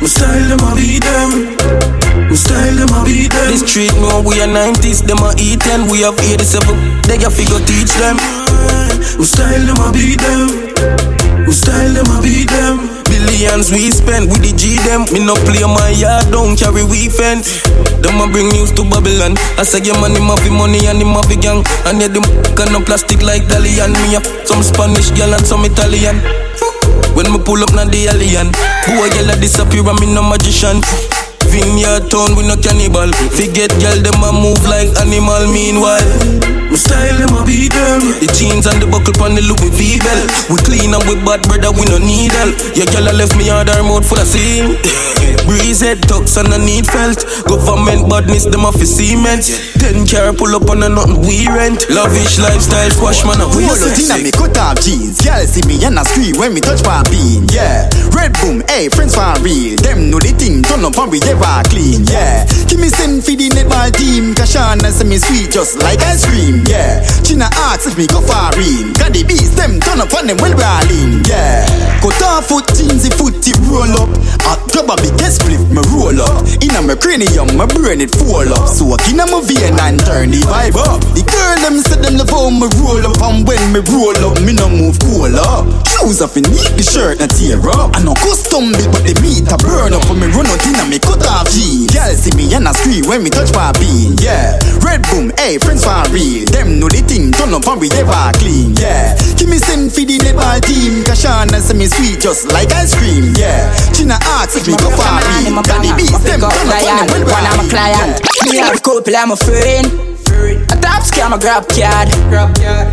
My 0.00 0.06
style 0.08 0.48
them 0.48 0.64
a 0.64 0.74
beat 0.74 1.04
them. 1.04 1.30
My 2.28 2.34
style 2.34 2.76
them 2.76 2.92
a 2.94 3.04
beat 3.04 3.30
them. 3.30 3.50
This 3.52 3.60
street 3.68 3.92
more 4.00 4.22
we 4.24 4.40
are 4.40 4.48
90s, 4.48 5.04
them 5.04 5.20
a 5.20 5.34
eat 5.36 5.66
and 5.68 5.90
we 5.90 6.00
have 6.02 6.18
87. 6.18 7.04
They 7.04 7.20
a 7.20 7.30
figure 7.30 7.60
teach 7.68 7.92
them. 8.00 8.16
My 8.16 9.24
style 9.24 9.64
them 9.66 9.76
a 9.76 9.92
beat 9.92 10.20
them. 10.20 10.99
My 11.50 11.56
style 11.58 11.90
them 11.98 12.06
a 12.06 12.22
beat 12.22 12.46
them. 12.46 12.86
Billions 13.10 13.74
we 13.74 13.90
spend 13.90 14.30
with 14.30 14.38
the 14.38 14.54
G 14.54 14.78
them. 14.86 15.02
Me 15.10 15.18
no 15.18 15.34
play 15.34 15.66
my 15.66 15.90
yard, 15.90 16.30
don't 16.30 16.54
carry 16.54 16.86
weekend. 16.86 17.42
Them 18.06 18.22
a 18.22 18.30
bring 18.30 18.54
news 18.54 18.70
to 18.78 18.86
Babylon. 18.86 19.34
I 19.58 19.66
say 19.66 19.82
your 19.82 19.98
money, 19.98 20.22
him 20.22 20.54
money 20.54 20.86
and 20.86 21.02
him 21.02 21.10
the 21.10 21.34
gang. 21.34 21.66
And 21.90 21.98
yeah, 21.98 22.06
them 22.06 22.22
got 22.54 22.70
no 22.70 22.78
plastic 22.78 23.26
like 23.26 23.50
Dalian. 23.50 23.98
Me 23.98 24.14
have 24.14 24.22
some 24.46 24.62
Spanish 24.62 25.10
girl 25.10 25.34
and 25.34 25.42
some 25.42 25.66
Italian. 25.66 26.22
When 27.18 27.26
me 27.34 27.42
pull 27.42 27.66
up 27.66 27.74
na 27.74 27.82
the 27.82 28.06
alien, 28.06 28.54
boy 28.86 29.10
girl 29.10 29.34
a 29.34 29.34
disappear 29.34 29.82
and 29.82 29.98
me 29.98 30.06
no 30.06 30.22
magician. 30.22 30.78
Vineyard 31.50 32.14
town, 32.14 32.38
we 32.38 32.46
no 32.46 32.54
cannibal. 32.62 33.10
Forget 33.34 33.74
girl, 33.82 33.98
them 33.98 34.22
a 34.22 34.30
move 34.30 34.62
like 34.70 34.94
animal. 35.02 35.50
Meanwhile, 35.50 36.06
my 36.70 36.78
style 36.78 37.18
them 37.18 37.34
a 37.34 37.42
beat 37.42 37.74
them. 37.74 38.00
The 38.22 38.30
jeans 38.38 38.66
and 38.70 38.78
the 38.78 38.86
buckle 38.86 39.14
pon 39.18 39.34
the 39.34 39.42
Louis 39.42 39.74
V 39.74 39.98
belt. 39.98 40.30
We 40.46 40.56
clean 40.62 40.94
and 40.94 41.02
we 41.10 41.18
bad, 41.26 41.42
brother, 41.50 41.74
we 41.74 41.82
no 41.90 41.98
need 41.98 42.30
help. 42.30 42.54
Your 42.78 42.86
girl 42.94 43.10
left 43.10 43.34
me 43.34 43.50
hard 43.50 43.66
her 43.68 43.82
mouth 43.82 44.06
full 44.06 44.22
of 44.22 44.26
seal. 44.30 44.78
Breeze 45.50 45.82
head 45.82 45.98
tucks 46.06 46.38
and 46.38 46.54
I 46.54 46.62
need 46.62 46.86
felt. 46.86 47.26
Government 47.50 48.06
badness, 48.06 48.46
them 48.46 48.62
off 48.62 48.78
cement. 48.78 49.50
Ten 49.82 50.06
car 50.06 50.30
pull 50.30 50.54
up 50.54 50.70
on 50.70 50.86
a 50.86 50.88
nothing 50.88 51.18
we 51.26 51.50
rent. 51.50 51.90
Lavish 51.90 52.38
lifestyle, 52.38 52.90
squash 52.94 53.26
man 53.26 53.42
a 53.42 53.50
Hold 53.50 53.82
on, 53.82 53.90
Tina, 53.98 54.16
me 54.22 54.30
cut 54.30 54.54
off 54.54 54.78
jeans. 54.78 55.18
Y'all 55.26 55.42
see 55.50 55.66
me 55.66 55.82
and 55.82 55.98
I 55.98 56.06
scream 56.06 56.38
when 56.38 56.54
me 56.54 56.62
touch 56.62 56.86
my 56.86 57.02
bean. 57.10 57.50
Yeah, 57.50 57.90
red 58.14 58.30
boom, 58.38 58.62
hey, 58.70 58.86
friends 58.88 59.18
for 59.18 59.34
real. 59.42 59.74
Them 59.82 60.10
know 60.10 60.22
the 60.22 60.30
thing, 60.38 60.62
turn 60.62 60.86
up 60.86 60.94
and 60.94 61.10
we 61.10 61.18
ever 61.26 61.66
clean. 61.66 62.06
Yeah, 62.06 62.46
give 62.70 62.78
me 62.78 62.86
send 62.86 63.26
for 63.26 63.34
the 63.34 63.50
netball 63.50 63.90
team. 63.90 64.38
Kashana 64.38 64.94
say 64.94 65.08
me 65.08 65.18
sweet 65.18 65.50
just 65.50 65.82
like 65.82 65.98
ice 66.06 66.22
cream. 66.30 66.59
Yeah, 66.66 67.00
China 67.22 67.48
if 67.86 67.96
me 67.96 68.06
go 68.06 68.20
far 68.20 68.52
in. 68.58 68.92
Got 68.98 69.14
the 69.14 69.24
beats, 69.24 69.54
them 69.56 69.80
turn 69.80 70.00
up 70.00 70.12
on 70.12 70.26
them 70.26 70.36
well 70.42 70.52
rolling. 70.52 71.24
Yeah, 71.24 71.64
cut 72.02 72.20
off 72.22 72.48
foot 72.48 72.66
jeans, 72.74 73.06
the 73.06 73.10
foot 73.14 73.38
tip 73.40 73.56
roll 73.70 73.88
up. 73.96 74.10
Hot 74.44 74.60
club 74.72 74.90
a 74.92 74.96
big 75.00 75.16
split, 75.30 75.60
me 75.70 75.82
roll 75.94 76.20
up. 76.20 76.44
Inna 76.60 76.82
my 76.82 76.96
cranium, 76.96 77.56
my 77.56 77.66
brain 77.66 78.00
it 78.00 78.12
fall 78.12 78.48
up. 78.50 78.68
So 78.68 78.90
I 78.92 78.98
inna 79.08 79.24
my 79.26 79.40
vein 79.44 79.76
and 79.80 80.00
turn 80.02 80.30
the 80.30 80.42
vibe 80.44 80.76
up. 80.76 81.00
The 81.16 81.22
girl 81.24 81.58
them 81.64 81.80
say 81.80 81.98
them 82.00 82.18
love 82.18 82.30
how 82.30 82.50
me 82.50 82.68
roll 82.80 83.04
up, 83.06 83.20
and 83.24 83.46
when 83.46 83.62
me 83.72 83.80
roll 83.90 84.20
up, 84.20 84.36
me 84.42 84.52
no 84.52 84.68
move 84.68 84.98
cool 85.00 85.34
up. 85.34 85.64
Shoes 86.00 86.24
off 86.24 86.32
in 86.40 86.48
neat, 86.48 86.72
the 86.80 86.82
shirt 86.82 87.20
not 87.20 87.28
tear 87.36 87.60
up. 87.76 87.92
I 87.92 88.00
no 88.00 88.16
custom 88.16 88.72
big, 88.72 88.88
but 88.88 89.04
the 89.04 89.12
meat 89.20 89.44
a 89.52 89.56
burn 89.60 89.92
up. 89.92 90.00
When 90.08 90.16
me 90.16 90.32
run 90.32 90.48
out 90.48 90.64
inna 90.64 90.88
me 90.88 90.96
cut 90.96 91.20
off 91.28 91.44
jeans. 91.52 91.92
Girl 91.92 92.08
see 92.16 92.32
me 92.40 92.48
and 92.56 92.64
I 92.64 92.72
scream 92.72 93.04
when 93.04 93.20
me 93.20 93.28
touch 93.28 93.52
my 93.52 93.68
bean. 93.76 94.16
Yeah, 94.16 94.56
red 94.80 95.04
boom, 95.12 95.28
hey 95.36 95.60
friends 95.60 95.84
for 95.84 96.00
real. 96.08 96.48
Them 96.48 96.80
know 96.80 96.88
the 96.88 97.04
thing, 97.04 97.36
turn 97.36 97.52
up 97.52 97.68
and 97.68 97.76
we 97.76 97.92
ever 98.00 98.32
clean. 98.40 98.72
Yeah, 98.80 99.12
give 99.36 99.52
me 99.52 99.60
send 99.60 99.92
for 99.92 100.00
the 100.00 100.16
netball 100.24 100.56
team. 100.64 101.04
Kashana 101.04 101.60
say 101.60 101.76
me 101.76 101.84
sweet 101.84 102.16
just 102.16 102.48
like 102.48 102.72
ice 102.72 102.96
cream. 102.96 103.36
Yeah, 103.36 103.68
China 103.92 104.16
asks 104.40 104.56
if 104.56 104.64
me 104.64 104.74
go 104.80 104.88
in. 104.88 105.52
Got 105.68 105.84
the 105.84 105.92
beats, 106.00 106.16
them 106.24 106.40
turn 106.40 106.48
up 106.48 106.56
and 106.64 107.12
them 107.12 107.28
well 107.28 107.28
When 107.28 107.44
I'm 107.44 107.60
a 107.60 107.64
client, 107.68 108.24
me 108.48 108.56
have 108.56 108.80
couple, 108.80 109.12
I'm 109.12 109.30
a 109.30 109.36
friend. 109.36 110.19
A 110.30 110.76
top 110.80 111.02
scam, 111.02 111.34
a 111.34 111.38
grab 111.38 111.66
card. 111.68 112.08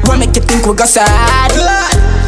What 0.08 0.20
make 0.20 0.36
you 0.36 0.42
think 0.42 0.66
we 0.66 0.74
got 0.76 0.88
sad? 0.88 1.52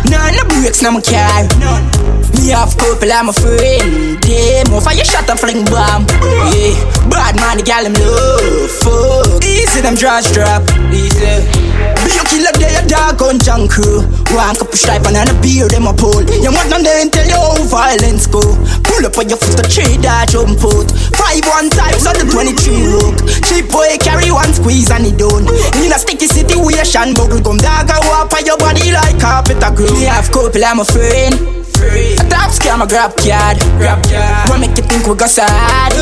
None 0.09 0.35
no 0.35 0.43
breaks, 0.45 0.81
no 0.81 0.91
my 0.91 1.01
car. 1.01 2.18
Me 2.35 2.49
have 2.49 2.75
couple, 2.77 3.11
I'm 3.11 3.29
a 3.29 3.33
friend. 3.33 4.19
Damn, 4.21 4.73
off 4.73 4.87
you 4.93 5.05
shot 5.05 5.29
and 5.29 5.39
fling 5.39 5.65
bomb. 5.65 6.05
Yeah, 6.53 6.77
bad 7.09 7.35
man, 7.37 7.57
the 7.57 7.63
gal 7.63 7.85
him 7.85 7.93
love. 7.93 8.69
Fuck, 8.83 9.43
easy 9.45 9.81
them 9.81 9.95
draws 9.95 10.29
drop. 10.31 10.63
Easy. 10.93 11.69
Be 12.05 12.17
a 12.17 12.23
killer, 12.25 12.53
they 12.57 12.73
a 12.73 12.83
dog 12.87 13.21
on 13.21 13.39
junk 13.39 13.71
crew. 13.71 14.01
One 14.31 14.55
cup 14.55 14.71
of 14.71 14.79
stripe 14.79 15.05
and 15.05 15.17
a 15.17 15.35
beer, 15.41 15.67
them 15.67 15.87
a 15.87 15.93
pull. 15.93 16.23
You 16.25 16.51
want 16.51 16.69
them 16.69 16.85
and 16.85 17.11
tell 17.11 17.27
you 17.27 17.37
how 17.37 17.59
violence 17.67 18.25
go. 18.25 18.41
Pull 18.87 19.05
up 19.05 19.17
on 19.17 19.29
your 19.29 19.37
foot, 19.37 19.59
the 19.59 19.65
tree 19.67 19.97
that 20.01 20.31
jump 20.31 20.57
out. 20.63 20.89
Five 21.13 21.43
one 21.45 21.69
times 21.69 22.07
on 22.07 22.15
the 22.17 22.25
23 22.25 22.87
look. 22.87 23.17
Cheap 23.45 23.69
boy 23.69 23.99
carry 23.99 24.31
one 24.31 24.53
squeeze 24.53 24.89
and 24.91 25.05
he 25.05 25.11
done. 25.11 25.45
In 25.83 25.91
a 25.91 25.99
sticky 25.99 26.27
situation, 26.27 27.13
bubble 27.13 27.41
gum 27.41 27.57
dog, 27.59 27.89
I 27.91 27.99
walk 28.07 28.33
on 28.33 28.45
your 28.45 28.57
body 28.57 28.91
like 28.91 29.19
carpet 29.19 29.61
a 29.61 29.69
glue. 29.69 29.91
Me 29.93 30.07
have 30.07 30.31
couple, 30.31 30.63
I'm 30.63 30.79
a 30.79 30.85
friend. 30.85 31.58
A 31.79 32.25
top 32.29 32.51
scam, 32.51 32.83
a 32.83 32.87
grab 32.87 33.15
card. 33.15 33.57
Grab 33.79 34.03
card. 34.03 34.49
What 34.49 34.59
make 34.59 34.75
you 34.75 34.83
think 34.83 35.07
we 35.07 35.15
got 35.15 35.29
sad? 35.29 35.95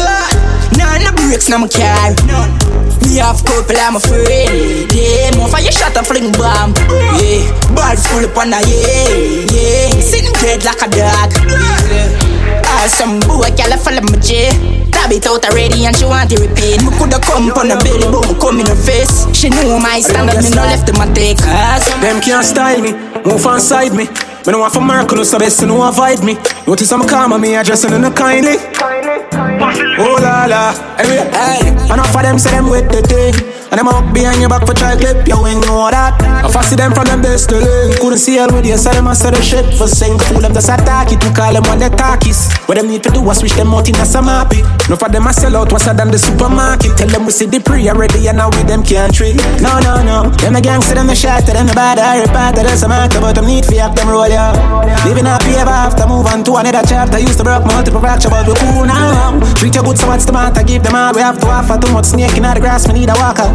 None 0.78 1.04
no 1.04 1.12
breaks, 1.14 1.50
no 1.50 1.60
my 1.60 1.68
car. 1.68 2.14
Me 3.06 3.22
have 3.22 3.40
couple, 3.46 3.78
I'm 3.78 3.96
a 3.96 4.00
friend. 4.00 4.90
Damn, 4.90 5.40
off 5.40 5.54
you 5.62 5.72
shot 5.72 5.96
and 5.96 6.06
fling 6.06 6.34
bomb. 6.34 6.74
Yeah, 7.22 7.46
balls 7.72 8.06
full 8.10 8.26
up 8.26 8.38
on 8.38 8.50
the 8.52 8.60
yeah, 8.68 9.54
yeah. 9.54 10.02
Sitting 10.02 10.34
dead 10.42 10.66
like 10.66 10.82
a 10.82 10.88
dog. 10.90 11.30
Ah, 12.66 12.86
some 12.90 13.20
boy, 13.22 13.48
girl, 13.56 13.78
follow 13.78 14.02
my 14.02 14.18
J. 14.20 14.50
Tab 14.92 15.12
it 15.12 15.26
out 15.28 15.46
already 15.46 15.86
and 15.86 15.96
she 15.96 16.06
want 16.06 16.30
to 16.32 16.42
repeat. 16.42 16.82
Me 16.84 16.90
coulda 16.98 17.20
come 17.22 17.54
on 17.54 17.70
her 17.70 17.80
belly, 17.80 18.10
but 18.12 18.28
me 18.28 18.36
come 18.42 18.60
in 18.60 18.68
her 18.68 18.76
face. 18.76 19.30
She 19.32 19.50
know 19.50 19.80
my 19.80 20.02
standard, 20.02 20.42
me 20.44 20.50
no 20.52 20.66
left 20.66 20.90
in 20.90 20.98
my 20.98 21.08
take. 21.14 21.38
Them 22.02 22.20
can't 22.20 22.44
style 22.44 22.82
me, 22.82 22.92
move 23.24 23.46
on 23.46 23.62
side 23.62 23.94
me. 23.94 24.10
Me 24.46 24.52
no 24.52 24.60
want 24.60 24.74
for 24.74 24.82
miracle, 24.82 25.24
so 25.26 25.40
best 25.40 25.60
to 25.60 25.66
know 25.66 25.88
avoid 25.88 26.24
me. 26.24 26.36
Notice 26.66 26.92
I'm 26.92 27.08
calm 27.08 27.34
and 27.34 27.42
me 27.42 27.56
addressing 27.56 27.94
in 27.94 28.04
a 28.04 28.12
kindly. 28.12 28.58
Oh 30.00 30.18
la 30.22 30.46
la, 30.46 30.74
anyway, 30.98 31.30
hey. 31.32 31.70
Enough 31.92 32.16
of 32.16 32.22
them 32.22 32.38
say 32.40 32.52
them 32.52 32.70
with 32.70 32.90
the 32.92 33.02
thing. 33.02 33.58
And 33.68 33.84
them 33.84 33.92
up 33.92 34.14
behind 34.14 34.40
your 34.40 34.48
back 34.48 34.64
for 34.64 34.72
try 34.72 34.96
clip, 34.96 35.28
you 35.28 35.36
ain't 35.44 35.60
know 35.68 35.92
that. 35.92 36.16
I 36.24 36.48
fancy 36.48 36.80
them 36.80 36.96
from 36.96 37.04
them 37.04 37.20
best 37.20 37.50
to 37.52 37.60
link. 37.60 38.00
Couldn't 38.00 38.24
see 38.24 38.40
all 38.40 38.48
with 38.48 38.64
you, 38.64 38.78
so 38.80 38.96
them 38.96 39.12
I 39.12 39.14
said 39.14 39.36
the 39.36 39.44
shit 39.44 39.76
for 39.76 39.92
sing. 39.92 40.16
Fool 40.32 40.40
them 40.40 40.56
just 40.56 40.72
attack 40.72 41.12
it 41.12 41.20
to 41.20 41.30
call 41.36 41.52
them 41.52 41.68
on 41.68 41.80
the 41.84 41.92
talkies. 41.92 42.48
What 42.64 42.80
them 42.80 42.88
need 42.88 43.04
to 43.04 43.12
do 43.12 43.20
is 43.28 43.44
switch 43.44 43.60
them 43.60 43.76
out 43.76 43.90
in 43.90 43.96
a 44.00 44.08
some 44.08 44.32
happy. 44.32 44.64
No 44.88 44.96
for 44.96 45.12
them 45.12 45.28
I 45.28 45.36
sell 45.36 45.58
out, 45.58 45.76
what's 45.76 45.84
than 45.84 46.08
the 46.08 46.18
supermarket. 46.18 46.96
Tell 46.96 47.12
them 47.12 47.28
we 47.28 47.32
see 47.36 47.46
the 47.46 47.60
pre 47.60 47.84
already 47.92 48.24
and 48.32 48.40
now 48.40 48.48
with 48.56 48.72
them 48.72 48.88
can't 48.88 49.12
treat. 49.12 49.36
No, 49.60 49.84
no, 49.84 50.00
no. 50.00 50.32
Them 50.40 50.56
a 50.56 50.62
gangster, 50.64 50.96
them 50.96 51.12
a 51.12 51.16
shot, 51.16 51.44
them 51.44 51.68
a 51.68 51.74
bad, 51.76 52.00
I 52.00 52.24
repart, 52.24 52.56
there's 52.56 52.84
a 52.84 52.88
matter, 52.88 53.20
but 53.20 53.36
them 53.36 53.52
need 53.52 53.68
for 53.68 53.76
have 53.76 53.92
them 54.00 54.08
roll, 54.08 54.32
yeah. 54.38 55.02
Living 55.06 55.26
happy 55.26 55.58
ever 55.58 55.74
after, 55.74 56.06
move 56.06 56.26
on 56.30 56.44
to 56.46 56.56
another 56.62 56.86
chapter. 56.86 57.18
Used 57.18 57.38
to 57.42 57.44
broke 57.44 57.66
multiple 57.66 58.00
fracture, 58.00 58.30
but 58.30 58.46
we 58.46 58.54
cool 58.62 58.86
now. 58.86 59.40
Treat 59.58 59.74
you 59.76 59.84
good, 59.84 59.98
so 59.98 60.08
what's 60.08 60.26
the 60.26 60.34
matter? 60.34 60.64
Give 60.64 60.84
them 60.84 60.96
all 60.96 61.14
we 61.14 61.22
have 61.22 61.40
to 61.42 61.48
offer. 61.48 61.78
Too 61.82 61.92
much 61.94 62.14
snake 62.14 62.38
in 62.38 62.44
the 62.44 62.62
grass, 62.62 62.88
we 62.88 62.94
need 62.94 63.10
a 63.10 63.16
walker. 63.18 63.50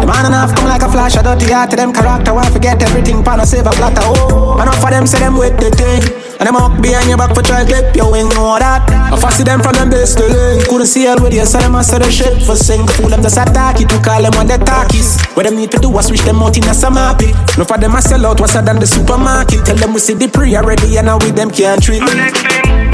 The 0.00 0.06
man 0.06 0.26
enough 0.28 0.52
come 0.54 0.68
like 0.68 0.82
a 0.82 0.88
flash, 0.92 1.16
a 1.16 1.22
dirty 1.22 1.48
heart 1.52 1.70
to 1.70 1.76
them 1.76 1.92
character. 1.92 2.34
Why 2.34 2.48
forget 2.50 2.82
everything, 2.82 3.24
pan 3.24 3.40
and 3.40 3.48
save 3.48 3.66
a 3.66 3.72
silver 3.72 3.76
platter. 3.76 4.04
Oh, 4.04 4.60
enough 4.60 4.80
for 4.80 4.90
them 4.90 5.06
say 5.06 5.20
them 5.20 5.36
with 5.38 5.56
the 5.56 5.70
thing. 5.72 6.02
And 6.36 6.44
them 6.44 6.56
up 6.56 6.76
behind 6.82 7.08
your 7.08 7.16
back 7.16 7.32
for 7.32 7.40
try 7.40 7.64
clip, 7.64 7.96
you 7.96 8.04
ain't 8.12 8.28
know 8.36 8.60
that. 8.60 8.84
I 8.92 9.16
fancy 9.16 9.40
them 9.40 9.64
from 9.64 9.72
them 9.72 9.88
base 9.88 10.12
to 10.20 10.24
link. 10.28 10.68
Couldn't 10.68 10.84
see 10.84 11.08
all 11.08 11.16
with 11.16 11.32
you, 11.32 11.46
so 11.48 11.56
them 11.56 11.72
I 11.74 11.80
say 11.80 11.96
the 11.96 12.12
shit 12.12 12.44
for 12.44 12.56
sing. 12.56 12.84
Fool 13.00 13.08
them 13.08 13.22
just 13.24 13.40
attack 13.40 13.80
it 13.80 13.88
to 13.88 13.96
call 14.04 14.20
them 14.20 14.36
on 14.36 14.44
the 14.44 14.60
talkies. 14.60 15.16
What 15.32 15.48
them 15.48 15.56
need 15.56 15.72
to 15.72 15.78
do 15.80 15.88
is 15.96 16.12
switch 16.12 16.20
them 16.28 16.44
out 16.44 16.56
in 16.56 16.68
a 16.68 16.74
some 16.76 17.00
happy. 17.00 17.32
No 17.56 17.64
for 17.64 17.80
them 17.80 17.96
I 17.96 18.00
sell 18.00 18.26
out, 18.26 18.40
what's 18.40 18.52
than 18.52 18.76
the 18.76 18.86
supermarket. 18.86 19.64
Tell 19.64 19.76
them 19.80 19.96
we 19.96 20.00
see 20.00 20.12
the 20.18 20.28
pre 20.28 20.56
already, 20.56 20.96
and 20.96 21.06
now 21.06 21.18
with 21.18 21.36
them 21.36 21.50
can't 21.50 21.82
treat. 21.82 22.02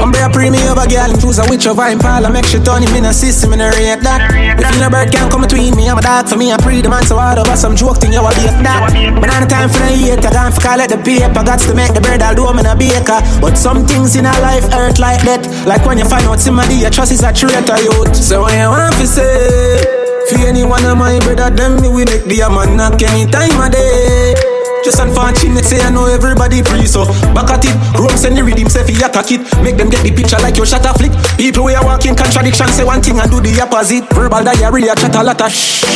I'm 0.03 0.11
a 0.11 0.27
pre 0.27 0.49
me 0.49 0.59
over 0.67 0.83
girl 0.89 1.07
and 1.07 1.19
choose 1.21 1.39
a 1.39 1.45
witch 1.47 1.67
of 1.67 1.79
Impala. 1.79 2.27
Make 2.27 2.45
she 2.45 2.59
turn 2.59 2.83
him 2.83 2.91
in 2.95 3.05
a 3.05 3.13
system 3.13 3.53
in 3.53 3.61
a 3.61 3.71
rate 3.71 4.03
that. 4.03 4.27
If 4.33 4.59
you 4.59 4.81
no 4.81 4.89
bird 4.89 5.11
can 5.11 5.31
come 5.31 5.47
between 5.47 5.75
me, 5.75 5.87
I'm 5.87 5.97
a 5.97 6.03
dog 6.03 6.27
for 6.27 6.35
me. 6.35 6.51
I 6.51 6.57
pre 6.57 6.81
the 6.81 6.89
man 6.89 7.05
so 7.07 7.15
hard 7.15 7.39
over 7.39 7.55
some 7.55 7.75
joke 7.75 8.03
thing 8.03 8.11
you 8.11 8.19
a 8.19 8.31
beat 8.35 8.51
that. 8.67 8.91
But 9.15 9.29
on 9.31 9.45
the 9.45 9.49
time 9.49 9.69
for 9.69 9.79
the 9.79 9.95
hate, 9.95 10.25
I 10.25 10.31
can't 10.31 10.53
for 10.53 10.59
call 10.59 10.79
it 10.83 10.89
the 10.91 10.99
paper. 10.99 11.43
Got 11.43 11.63
to 11.63 11.73
make 11.73 11.93
the 11.93 12.01
bread, 12.01 12.21
I'll 12.21 12.35
do 12.35 12.43
them 12.43 12.59
in 12.59 12.67
a 12.67 12.75
baker. 12.75 13.21
But 13.39 13.55
some 13.55 13.87
things 13.87 14.15
in 14.19 14.25
our 14.25 14.41
life 14.41 14.67
hurt 14.67 14.99
like 14.99 15.23
that. 15.23 15.47
Like 15.63 15.85
when 15.85 15.97
you 15.97 16.05
find 16.05 16.27
out 16.27 16.39
somebody 16.43 16.83
you 16.83 16.89
trust 16.89 17.13
is 17.13 17.23
a 17.23 17.31
traitor, 17.31 17.79
youth. 17.79 18.15
So 18.15 18.43
when 18.43 18.59
you 18.59 18.67
want 18.67 18.95
to 18.99 19.07
say, 19.07 19.79
for 20.27 20.39
any 20.43 20.65
one 20.67 20.83
of 20.83 20.97
my 20.97 21.15
brother, 21.23 21.47
them 21.53 21.79
me 21.79 21.87
we 21.87 22.03
make 22.03 22.27
the 22.27 22.43
man 22.51 22.75
knock 22.75 22.99
any 22.99 23.29
time 23.29 23.55
of 23.55 23.71
day. 23.71 24.52
Just 24.83 24.99
unfortunate, 24.99 25.63
say 25.63 25.79
I 25.79 25.89
know 25.89 26.05
everybody 26.11 26.61
free, 26.61 26.85
so 26.85 27.07
back 27.31 27.47
at 27.55 27.63
it. 27.63 27.71
Rome 27.95 28.17
send 28.19 28.35
the 28.35 28.43
rhythm, 28.43 28.67
say 28.67 28.83
fi 28.83 28.91
attack 28.99 29.31
it. 29.31 29.39
Make 29.63 29.77
them 29.79 29.89
get 29.89 30.03
the 30.03 30.11
picture 30.11 30.35
like 30.43 30.57
your 30.59 30.67
shutter 30.67 30.91
flick. 30.99 31.15
People 31.39 31.63
we 31.63 31.73
are 31.73 31.83
walking 31.85 32.15
contradiction, 32.15 32.67
say 32.67 32.83
one 32.83 33.01
thing 33.01 33.17
and 33.17 33.31
do 33.31 33.39
the 33.39 33.55
opposite. 33.63 34.03
Verbal 34.11 34.43
diarrhea, 34.43 34.91
chat 34.99 35.15
a 35.15 35.23
lot 35.23 35.39
of 35.39 35.47
shh. 35.47 35.87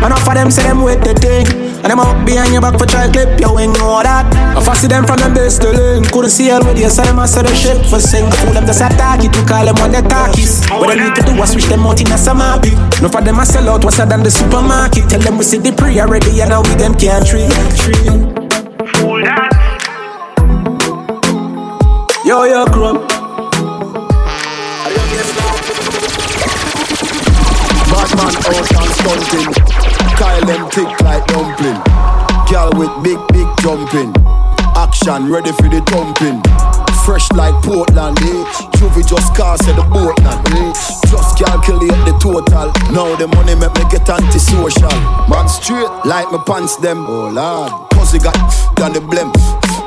Enough 0.00 0.24
of 0.28 0.34
them 0.34 0.50
say 0.50 0.64
them 0.64 0.80
with 0.80 1.04
the 1.04 1.12
thing, 1.12 1.44
and 1.84 1.92
them 1.92 2.00
up 2.00 2.16
behind 2.24 2.56
your 2.56 2.64
back 2.64 2.80
for 2.80 2.88
try 2.88 3.04
clip 3.12 3.36
your 3.36 3.52
wing, 3.52 3.76
know 3.76 4.00
that. 4.00 4.24
I 4.56 4.64
fancy 4.64 4.88
them 4.88 5.04
from 5.04 5.20
them 5.20 5.36
base 5.36 5.60
to 5.60 5.68
learn. 5.68 6.08
Couldn't 6.08 6.32
see 6.32 6.48
hell 6.48 6.64
with 6.64 6.80
you, 6.80 6.88
so 6.88 7.04
them 7.04 7.20
I 7.20 7.28
said 7.28 7.44
the 7.44 7.52
shit 7.52 7.84
for 7.84 8.00
sing. 8.00 8.24
Fool 8.40 8.56
them 8.56 8.64
just 8.64 8.80
attack 8.80 9.20
it, 9.20 9.36
we 9.36 9.44
call 9.44 9.68
them 9.68 9.76
on 9.84 9.92
the 9.92 10.00
talkies. 10.00 10.64
What 10.72 10.88
they 10.88 11.04
need 11.04 11.12
to 11.20 11.22
do 11.22 11.36
is 11.36 11.52
switch 11.52 11.68
them 11.68 11.84
out 11.84 12.00
in 12.00 12.08
a 12.08 12.16
summer 12.16 12.56
beat. 12.64 12.80
No 13.04 13.12
for 13.12 13.20
them 13.20 13.36
I 13.36 13.44
sell 13.44 13.68
out, 13.68 13.84
what's 13.84 14.00
than 14.00 14.24
the 14.24 14.32
supermarket. 14.32 15.04
Tell 15.12 15.20
them 15.20 15.36
we 15.36 15.44
see 15.44 15.60
the 15.60 15.76
pre 15.76 16.00
already, 16.00 16.40
and 16.40 16.48
now 16.48 16.64
we 16.64 16.72
them 16.80 16.96
can't 16.96 17.20
treat. 17.20 17.52
Fool 18.06 19.22
that. 19.22 19.50
Yo, 22.24 22.44
yo, 22.44 22.64
crumb. 22.66 22.98
Batman 27.90 28.34
out 28.46 28.70
and 28.82 28.92
stunting. 28.98 29.50
Kyle 30.16 30.44
them 30.44 30.68
thick 30.70 31.00
like 31.02 31.26
dumpling. 31.26 31.80
Girl 32.50 32.70
with 32.74 32.92
big, 33.02 33.18
big 33.32 33.48
jumping. 33.60 34.12
Action 34.76 35.30
ready 35.30 35.52
for 35.52 35.68
the 35.68 35.80
thumping. 35.86 36.42
Fresh 37.06 37.30
like 37.38 37.54
Portland, 37.62 38.18
eh? 38.18 38.44
Juvie 38.74 39.06
just 39.06 39.32
cast 39.36 39.62
the 39.62 39.86
Portland, 39.94 40.42
eh? 40.58 40.72
Just 41.06 41.38
calculate 41.38 41.94
the 42.02 42.10
total. 42.18 42.74
Now 42.90 43.14
the 43.14 43.28
money 43.28 43.54
make 43.54 43.70
me 43.78 43.86
get 43.88 44.10
antisocial. 44.10 44.90
Man 45.30 45.46
straight 45.48 45.86
like 46.04 46.26
my 46.32 46.42
pants 46.44 46.74
them. 46.78 47.06
Oh 47.06 47.30
lord, 47.30 47.70
pussy 47.92 48.18
got 48.18 48.34
done 48.74 48.92
the 48.92 48.98
blem. 48.98 49.30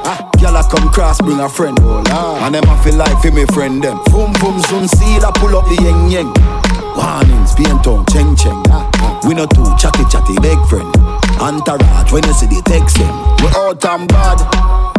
Ah, 0.08 0.30
I 0.32 0.64
come 0.72 0.90
cross, 0.94 1.20
bring 1.20 1.42
a 1.42 1.50
friend. 1.50 1.78
Oh 1.82 2.00
lord, 2.08 2.42
and 2.42 2.56
them 2.56 2.64
I 2.70 2.82
feel 2.86 2.96
like 2.96 3.22
for 3.22 3.32
me 3.32 3.44
friend 3.52 3.84
them. 3.84 4.00
Boom 4.06 4.32
boom 4.40 4.62
soon 4.72 4.88
see 4.88 5.20
I 5.20 5.30
pull 5.36 5.58
up 5.58 5.66
the 5.68 5.76
yeng 5.76 6.08
yeng. 6.08 6.79
Warnings, 7.00 7.56
paint 7.56 7.88
on, 7.88 8.04
cheng 8.12 8.36
cheng. 8.36 8.60
Ah, 8.68 8.84
ah. 9.00 9.20
We 9.24 9.34
no 9.34 9.47
too 9.47 9.64
chatty 9.80 10.04
chatty, 10.12 10.36
big 10.43 10.60
friend. 10.68 10.91
Entourage, 11.39 12.12
when 12.12 12.24
you 12.28 12.34
see 12.36 12.47
the 12.52 12.60
text 12.68 13.00
them. 13.00 13.16
We 13.39 13.47
out 13.56 13.80
and 13.88 14.04
bad, 14.12 14.39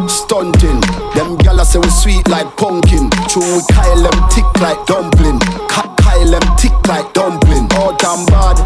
stunting. 0.08 0.80
Them 1.12 1.36
gyal 1.44 1.60
say 1.64 1.78
we 1.78 1.90
sweet 1.92 2.24
like 2.28 2.48
pumpkin. 2.56 3.12
True, 3.28 3.44
we 3.44 3.60
Kyle 3.68 4.00
them 4.00 4.16
thick 4.32 4.48
like 4.64 4.80
dumpling. 4.88 5.38
Kyle 5.68 6.24
them 6.24 6.46
thick 6.56 6.72
like 6.88 7.12
dumpling. 7.12 7.68
Out 7.76 8.00
and 8.00 8.24
bad, 8.32 8.56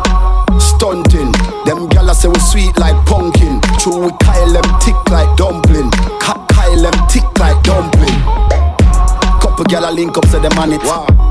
stunting. 0.63 1.35
Them 1.67 1.91
gyal 1.91 2.15
say 2.15 2.29
we 2.31 2.39
sweet 2.39 2.79
like 2.79 2.95
pumpkin. 3.05 3.59
True, 3.83 4.07
we 4.07 4.11
Kyle 4.23 4.53
them 4.55 4.69
thick 4.79 4.95
like 5.11 5.31
dumpling. 5.35 5.91
Kyle 6.23 6.79
them 6.79 6.95
thick 7.11 7.27
like 7.43 7.59
dumpling. 7.67 8.15
Couple 9.55 9.71
gyal 9.71 9.87
a 9.87 9.93
link 9.93 10.19
up, 10.19 10.27
say 10.27 10.41
them 10.41 10.59
on 10.59 10.73
it. 10.73 10.81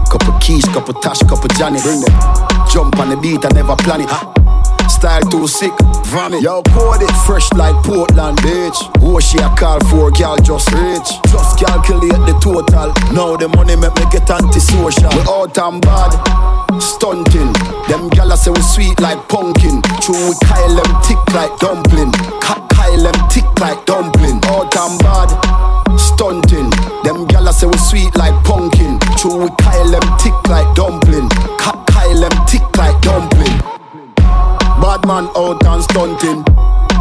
Couple 0.07 0.31
keys, 0.39 0.63
couple 0.71 0.93
tash, 0.93 1.19
couple 1.27 1.49
Janet. 1.59 1.83
Bring 1.83 1.99
them. 1.99 2.15
Jump 2.71 2.97
on 2.97 3.09
the 3.09 3.17
beat, 3.17 3.43
I 3.43 3.49
never 3.51 3.75
plan 3.75 3.99
it. 3.99 4.07
Style 4.87 5.19
too 5.27 5.45
sick, 5.45 5.73
vomit. 6.07 6.41
Yo, 6.41 6.63
code 6.71 7.03
it 7.03 7.11
fresh 7.27 7.51
like 7.59 7.75
Portland, 7.83 8.37
bitch. 8.39 8.79
Who 9.03 9.19
she 9.19 9.39
a 9.39 9.51
call 9.59 9.83
for, 9.91 10.09
girl 10.11 10.37
just 10.37 10.71
rich. 10.71 11.19
Just 11.27 11.59
calculate 11.59 12.15
the 12.23 12.31
total. 12.39 12.95
Now 13.11 13.35
the 13.35 13.51
money 13.51 13.75
make 13.75 13.91
me 13.99 14.07
get 14.07 14.31
antisocial. 14.31 15.11
We 15.11 15.27
out 15.27 15.59
and 15.59 15.83
bad, 15.83 16.15
stunting. 16.79 17.51
Them 17.91 18.07
gyal 18.15 18.31
say 18.39 18.55
we 18.55 18.63
sweet 18.63 19.01
like 19.03 19.19
pumpkin. 19.27 19.83
True, 19.99 20.31
we 20.31 20.35
Kyle 20.47 20.71
them 20.71 20.91
thick 21.03 21.19
like 21.35 21.51
dumpling. 21.59 22.15
Kyle 22.93 23.11
them 23.11 23.29
thick 23.29 23.59
like 23.59 23.83
dumpling. 23.87 24.39
All 24.49 24.69
and 24.69 24.99
bad, 25.01 25.29
stunting. 25.97 26.69
Them 27.03 27.25
gyal 27.25 27.51
say 27.51 27.65
we 27.65 27.77
sweet 27.77 28.15
like 28.15 28.35
pumpkin. 28.43 28.99
True, 29.17 29.45
we 29.45 29.49
Kyle 29.57 29.89
them 29.89 30.17
thick 30.19 30.33
like 30.47 30.75
dumpling. 30.75 31.27
Ka- 31.57 31.83
Kyle 31.87 32.19
them 32.19 32.45
thick 32.45 32.61
like 32.77 32.99
dumpling. 33.01 33.57
Bad 34.77 35.07
man 35.07 35.27
out 35.35 35.65
and 35.65 35.83
stunting. 35.83 36.43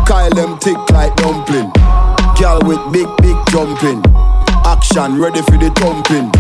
Kyle 0.07 0.31
them 0.31 0.59
thick 0.61 0.79
like 0.91 1.15
dumpling. 1.17 1.71
Girl 2.41 2.61
with 2.65 2.81
big, 2.91 3.09
big 3.21 3.37
jumping. 3.51 4.03
Action 4.65 5.21
ready 5.21 5.43
for 5.43 5.59
the 5.59 5.69
thumping. 5.77 6.33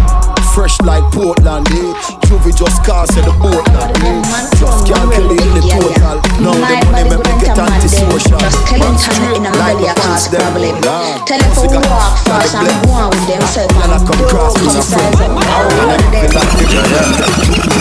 Fresh 0.53 0.77
like 0.85 1.01
Portland, 1.17 1.65
eh? 1.73 1.97
Juvie 2.29 2.53
just 2.53 2.85
cast 2.85 3.17
at 3.17 3.25
the 3.25 3.33
Portland, 3.41 3.97
eh? 4.05 4.21
Just 4.61 4.85
calculate 4.85 5.41
the 5.57 5.65
total. 5.65 6.21
Now 6.45 6.53
the 6.53 6.77
money 6.93 7.09
make 7.09 7.25
me 7.25 7.33
get 7.41 7.57
antisocial. 7.57 8.37
Man 8.37 8.93
straight 9.01 9.41
like 9.41 9.81
my 9.81 9.97
pants 9.97 10.29
them. 10.29 10.45
Lord, 10.53 11.25
Tell 11.25 11.41
them 11.41 11.51
pussy 11.57 11.73
to 11.73 11.81
got 11.81 11.89
walk 11.89 12.21
got 12.29 12.45
fast 12.45 12.53
the 12.53 12.59
and 12.61 12.69
blem. 12.69 12.85
go 12.85 12.93
on 13.01 13.09
with 13.17 13.25
themselves 13.33 13.73
Girl, 13.73 13.81
I 13.81 13.97
and 13.97 14.05
come 14.05 14.21
don't 14.21 14.29
cross 14.29 14.53
with 14.61 14.77
a 14.77 14.85
come 14.85 14.93
friend. 14.93 15.17
size 15.17 15.25
up. 15.25 15.33
And 15.33 15.41
I 15.41 15.65
feel 15.73 15.89
like 15.89 17.13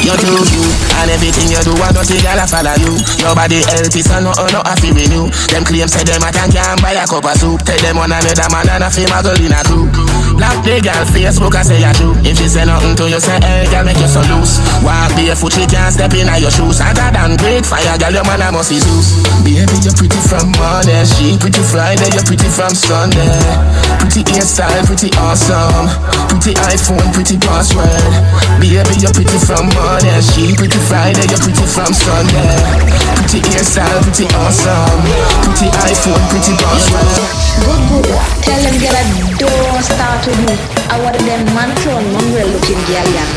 You 0.01 0.15
do 0.15 0.31
you 0.31 0.63
And 0.95 1.09
everything 1.11 1.51
you 1.51 1.61
do 1.67 1.73
I 1.75 1.91
don't 1.91 2.07
think 2.07 2.23
I'll 2.23 2.39
follow 2.47 2.75
you 2.79 2.93
Your 3.19 3.35
body 3.35 3.61
healthy 3.67 3.99
so 4.01 4.17
no 4.23 4.31
no 4.51 4.59
I 4.63 4.73
feel 4.79 4.95
renew 4.95 5.27
Them 5.51 5.63
claim 5.67 5.87
say 5.91 6.03
them 6.07 6.23
a 6.23 6.31
tank 6.31 6.55
can 6.55 6.79
buy 6.79 6.95
a 6.95 7.03
cup 7.05 7.23
of 7.27 7.35
soup 7.35 7.61
Tell 7.67 7.79
them 7.83 7.99
one 7.99 8.11
another 8.15 8.47
man 8.51 8.67
and 8.71 8.83
a 8.83 8.89
feel 8.89 9.07
muggle 9.11 9.35
in 9.43 9.51
a 9.53 9.61
group 9.67 9.91
Black 10.41 10.57
the 10.65 10.81
girl 10.81 11.05
Facebook 11.13 11.53
I 11.53 11.61
say 11.61 11.77
you 11.77 11.93
true 11.93 12.17
If 12.25 12.33
she 12.33 12.49
say 12.49 12.65
nothing 12.65 12.97
to 12.97 13.05
you 13.05 13.21
say 13.21 13.37
hey 13.45 13.69
girl 13.69 13.85
make 13.85 14.01
you 14.01 14.09
so 14.09 14.25
loose. 14.25 14.57
Walk 14.81 15.13
barefoot 15.13 15.53
she 15.53 15.69
can't 15.69 15.93
step 15.93 16.09
in 16.17 16.25
your 16.41 16.49
shoes. 16.49 16.81
Hotter 16.81 17.13
than 17.13 17.37
great 17.37 17.61
fire 17.61 17.93
girl 18.01 18.09
your 18.09 18.25
man 18.25 18.41
a 18.41 18.49
must 18.49 18.73
be 18.73 18.81
Zeus. 18.81 19.21
Baby 19.45 19.77
you're 19.85 19.93
pretty 19.93 20.17
from 20.17 20.49
Monday 20.57 21.05
She 21.05 21.37
pretty 21.37 21.61
Friday 21.61 22.09
you're 22.09 22.25
pretty 22.25 22.49
from 22.49 22.73
Sunday. 22.73 23.37
Pretty 24.01 24.25
hairstyle 24.33 24.81
pretty 24.89 25.13
awesome. 25.21 25.85
Pretty 26.33 26.57
iPhone 26.73 27.05
pretty 27.13 27.37
password. 27.37 27.85
Baby 28.57 28.97
you're 28.97 29.13
pretty 29.13 29.37
from 29.45 29.69
Monday 29.77 30.25
She 30.25 30.57
pretty 30.57 30.81
Friday 30.89 31.21
you're 31.29 31.37
pretty 31.37 31.69
from 31.69 31.93
Sunday. 31.93 32.57
Pretty 33.13 33.45
hairstyle 33.45 34.01
pretty 34.09 34.25
awesome. 34.41 35.05
Pretty 35.53 35.69
iPhone 35.85 36.23
pretty 36.33 36.57
password. 36.57 37.29
Good, 37.61 37.81
good. 37.93 38.09
Tell 38.41 38.57
them 38.57 38.75
girl 38.81 38.97
I 38.97 39.05
don't 39.37 39.85
start 39.85 40.30
with 40.31 40.41
me. 40.47 40.55
I 40.87 40.95
want 41.03 41.19
them 41.19 41.43
man 41.51 41.71
clone 41.83 42.07
mongrel 42.15 42.47
looking 42.47 42.81
girl 42.87 43.07
yeah. 43.11 43.27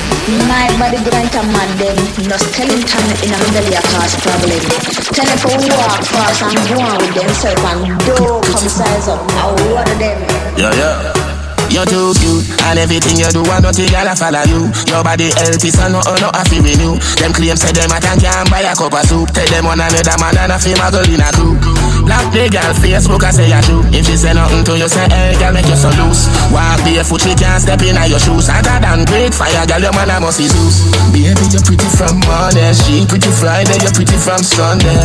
My 0.46 0.70
body 0.78 0.98
grind 1.02 1.34
a 1.34 1.42
mad 1.50 1.70
them. 1.78 1.96
Just 2.22 2.54
tell 2.54 2.70
him 2.70 2.82
time 2.86 3.10
in 3.22 3.34
a 3.34 3.38
a 3.38 3.82
cause 3.90 4.14
problem. 4.22 4.62
Tell 5.10 5.26
them 5.26 5.38
to 5.42 5.74
walk 5.74 6.02
fast 6.06 6.42
and 6.46 6.58
go 6.70 6.76
on 6.80 6.98
with 7.02 7.14
themselves 7.14 7.62
and 7.62 7.98
don't 8.06 8.42
come 8.42 8.68
size 8.70 9.08
up. 9.08 9.20
I 9.34 9.50
want 9.70 9.90
them. 9.98 10.18
Yeah, 10.56 10.72
yeah. 10.74 11.24
You're 11.74 11.86
too 11.86 12.14
cute, 12.14 12.46
and 12.70 12.78
everything 12.78 13.18
you 13.18 13.26
do, 13.34 13.42
I 13.50 13.58
don't 13.58 13.74
think 13.74 13.90
I'll 13.94 14.14
follow 14.14 14.46
you. 14.46 14.70
Your 14.86 15.02
body 15.02 15.34
healthy, 15.34 15.70
so 15.74 15.88
no, 15.90 15.98
oh, 16.06 16.16
no, 16.22 16.30
I 16.30 16.46
feel 16.46 16.62
renew. 16.62 16.94
Them 17.18 17.32
claims 17.32 17.66
say 17.66 17.72
them 17.72 17.90
a 17.90 17.98
tank 17.98 18.22
can 18.22 18.46
buy 18.46 18.62
a 18.62 18.76
cup 18.76 18.94
of 18.94 19.02
soup. 19.10 19.26
Tell 19.34 19.48
them 19.50 19.64
one 19.64 19.80
another 19.80 20.14
man 20.22 20.38
and 20.38 20.52
a 20.52 20.58
feel 20.60 20.78
my 20.78 20.90
girl 20.92 21.02
in 21.02 21.18
a 21.18 21.32
group. 21.34 21.73
Black 22.04 22.28
the 22.36 22.48
girl 22.52 22.72
Facebook, 22.76 23.24
I 23.24 23.32
say 23.32 23.48
you 23.48 23.60
true. 23.64 23.82
If 23.88 24.04
she 24.04 24.16
say 24.16 24.36
nothing 24.36 24.64
to 24.68 24.76
you, 24.76 24.88
say 24.88 25.08
hey, 25.08 25.34
girl, 25.40 25.52
make 25.56 25.64
you 25.64 25.76
so 25.76 25.88
loose. 25.96 26.28
Walk 26.52 26.80
barefoot, 26.84 27.24
she 27.24 27.32
can't 27.34 27.60
step 27.60 27.80
in 27.80 27.96
your 27.96 28.20
shoes. 28.20 28.46
Hotter 28.46 28.76
than 28.78 29.08
great 29.08 29.32
fire, 29.32 29.64
girl, 29.64 29.80
your 29.80 29.94
man 29.96 30.12
a 30.12 30.20
must 30.20 30.36
be 30.36 30.46
Zeus. 30.46 30.84
Baby, 31.10 31.32
you're 31.48 31.64
pretty 31.64 31.88
from 31.96 32.20
Monday, 32.28 32.76
she 32.84 33.08
pretty 33.08 33.32
Friday, 33.32 33.80
you're 33.80 33.96
pretty 33.96 34.16
from 34.20 34.44
Sunday. 34.44 35.00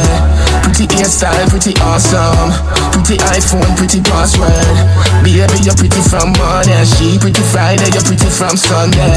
Pretty 0.68 0.86
hairstyle, 0.92 1.48
pretty 1.48 1.74
awesome. 1.80 2.52
Pretty 2.92 3.16
iPhone, 3.32 3.72
pretty 3.80 4.04
password. 4.04 4.76
Baby, 5.24 5.64
you're 5.64 5.80
pretty 5.80 6.04
from 6.04 6.36
Monday, 6.36 6.84
she 6.84 7.16
pretty 7.16 7.44
Friday, 7.48 7.90
you're 7.96 8.04
pretty 8.04 8.28
from 8.28 8.60
Sunday. 8.60 9.16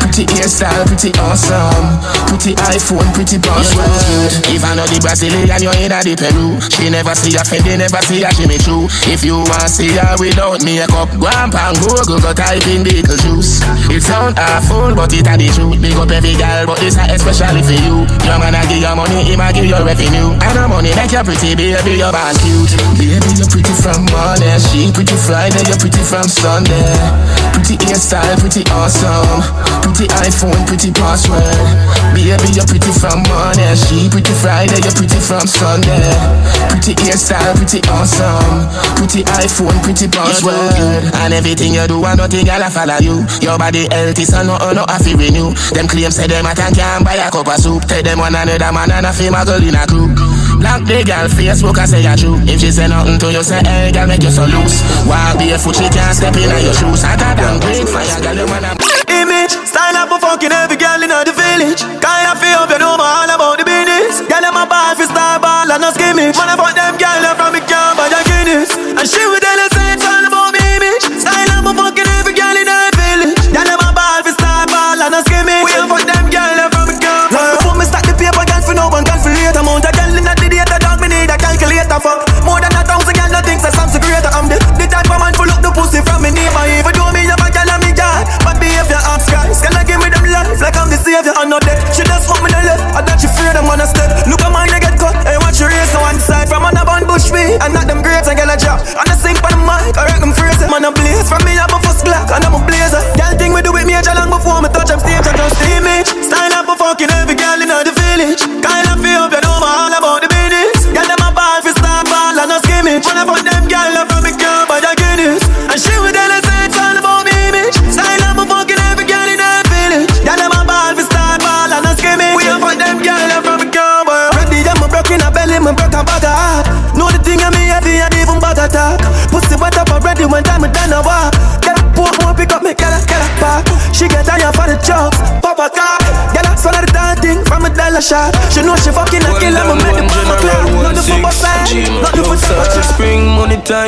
Pretty 0.00 0.24
hairstyle, 0.32 0.88
pretty 0.88 1.12
awesome. 1.20 1.84
Pretty 2.32 2.56
iPhone, 2.72 3.06
pretty 3.12 3.36
password. 3.36 4.32
If 4.48 4.64
I 4.64 4.72
know 4.74 4.88
the 4.88 4.98
Brazilian, 5.04 5.60
you're 5.60 5.76
in 5.76 5.92
the 5.92 6.16
Peru. 6.16 6.56
She 6.72 6.88
never 6.88 7.09
see 7.14 7.34
a 7.36 7.42
Fendi, 7.42 7.78
never 7.78 8.02
see 8.06 8.22
a 8.22 8.30
Jimmy 8.34 8.58
Choo. 8.58 8.86
If 9.10 9.24
you 9.24 9.42
want 9.42 9.66
to 9.66 9.68
see 9.68 9.92
her 9.96 10.14
without 10.18 10.62
makeup, 10.64 11.10
go 11.18 11.28
and 11.28 11.50
pan 11.50 11.74
Google, 11.80 12.20
go 12.20 12.32
type 12.32 12.66
in 12.68 12.84
Beetlejuice. 12.84 13.62
It 13.90 14.02
sound 14.02 14.38
awful, 14.38 14.94
but 14.94 15.12
it 15.12 15.26
a 15.26 15.34
the 15.34 15.48
truth. 15.50 15.80
Big 15.80 15.96
up 15.96 16.10
every 16.10 16.34
girl, 16.36 16.66
but 16.70 16.78
this 16.78 16.96
a 16.96 17.04
especially 17.10 17.62
for 17.64 17.76
you. 17.76 18.06
Your 18.26 18.38
man 18.38 18.54
a 18.54 18.62
give 18.68 18.82
your 18.82 18.94
money, 18.94 19.24
him 19.24 19.40
a 19.40 19.48
give 19.50 19.66
you 19.66 19.80
revenue. 19.80 20.30
And 20.36 20.54
the 20.54 20.64
money 20.68 20.92
make 20.94 21.10
you 21.10 21.22
pretty, 21.24 21.56
baby, 21.56 21.98
you're 21.98 22.12
born 22.12 22.34
cute. 22.44 22.72
Baby, 23.00 23.30
you're 23.38 23.50
pretty 23.50 23.74
from 23.80 24.04
Monday, 24.12 24.56
She 24.70 24.92
pretty 24.92 25.16
Friday, 25.16 25.64
you're 25.66 25.80
pretty 25.80 26.02
from 26.04 26.28
Sunday. 26.28 26.92
Pretty 27.56 27.74
hairstyle, 27.82 28.36
pretty 28.38 28.62
awesome. 28.70 29.42
Pretty 29.82 30.06
iPhone, 30.22 30.60
pretty 30.68 30.92
password. 30.92 31.66
Baby, 32.14 32.48
you're 32.52 32.68
pretty 32.68 32.92
from 32.92 33.24
morning. 33.26 33.74
She 33.88 34.08
pretty 34.12 34.34
Friday, 34.38 34.80
you're 34.84 34.94
pretty 34.94 35.18
from 35.18 35.46
Sunday. 35.48 36.12
Pretty 36.70 36.94
hairstyle, 37.04 37.56
pretty 37.56 37.80
awesome. 37.88 38.68
Pretty 38.96 39.24
iPhone, 39.40 39.76
pretty 39.82 40.06
password. 40.08 41.08
And 41.24 41.32
everything 41.34 41.74
you 41.74 41.86
do, 41.86 42.04
and 42.04 42.18
nothing 42.18 42.48
I 42.48 42.68
follow 42.68 42.98
you. 43.00 43.24
Your 43.40 43.56
body 43.58 43.88
healthy, 43.90 44.24
so 44.24 44.42
no, 44.42 44.58
oh, 44.60 44.72
no, 44.72 44.84
I 44.88 44.98
feel 44.98 45.16
renew. 45.16 45.52
Them 45.72 45.88
claims 45.88 46.16
say 46.16 46.26
them 46.26 46.46
a 46.46 46.54
tank 46.54 46.76
can 46.76 47.04
buy 47.04 47.16
a 47.16 47.30
cup 47.30 47.48
of 47.48 47.58
soup. 47.58 47.84
Take 47.86 48.04
them 48.04 48.18
one 48.18 48.34
another 48.34 48.72
man 48.72 48.90
and 48.90 49.06
a 49.06 49.12
fame 49.12 49.34
a 49.34 49.44
girl 49.44 49.62
in 49.62 49.74
a 49.74 49.86
crew. 49.86 50.08
Black 50.60 50.84
the 50.84 51.00
girl 51.04 51.28
Facebook 51.32 51.78
I 51.78 51.86
say 51.86 52.02
you 52.04 52.16
true. 52.16 52.36
If 52.44 52.60
she 52.60 52.70
say 52.70 52.88
nothing 52.88 53.18
to 53.18 53.32
you, 53.32 53.42
say 53.42 53.62
hey 53.64 53.92
girl 53.92 54.06
make 54.06 54.22
you 54.22 54.30
so 54.30 54.44
loose. 54.44 54.82
Walk 55.08 55.38
barefoot, 55.38 55.76
she 55.76 55.88
can't 55.88 56.14
step 56.14 56.36
in 56.36 56.50
your 56.50 56.74
shoes. 56.74 57.04
I 57.04 57.16
got 57.16 57.36
them 57.36 57.60
great 57.60 57.88
fire, 57.88 58.20
girl 58.20 58.36
you 58.36 58.46
wanna. 58.46 58.89
Image, 59.50 59.66
style 59.66 59.96
up 59.98 60.08
for 60.08 60.20
fucking 60.20 60.52
every 60.52 60.76
girl 60.78 61.02
in 61.02 61.10
the 61.10 61.34
village. 61.34 61.82
Kind 61.82 62.26
of 62.30 62.38
feel 62.38 62.62
up, 62.62 62.70
you 62.70 62.78
know 62.78 62.94
all 62.94 63.30
about 63.30 63.58
the 63.58 63.64
business. 63.66 64.22
Girl, 64.30 64.46
I'm 64.46 64.54
a 64.54 64.64
ball 64.66 64.94
for 64.94 65.06
star 65.10 65.42
ball 65.42 65.66
and 65.66 65.82
no 65.82 65.90
skimmage. 65.90 66.38
I 66.38 66.54
fuck 66.54 66.74
them 66.74 66.94
girl 66.94 67.24
from 67.34 67.54
me 67.54 67.60
can 67.66 67.96
buy 67.98 68.06
a 68.10 68.20
Guinness. 68.22 68.70
And 68.78 69.06
she 69.06 69.22
would 69.26 69.42
tell 69.42 69.58
us 69.58 69.74
it's 69.74 70.06
all 70.06 70.22
about 70.22 70.54
me 70.54 70.60
image. 70.78 71.02
Style 71.18 71.50
up 71.50 71.66
for 71.66 71.74
fucking 71.74 72.08
every 72.18 72.34
girl 72.34 72.54
in 72.54 72.66
the 72.66 72.78
village. 72.94 73.42
Girl, 73.50 73.66
I'm 73.66 73.82
a 73.82 73.90
ball 73.90 74.22
for 74.22 74.34
star 74.38 74.66
ball 74.70 74.98
and 75.02 75.10
no 75.10 75.20
skimmage. 75.26 75.66
We 75.66 75.74
fuck 75.74 76.04
them 76.06 76.26
girl 76.30 76.58
from 76.70 76.84
me 76.86 76.94
can 77.02 77.34
buy. 77.34 77.58
Before 77.58 77.74
me 77.74 77.84
stack 77.90 78.06
the 78.06 78.14
paper, 78.14 78.44
girl 78.46 78.62
for 78.62 78.74
no 78.78 78.86
one, 78.86 79.02
girl 79.02 79.18
for 79.18 79.34
later. 79.34 79.58
Amount 79.60 79.82
of 79.82 79.92
girl 79.98 80.14
in 80.14 80.24
the 80.30 80.46
data, 80.46 80.76
dog 80.78 81.02
me 81.02 81.10
need 81.10 81.30
a 81.30 81.36
calculator. 81.36 81.98
Fuck 81.98 82.22
more 82.46 82.62
than 82.62 82.70
a 82.70 82.82
thousand 82.86 83.18
girl, 83.18 83.30
no 83.34 83.40
things 83.42 83.66
that 83.66 83.74
I'm 83.74 83.90
so 83.90 83.98
greater. 83.98 84.30
I'm 84.30 84.46
the 84.46 84.62
the 84.78 84.86
type 84.86 85.10
of 85.10 85.18
man 85.18 85.34
pull 85.34 85.50
up 85.50 85.58
the 85.58 85.74
pussy 85.74 85.98
from 86.06 86.22
me 86.22 86.30
neighbor. 86.30 86.64
Even 86.78 86.94
though 86.94 87.10
me 87.10 87.19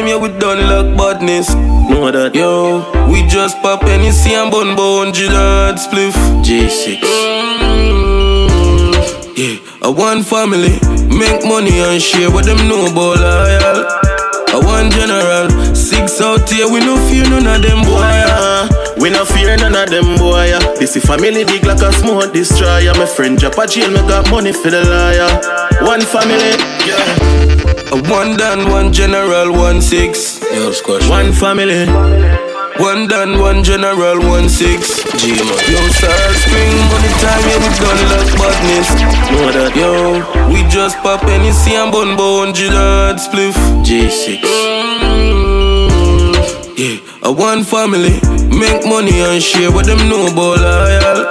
time, 0.03 0.09
yeah, 0.09 0.16
we 0.16 0.28
done 0.38 0.61
luck 0.68 0.96
badness. 0.96 1.55
Know 1.55 2.11
that, 2.11 2.34
yo. 2.34 2.82
We 3.11 3.26
just 3.26 3.61
pop 3.62 3.82
Hennessy 3.82 4.34
and 4.34 4.50
bun 4.50 4.74
bone, 4.76 5.12
Gillard 5.12 5.76
spliff. 5.76 6.14
J6. 6.42 6.98
Mm, 7.62 8.96
yeah, 9.36 9.59
a 9.82 9.90
one 9.90 10.22
family, 10.22 10.78
make 11.09 11.44
money 11.44 11.80
and 11.80 12.00
share 12.03 12.30
what 12.30 12.44
them 12.44 12.68
know 12.68 12.86
about 12.86 13.18
loyal. 13.20 13.86
A 14.53 14.61
one 14.64 14.90
general, 14.90 15.48
six 15.74 16.20
out 16.20 16.48
here, 16.50 16.68
we 16.68 16.80
no 16.80 16.96
fear 17.09 17.24
none 17.28 17.46
of 17.46 17.62
them 17.62 17.82
boy. 17.84 18.03
Uh, 18.03 18.68
we 19.00 19.09
no 19.11 19.24
fear 19.24 19.57
none 19.57 19.74
of 19.74 19.88
them 19.88 20.16
boy. 20.18 20.48
yeah. 20.48 20.59
This 20.78 20.96
is 20.96 21.05
family 21.05 21.44
big 21.44 21.64
like 21.64 21.80
a 21.80 21.92
smoke 21.92 22.32
destroyer. 22.34 22.92
My 22.94 23.07
friend 23.07 23.38
drop 23.38 23.57
a 23.59 23.66
jail, 23.66 23.90
me 23.90 24.00
got 24.09 24.30
money 24.30 24.53
for 24.53 24.70
the 24.70 24.84
liar. 24.84 25.30
One 25.86 26.03
family, 26.03 26.57
yeah. 26.86 27.31
A 27.93 27.95
one 28.11 28.36
done, 28.38 28.70
one 28.70 28.90
general, 28.93 29.53
one 29.53 29.80
six. 29.82 30.40
Yo, 30.53 30.72
squash. 30.72 31.07
One 31.11 31.32
family. 31.32 31.86
One 32.80 33.07
done, 33.07 33.38
one 33.38 33.62
general, 33.62 34.18
one 34.20 34.49
six. 34.49 35.03
G 35.20 35.32
man. 35.36 35.61
Yo, 35.68 35.80
sir, 36.01 36.32
spring 36.40 36.74
money 36.88 37.12
time, 37.20 37.45
yeah, 37.45 37.61
we 37.61 37.68
done 37.84 38.03
luck 38.11 38.28
badness. 38.40 38.88
Know 39.30 39.53
that, 39.53 39.76
Yo, 39.76 39.93
we 40.49 40.64
just 40.70 40.97
pop 41.05 41.20
Hennessy 41.20 41.74
and 41.74 41.93
bun 41.93 42.16
bone, 42.16 42.55
Gillard 42.55 43.16
spliff. 43.16 43.57
J6. 43.84 44.40
Mm, 45.43 46.32
yeah, 46.78 47.28
a 47.28 47.30
one 47.30 47.62
family, 47.62 48.16
make 48.49 48.86
money 48.86 49.20
and 49.20 49.43
share 49.43 49.70
with 49.70 49.84
them 49.86 50.01
about 50.09 50.59
loyal. 50.64 51.28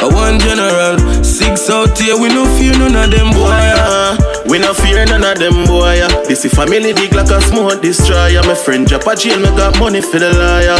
A 0.00 0.08
one 0.14 0.38
general, 0.40 0.96
six 1.22 1.68
out 1.68 1.98
here, 1.98 2.16
we 2.18 2.28
no 2.28 2.46
fear 2.56 2.72
none 2.78 2.96
of 2.96 3.10
them 3.10 3.32
boy. 3.32 3.52
Uh, 3.52 4.16
we 4.50 4.58
no 4.58 4.74
fear 4.74 5.04
none 5.06 5.24
of 5.24 5.38
them 5.38 5.64
boy. 5.66 5.94
yeah. 5.94 6.08
This 6.26 6.44
is 6.44 6.52
family 6.52 6.92
big 6.92 7.14
like 7.14 7.30
a 7.30 7.40
smoke 7.40 7.80
destroyer. 7.80 8.42
My 8.42 8.54
friend 8.54 8.86
drop 8.86 9.06
a 9.06 9.14
jail, 9.14 9.38
me 9.38 9.46
got 9.56 9.78
money 9.78 10.00
for 10.00 10.18
the 10.18 10.32
liar. 10.34 10.78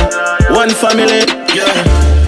One 0.55 0.71
family, 0.71 1.23
yeah. 1.55 2.19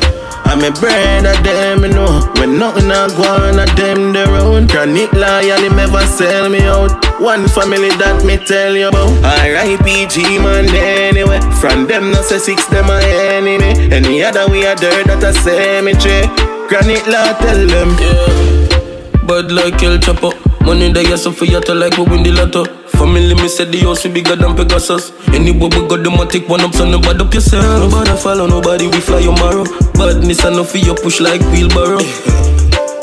I'm 0.44 0.62
a 0.62 0.70
brand 0.70 1.26
of 1.26 1.42
them, 1.42 1.82
you 1.82 1.88
know. 1.88 2.30
When 2.36 2.58
nothing 2.58 2.90
I 2.90 3.08
go 3.16 3.24
on, 3.24 3.58
at 3.58 3.74
them 3.76 4.12
the 4.12 4.26
road. 4.26 4.70
Chronic 4.70 5.12
loyal, 5.12 5.58
him 5.58 5.78
ever 5.78 6.06
sell 6.06 6.48
me 6.48 6.60
out. 6.62 6.92
One 7.20 7.48
family 7.48 7.88
that 7.98 8.24
me 8.24 8.36
tell 8.36 8.76
you 8.76 8.88
about. 8.88 9.10
R.I.P.G. 9.24 10.38
man, 10.38 10.68
anyway. 10.74 11.40
From 11.58 11.86
them, 11.86 12.12
no 12.12 12.22
say 12.22 12.38
six, 12.38 12.66
them 12.66 12.90
a 12.90 13.00
enemy. 13.00 13.90
Any 13.90 14.22
other 14.22 14.46
way 14.48 14.64
a 14.64 14.76
dirt 14.76 15.06
that 15.06 15.24
a 15.24 15.32
cemetery. 15.32 16.28
Chronic 16.68 17.06
law 17.06 17.32
tell 17.40 17.66
them. 17.66 17.96
Yeah. 17.98 19.26
Bad 19.26 19.50
like 19.50 19.82
El 19.82 19.98
Chapo. 19.98 20.31
Money 20.72 20.90
that 20.90 21.04
you 21.06 21.18
suffer, 21.18 21.44
you 21.44 21.60
to 21.60 21.74
like 21.74 21.98
we 21.98 22.04
win 22.04 22.22
the 22.22 22.32
lotto. 22.32 22.64
Family, 22.96 23.34
me 23.34 23.46
said 23.46 23.70
the 23.70 23.80
house 23.80 24.04
will 24.04 24.14
bigger 24.14 24.36
than 24.36 24.56
Pegasus. 24.56 25.12
Anyway, 25.28 25.68
we 25.68 25.84
got 25.84 26.00
them, 26.02 26.16
I 26.16 26.24
take 26.24 26.48
one 26.48 26.62
up, 26.62 26.72
so 26.72 26.88
nobody 26.88 27.20
up 27.20 27.34
yourself. 27.34 27.60
Nobody 27.60 28.16
follow, 28.16 28.46
nobody, 28.46 28.86
we 28.88 28.96
fly 29.04 29.20
tomorrow. 29.20 29.64
Badness, 29.92 30.46
I 30.46 30.48
know 30.48 30.64
for 30.64 30.78
you 30.78 30.94
push 30.94 31.20
like 31.20 31.42
wheelbarrow. 31.52 32.00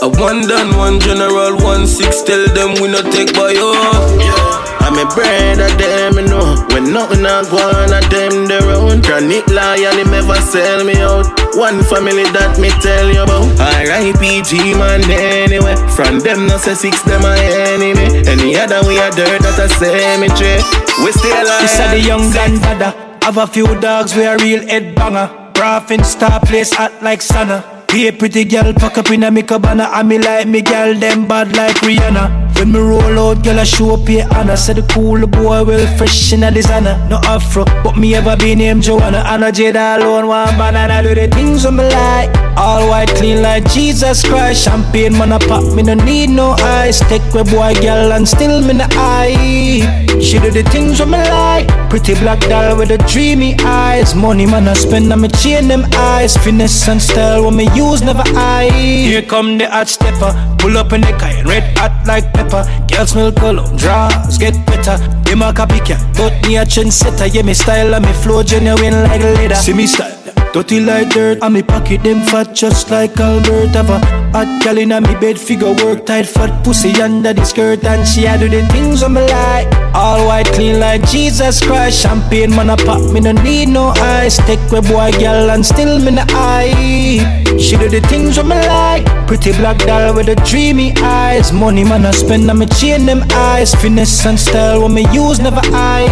A 0.02 0.10
one 0.18 0.50
done, 0.50 0.76
one 0.82 1.00
general, 1.00 1.62
one 1.62 1.86
six, 1.86 2.24
tell 2.24 2.42
them 2.58 2.74
we 2.82 2.90
not 2.90 3.06
take 3.14 3.36
by 3.36 3.52
you. 3.54 4.49
I'm 4.90 4.98
a 4.98 5.06
brand 5.14 5.62
of 5.62 5.70
them, 5.78 6.18
you 6.18 6.26
know. 6.26 6.66
When 6.74 6.92
nothing 6.92 7.22
I 7.22 7.46
go 7.46 7.62
on, 7.62 7.94
at 7.94 8.10
them 8.10 8.50
the 8.50 8.58
road. 8.66 9.06
Chronic 9.06 9.46
loyal, 9.46 9.94
him 9.94 10.10
ever 10.18 10.42
sell 10.42 10.84
me 10.84 10.98
out. 10.98 11.30
One 11.54 11.86
family 11.86 12.26
that 12.34 12.58
me 12.58 12.74
tell 12.82 13.06
you 13.06 13.22
about. 13.22 13.54
R.I.P.G. 13.62 14.74
man, 14.74 15.06
anyway. 15.06 15.78
From 15.94 16.18
them, 16.18 16.50
no 16.50 16.58
say 16.58 16.74
six, 16.74 17.06
them 17.06 17.22
a 17.22 17.38
enemy. 17.38 18.26
Any 18.26 18.58
other 18.58 18.82
way 18.82 18.98
a 18.98 19.14
dirt 19.14 19.46
that 19.46 19.62
a 19.62 19.70
cemetery. 19.78 20.58
We 21.06 21.14
still 21.14 21.38
alive. 21.38 21.62
This 21.62 21.78
are 21.78 21.94
the 21.94 22.02
young 22.02 22.26
gun 22.34 22.58
grandfather. 22.58 22.98
Have 23.22 23.38
a 23.38 23.46
few 23.46 23.70
dogs, 23.78 24.16
we 24.16 24.26
a 24.26 24.42
real 24.42 24.66
head 24.66 24.96
banger. 24.96 25.30
Profin 25.54 26.04
star 26.04 26.40
place 26.42 26.74
hot 26.74 26.98
like 27.04 27.22
Sana. 27.22 27.86
Be 27.94 28.08
a 28.08 28.12
pretty 28.12 28.44
girl, 28.44 28.74
pack 28.74 28.98
up 28.98 29.12
in 29.12 29.22
a 29.22 29.30
me 29.30 29.44
cabana. 29.44 29.86
And 29.94 30.10
me 30.10 30.18
like 30.18 30.48
me 30.48 30.62
girl, 30.62 30.96
them 30.98 31.28
bad 31.28 31.56
like 31.56 31.78
Rihanna. 31.86 32.49
When 32.60 32.74
me 32.74 32.80
roll 32.80 33.18
out, 33.18 33.42
girl, 33.42 33.58
I 33.58 33.64
show 33.64 33.94
up 33.94 34.06
here 34.06 34.28
Anna. 34.32 34.58
Said 34.58 34.76
the 34.76 34.82
cool 34.94 35.26
boy, 35.26 35.64
well 35.64 35.98
fresh 35.98 36.34
in 36.34 36.44
a 36.44 36.52
designer. 36.52 36.98
No 37.10 37.16
afro, 37.24 37.64
but 37.86 37.96
me 37.96 38.16
ever 38.16 38.36
be 38.36 38.54
named 38.54 38.84
Joanna. 38.84 39.24
And 39.28 39.46
a 39.46 39.52
Jada 39.52 39.98
alone, 39.98 40.28
one 40.28 40.58
banana. 40.58 41.02
Do 41.02 41.16
the 41.16 41.30
things 41.30 41.66
on 41.66 41.78
me 41.78 41.86
like. 41.86 42.36
All 42.58 42.90
white, 42.90 43.08
clean 43.16 43.42
like 43.42 43.64
Jesus 43.72 44.26
Christ. 44.28 44.66
Champagne, 44.66 45.18
man, 45.18 45.32
I 45.32 45.38
pop, 45.38 45.64
me 45.74 45.84
no 45.84 45.94
need 45.94 46.32
no 46.32 46.58
ice. 46.60 47.00
Take 47.08 47.24
my 47.34 47.44
boy, 47.44 47.80
girl, 47.80 48.12
and 48.12 48.28
still 48.28 48.60
me 48.62 48.74
no 48.74 48.88
eye. 48.92 50.06
She 50.20 50.38
do 50.38 50.52
the 50.52 50.64
things 50.64 51.00
on 51.00 51.12
me 51.12 51.18
like. 51.18 51.70
Pretty 51.90 52.16
black 52.16 52.42
doll 52.42 52.78
with 52.78 52.90
the 52.90 52.98
dreamy 52.98 53.56
eyes. 53.62 54.14
Money, 54.14 54.46
man, 54.46 54.68
I 54.68 54.74
spend 54.74 55.14
on 55.14 55.22
me 55.22 55.30
chain 55.30 55.70
them 55.70 55.86
eyes. 55.94 56.36
Finesse 56.36 56.90
and 56.90 57.02
style, 57.02 57.46
when 57.46 57.56
me 57.56 57.70
use 57.74 58.02
never 58.02 58.24
eye. 58.36 58.70
Here 58.70 59.22
come 59.22 59.58
the 59.58 59.70
hot 59.70 59.88
stepper. 59.88 60.36
Pull 60.58 60.78
up 60.78 60.92
in 60.92 61.00
the 61.00 61.14
car, 61.14 61.32
red 61.46 61.78
hot 61.78 62.06
like 62.06 62.34
pepper. 62.34 62.49
Girl 62.50 63.06
smell 63.06 63.32
cologne, 63.32 63.76
draws 63.78 64.38
get 64.38 64.54
better. 64.66 64.98
Dem 65.24 65.42
a 65.42 65.54
copycat, 65.54 66.02
but 66.18 66.34
me 66.48 66.58
a 66.58 66.66
trendsetter. 66.66 67.34
Yeah, 67.34 67.44
me 67.44 67.54
style 67.54 67.94
and 67.94 68.06
me 68.06 68.14
flow 68.14 68.44
genuine 68.44 69.04
like 69.04 69.22
leather. 69.22 69.56
See 69.56 69.74
me 69.74 69.88
style. 69.88 70.20
Dirty 70.52 70.80
like 70.80 71.10
dirt, 71.10 71.44
and 71.44 71.54
me 71.54 71.62
pocket 71.62 72.02
them 72.02 72.22
fat 72.22 72.56
just 72.56 72.90
like 72.90 73.20
Albert 73.20 73.70
Have 73.76 73.92
a 73.92 74.00
Hot 74.34 74.64
girl 74.64 74.80
inna 74.80 75.00
me 75.00 75.14
bed, 75.20 75.40
figure 75.40 75.74
work 75.74 76.08
tight, 76.08 76.26
fat 76.26 76.64
pussy 76.64 76.90
under 77.02 77.34
the 77.34 77.46
skirt, 77.46 77.84
and 77.84 78.08
she 78.08 78.26
a 78.26 78.36
do 78.36 78.50
the 78.50 78.66
things 78.70 79.04
on 79.04 79.14
me 79.14 79.22
like. 79.22 79.68
All 79.94 80.26
white, 80.26 80.48
clean 80.48 80.80
like 80.80 81.08
Jesus 81.08 81.62
Christ. 81.64 82.02
Champagne 82.02 82.50
man 82.50 82.72
a 82.72 82.78
pop, 82.78 83.02
me 83.12 83.20
no 83.20 83.32
need 83.32 83.70
no 83.70 83.90
ice. 83.98 84.38
Take 84.38 84.60
a 84.72 84.82
boy, 84.82 85.12
girl, 85.20 85.52
and 85.52 85.64
still 85.64 86.00
me 86.00 86.12
no 86.12 86.24
eye. 86.30 87.44
She 87.60 87.78
do 87.78 87.88
the 87.88 88.02
things 88.08 88.40
on 88.40 88.48
me 88.48 88.56
like. 88.56 89.19
Pretty 89.30 89.52
black 89.52 89.78
doll 89.86 90.16
with 90.16 90.26
the 90.26 90.34
dreamy 90.38 90.92
eyes. 91.04 91.54
Money 91.54 91.84
man 91.84 92.04
I 92.04 92.10
spend, 92.10 92.50
on 92.50 92.58
me 92.58 92.66
chain 92.66 93.06
them 93.06 93.22
eyes. 93.30 93.76
Finesse 93.76 94.26
and 94.26 94.40
style, 94.40 94.82
when 94.82 94.96
me 94.96 95.06
use 95.14 95.40
never 95.40 95.62
eye. 95.66 96.08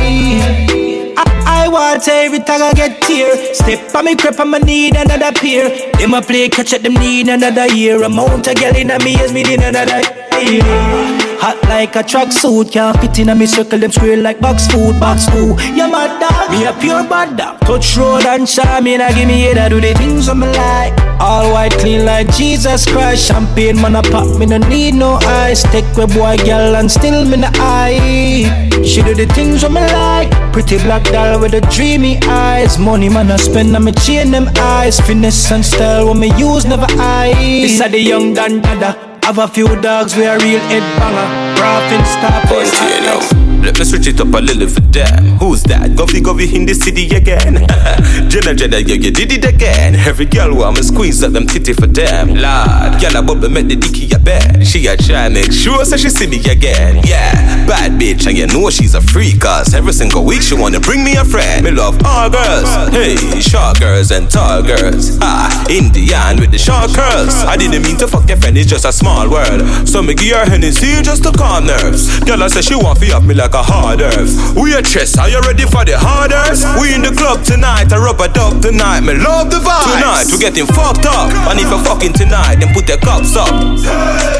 I 1.17 1.63
I 1.63 1.67
want 1.67 2.07
every 2.07 2.37
time 2.37 2.61
I 2.61 2.73
get 2.73 3.01
tear. 3.01 3.55
Step 3.55 3.95
on 3.95 4.05
me 4.05 4.15
crep, 4.15 4.39
I'ma 4.39 4.59
need 4.59 4.95
another 4.95 5.31
pair. 5.31 5.67
Them 5.97 6.13
a 6.13 6.21
play 6.21 6.47
catch 6.47 6.75
up, 6.75 6.83
them 6.83 6.93
need 6.93 7.27
another 7.27 7.65
year. 7.73 8.03
Amount 8.03 8.49
of 8.49 8.55
girl 8.55 8.75
in 8.75 8.91
a 8.91 8.99
me 8.99 9.15
as 9.15 9.33
me 9.33 9.41
need 9.41 9.63
another 9.63 9.99
year. 10.39 11.26
Hot 11.39 11.61
like 11.69 11.95
a 11.95 12.03
truck 12.03 12.31
suit, 12.31 12.71
can't 12.71 12.99
fit 12.99 13.19
in 13.19 13.29
a 13.29 13.35
me 13.35 13.45
circle, 13.45 13.79
them 13.79 13.91
square 13.91 14.17
like 14.17 14.39
box 14.39 14.67
food, 14.67 14.99
box 14.99 15.29
food. 15.29 15.59
Yeah, 15.75 15.87
mad 15.87 16.19
dog, 16.19 16.49
me 16.51 16.65
a 16.65 16.73
pure 16.73 17.03
bad 17.07 17.37
dog. 17.37 17.59
Touch 17.61 17.95
road 17.95 18.25
and 18.25 18.47
charm, 18.47 18.85
me 18.85 18.97
nah 18.97 19.09
give 19.09 19.27
me 19.27 19.41
head, 19.41 19.57
I 19.57 19.69
do 19.69 19.79
the 19.79 19.93
things 19.93 20.27
I'm 20.27 20.41
like. 20.41 20.93
All 21.19 21.51
white, 21.51 21.73
clean 21.73 22.05
like 22.05 22.33
Jesus 22.35 22.85
Christ. 22.85 23.27
Champagne, 23.27 23.79
man, 23.81 23.95
a 23.95 24.01
pop, 24.01 24.39
me 24.39 24.45
no 24.45 24.57
need 24.57 24.95
no 24.95 25.19
ice. 25.21 25.63
Take 25.63 25.85
a 25.97 26.07
boy, 26.07 26.37
girl, 26.37 26.75
and 26.75 26.89
still 26.89 27.25
me 27.25 27.37
no 27.37 27.49
eye. 27.53 28.69
She 28.83 29.01
do 29.01 29.13
the 29.13 29.25
things 29.33 29.63
I'm 29.63 29.73
like. 29.73 30.31
Pretty 30.53 30.77
black 30.79 31.03
doll 31.05 31.39
with 31.39 31.51
the 31.51 31.61
dreamy 31.61 32.19
eyes. 32.23 32.77
Money, 32.77 33.09
man, 33.09 33.31
I 33.31 33.37
spend, 33.37 33.75
on 33.75 33.83
me 33.83 33.91
chain 33.91 34.31
them 34.31 34.49
eyes. 34.57 34.99
Finesse 34.99 35.51
and 35.51 35.65
style, 35.65 36.07
when 36.07 36.19
me 36.19 36.35
use 36.37 36.65
never 36.65 36.87
eye. 36.89 37.33
This 37.37 37.81
are 37.81 37.89
the 37.89 37.99
young 37.99 38.33
Dan. 38.33 39.16
Have 39.27 39.39
a 39.39 39.47
few 39.49 39.67
dogs, 39.81 40.15
we 40.15 40.23
a 40.23 40.37
real 40.37 40.59
head 40.69 40.83
banger. 40.97 41.27
Raffin 41.59 42.05
stop, 42.05 43.46
let 43.67 43.77
me 43.79 43.83
switch 43.83 44.07
it 44.07 44.21
up 44.21 44.33
a 44.33 44.39
little 44.39 44.69
for 44.69 44.79
them. 44.95 45.35
Who's 45.43 45.61
that? 45.63 45.91
Govy 45.91 46.23
Govy 46.23 46.55
in 46.55 46.65
the 46.65 46.73
city 46.73 47.03
again. 47.13 47.67
Jenna 48.31 48.55
Jenna, 48.55 48.79
yeah, 48.79 48.95
you 48.95 49.11
did 49.11 49.29
it 49.33 49.43
again. 49.43 49.93
Every 50.07 50.23
girl 50.23 50.55
want 50.55 50.77
me 50.77 50.83
squeeze 50.83 51.21
up 51.21 51.33
them 51.33 51.45
titty 51.45 51.73
for 51.73 51.85
them. 51.85 52.29
Lord, 52.29 52.95
girl, 53.03 53.17
I 53.17 53.21
bubble 53.27 53.49
make 53.49 53.67
the 53.67 53.75
dicky 53.75 54.07
a 54.15 54.19
bed. 54.19 54.65
She 54.65 54.87
a 54.87 54.95
try 54.95 55.27
make 55.27 55.51
sure 55.51 55.83
so 55.83 55.97
she 55.97 56.07
see 56.07 56.27
me 56.27 56.39
again. 56.47 57.03
Yeah, 57.03 57.35
bad 57.67 57.99
bitch, 57.99 58.25
and 58.25 58.37
you 58.37 58.47
know 58.47 58.69
she's 58.69 58.95
a 58.95 59.01
freak. 59.01 59.41
Cause 59.41 59.73
every 59.73 59.91
single 59.91 60.23
week 60.23 60.43
she 60.43 60.55
wanna 60.55 60.79
bring 60.79 61.03
me 61.03 61.17
a 61.17 61.25
friend. 61.25 61.65
Me 61.65 61.71
love 61.71 61.99
all 62.05 62.29
girls. 62.29 62.71
Hey, 62.95 63.17
short 63.41 63.81
girls 63.81 64.11
and 64.11 64.31
tall 64.31 64.63
girls. 64.63 65.19
Ah, 65.19 65.51
Indian 65.69 66.39
with 66.39 66.51
the 66.51 66.57
short 66.57 66.95
curls. 66.95 67.35
I 67.43 67.57
didn't 67.57 67.83
mean 67.83 67.97
to 67.97 68.07
fuck 68.07 68.29
your 68.29 68.37
friend, 68.37 68.57
it's 68.57 68.69
just 68.69 68.85
a 68.85 68.93
small 68.93 69.29
world. 69.29 69.59
So 69.83 70.01
me 70.01 70.13
give 70.13 70.37
her 70.37 70.45
Hennessy 70.45 71.03
just 71.03 71.23
to 71.23 71.33
calm 71.33 71.67
nerves. 71.67 72.17
Girl, 72.21 72.41
I 72.41 72.47
say 72.47 72.61
she 72.61 72.75
want 72.75 72.99
to 73.01 73.11
up 73.11 73.23
me 73.23 73.35
like 73.35 73.56
a 73.57 73.63
hard 73.65 74.01
earth. 74.01 74.53
We 74.53 74.77
a 74.77 74.81
chess, 74.85 75.17
are 75.17 75.25
you 75.25 75.41
ready 75.41 75.65
for 75.65 75.81
the 75.81 75.97
hard 75.97 76.29
earth? 76.29 76.61
We 76.77 76.93
in 76.93 77.01
the 77.01 77.09
club 77.09 77.41
tonight, 77.41 77.89
I 77.89 77.97
rub 77.97 78.21
a 78.21 78.29
dub 78.29 78.61
tonight. 78.61 79.01
Me 79.01 79.17
love 79.17 79.49
the 79.49 79.57
vibe. 79.57 79.97
Tonight, 79.97 80.29
we 80.29 80.37
getting 80.37 80.69
fucked 80.69 81.09
up. 81.09 81.33
And 81.49 81.57
if 81.57 81.65
you're 81.65 81.81
fucking 81.81 82.13
tonight, 82.13 82.61
then 82.61 82.69
put 82.77 82.85
the 82.85 83.01
cups 83.01 83.33
up. 83.33 83.49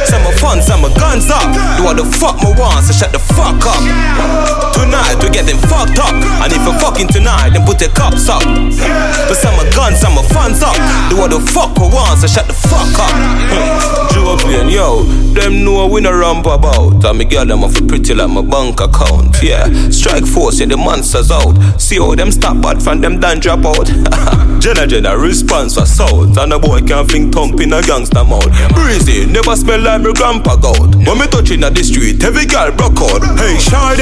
Some 0.06 0.22
of 0.30 0.38
fun, 0.38 0.62
some 0.62 0.86
of 0.86 0.94
guns 0.94 1.34
up. 1.34 1.50
Do 1.82 1.90
what 1.90 1.98
the 1.98 2.06
fuck 2.06 2.38
me 2.46 2.54
want, 2.54 2.86
so 2.86 2.94
shut 2.94 3.10
the 3.10 3.18
fuck 3.18 3.58
up. 3.66 3.82
Tonight, 4.78 5.18
we 5.26 5.34
getting 5.34 5.58
fucked 5.66 5.98
up. 5.98 6.14
And 6.46 6.54
if 6.54 6.62
you're 6.62 6.78
fucking 6.78 7.10
tonight, 7.10 7.58
then 7.58 7.66
put 7.66 7.82
the 7.82 7.90
cups 7.90 8.30
up. 8.30 8.46
But 8.46 9.38
some 9.42 9.58
of 9.58 9.66
guns, 9.74 9.98
some 9.98 10.14
of 10.14 10.30
funds 10.30 10.62
up. 10.62 10.78
Do 11.10 11.18
what 11.18 11.34
the 11.34 11.42
fuck 11.42 11.74
we 11.82 11.90
want, 11.90 12.22
so 12.22 12.30
shut 12.30 12.46
the 12.46 12.54
fuck 12.54 12.94
up. 13.02 13.14
Hmm. 13.50 14.14
Joe 14.14 14.38
yo, 14.70 15.04
them 15.34 15.64
know 15.64 15.88
we 15.88 16.02
no 16.02 16.12
rump 16.12 16.46
about. 16.46 17.04
And 17.04 17.18
me 17.18 17.26
girl, 17.26 17.46
them 17.46 17.64
off 17.64 17.76
pretty 17.88 18.14
like 18.14 18.30
my 18.30 18.42
bank 18.42 18.80
Yeah, 19.42 19.70
strike 19.92 20.26
force, 20.26 20.60
yeah, 20.60 20.66
the 20.66 20.78
monsters 20.78 21.30
out. 21.30 21.54
See 21.80 21.98
how 21.98 22.16
them 22.16 22.32
stop 22.32 22.62
bad 22.62 22.82
from 22.82 23.02
them 23.02 23.20
done 23.20 23.40
drop 23.40 23.64
out. 23.66 23.86
Jenna 24.62 24.88
Jenna 24.88 25.16
response 25.16 25.76
for 25.78 25.86
south. 25.86 26.36
And 26.38 26.54
a 26.54 26.60
boy 26.60 26.82
can't 26.82 27.10
think 27.10 27.34
thump 27.34 27.62
in 27.62 27.74
a 27.74 27.82
gangster 27.82 28.24
mouth. 28.26 28.50
Breezy, 28.74 29.28
never 29.28 29.56
smell 29.56 29.80
like 29.82 30.02
my 30.02 30.12
grandpa 30.14 30.56
goat. 30.56 30.96
When 31.06 31.18
me 31.22 31.28
touching 31.28 31.64
at 31.64 31.76
the 31.76 31.84
street, 31.84 32.24
every 32.24 32.46
girl 32.46 32.74
broke 32.74 32.98
out. 32.98 33.22
Hey, 33.38 33.62
Sade, 33.62 34.02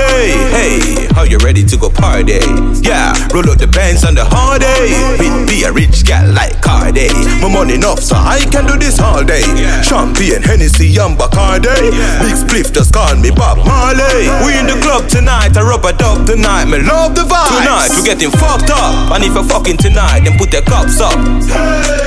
hey, 0.55 1.07
how 1.11 1.23
you 1.23 1.37
ready 1.43 1.65
to 1.65 1.75
go 1.75 1.89
party? 1.89 2.39
Yeah, 2.79 3.11
roll 3.35 3.43
out 3.51 3.59
the 3.59 3.67
bands 3.67 4.05
on 4.05 4.15
the 4.15 4.23
hard 4.23 4.61
day. 4.63 4.95
Be, 5.19 5.27
be 5.43 5.63
a 5.67 5.71
rich 5.71 6.05
gal 6.05 6.31
like 6.31 6.61
Cardi. 6.61 7.11
My 7.43 7.51
money 7.51 7.75
enough, 7.75 7.99
so 7.99 8.15
I 8.15 8.39
can 8.47 8.65
do 8.65 8.79
this 8.79 8.99
all 8.99 9.23
day. 9.23 9.43
Champagne, 9.83 10.41
Hennessy, 10.41 10.95
and 10.95 11.19
Bacardi. 11.19 11.91
Big 12.23 12.39
spliff 12.39 12.71
just 12.71 12.93
call 12.93 13.15
me 13.19 13.31
Bob 13.31 13.59
Marley. 13.67 14.31
We 14.47 14.55
in 14.55 14.71
the 14.71 14.79
club 14.85 15.01
club 15.01 15.09
tonight, 15.09 15.57
I 15.57 15.61
rub 15.65 15.83
a 15.83 15.91
dub 15.97 16.25
tonight. 16.29 16.65
Me 16.69 16.77
love 16.77 17.17
the 17.17 17.25
vibe. 17.25 17.49
Tonight, 17.57 17.89
we 17.97 18.05
getting 18.05 18.31
fucked 18.31 18.69
up. 18.69 19.11
And 19.11 19.23
if 19.25 19.33
you're 19.33 19.43
fucking 19.43 19.77
tonight, 19.77 20.21
then 20.23 20.37
put 20.37 20.51
the 20.51 20.61
cups 20.61 21.01
up. 21.01 21.17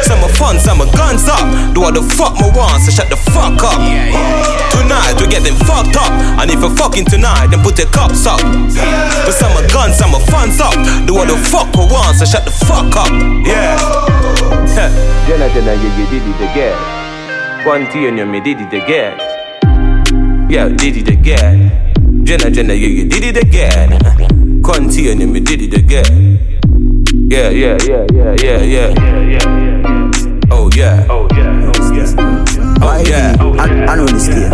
Some 0.07 0.23
are 0.23 0.35
fun, 0.39 0.59
some 0.59 0.81
are 0.81 0.93
guns 0.95 1.27
up. 1.27 1.43
Do 1.75 1.83
what 1.83 1.95
the 1.95 2.03
fuck 2.03 2.39
me 2.39 2.49
want, 2.55 2.83
so 2.87 2.91
shut 2.95 3.11
the 3.11 3.19
fuck 3.35 3.59
up. 3.67 3.83
Tonight, 4.73 5.19
we're 5.19 5.29
getting 5.29 5.59
fucked 5.67 5.99
up. 5.99 6.13
And 6.39 6.51
if 6.51 6.63
you're 6.63 6.75
fucking 6.79 7.07
tonight, 7.07 7.51
then 7.51 7.61
put 7.67 7.77
the 7.77 7.85
cups 7.91 8.25
up. 8.25 8.41
But 8.41 9.35
some 9.35 9.53
are 9.59 9.69
guns, 9.69 9.99
some 9.99 10.15
are 10.15 10.25
funds 10.31 10.63
up. 10.63 10.79
Do 11.05 11.19
what 11.19 11.29
the 11.29 11.37
fuck 11.37 11.69
we 11.75 11.85
want, 11.91 12.17
so 12.17 12.25
shut 12.25 12.47
the 12.47 12.55
fuck 12.55 12.95
up. 12.95 13.11
Yeah. 13.45 13.77
Jenna, 15.27 15.51
Jenna, 15.53 15.75
yeah, 15.75 15.93
you 15.99 16.07
did 16.09 16.25
it 16.25 16.41
again. 16.47 16.79
One 17.67 17.91
T 17.91 18.07
and 18.07 18.17
you 18.17 18.25
me 18.25 18.41
did 18.41 18.61
it 18.63 18.73
again. 18.73 19.19
Yeah, 20.49 20.69
did 20.71 20.97
it 20.97 21.09
again. 21.09 21.88
Jenna, 22.29 22.51
Jenna, 22.51 22.75
yeah, 22.75 22.89
you 22.89 23.09
did 23.09 23.25
it 23.25 23.39
again. 23.43 23.99
Continue, 24.63 25.27
me 25.27 25.41
did 25.41 25.63
it 25.63 25.73
again. 25.73 26.61
Yeah, 27.31 27.49
yeah, 27.49 27.79
yeah, 27.89 28.05
yeah, 28.13 28.35
yeah, 28.37 28.61
yeah. 28.69 28.93
Oh 30.51 30.69
yeah. 30.77 31.07
Oh 31.09 31.27
yeah. 31.33 31.73
Oh 31.73 31.89
yeah. 31.89 32.05
Oh 32.85 33.01
yeah. 33.09 33.33
I, 33.57 33.87
I 33.89 33.97
know 33.97 34.05
this 34.05 34.29
kid. 34.29 34.53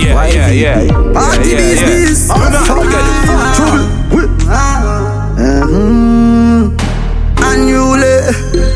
Yeah, 0.00 0.24
yeah, 0.32 0.48
yeah. 0.48 0.88
Party 1.12 1.56
business. 1.60 2.28
Trouble. 2.28 2.88
Uh-huh. 4.48 4.80
Unruly, 7.36 8.16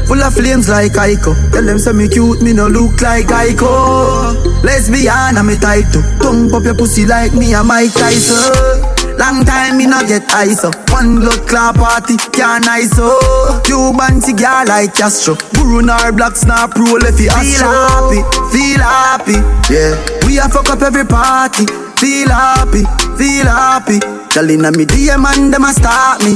full 0.04 0.22
of 0.22 0.34
flames 0.34 0.68
like 0.68 0.92
Ico. 0.92 1.32
Tell 1.50 1.64
them 1.64 1.78
say 1.78 1.92
me 1.94 2.08
cute, 2.08 2.42
me 2.42 2.52
no 2.52 2.66
look 2.68 3.00
like 3.00 3.24
Ico. 3.24 4.53
Lesbian, 4.64 5.36
I'm 5.36 5.50
a 5.50 5.56
tight 5.56 5.92
too. 5.92 6.00
Tongue 6.18 6.48
pop 6.48 6.64
your 6.64 6.74
pussy 6.74 7.04
like 7.04 7.34
me, 7.34 7.54
I'm 7.54 7.68
Mike 7.68 7.92
Tyson. 7.92 8.80
Long 9.18 9.44
time 9.44 9.76
me 9.76 9.86
not 9.86 10.08
get 10.08 10.24
ice 10.32 10.64
up. 10.64 10.74
One 10.90 11.20
blood 11.20 11.46
club 11.46 11.76
party, 11.76 12.16
can't 12.32 12.64
nice 12.64 12.96
oh. 12.96 13.60
Cuban 13.64 14.22
cigar 14.22 14.64
like 14.64 14.94
Castro. 14.94 15.34
Brunar 15.52 16.16
black 16.16 16.34
snap 16.34 16.74
roll 16.76 17.04
if 17.04 17.20
you 17.20 17.28
Feel 17.28 17.60
happy, 17.60 18.20
feel 18.50 18.80
happy, 18.80 19.38
yeah. 19.68 20.00
We 20.26 20.38
a 20.38 20.48
fuck 20.48 20.70
up 20.70 20.80
every 20.80 21.04
party. 21.04 21.66
Feel 22.00 22.28
happy, 22.28 22.82
feel 23.20 23.46
happy. 23.46 24.00
Telling 24.30 24.62
me 24.62 24.84
DM 24.88 25.24
and 25.28 25.52
them 25.52 25.64
a 25.64 25.72
start 25.72 26.24
me. 26.24 26.32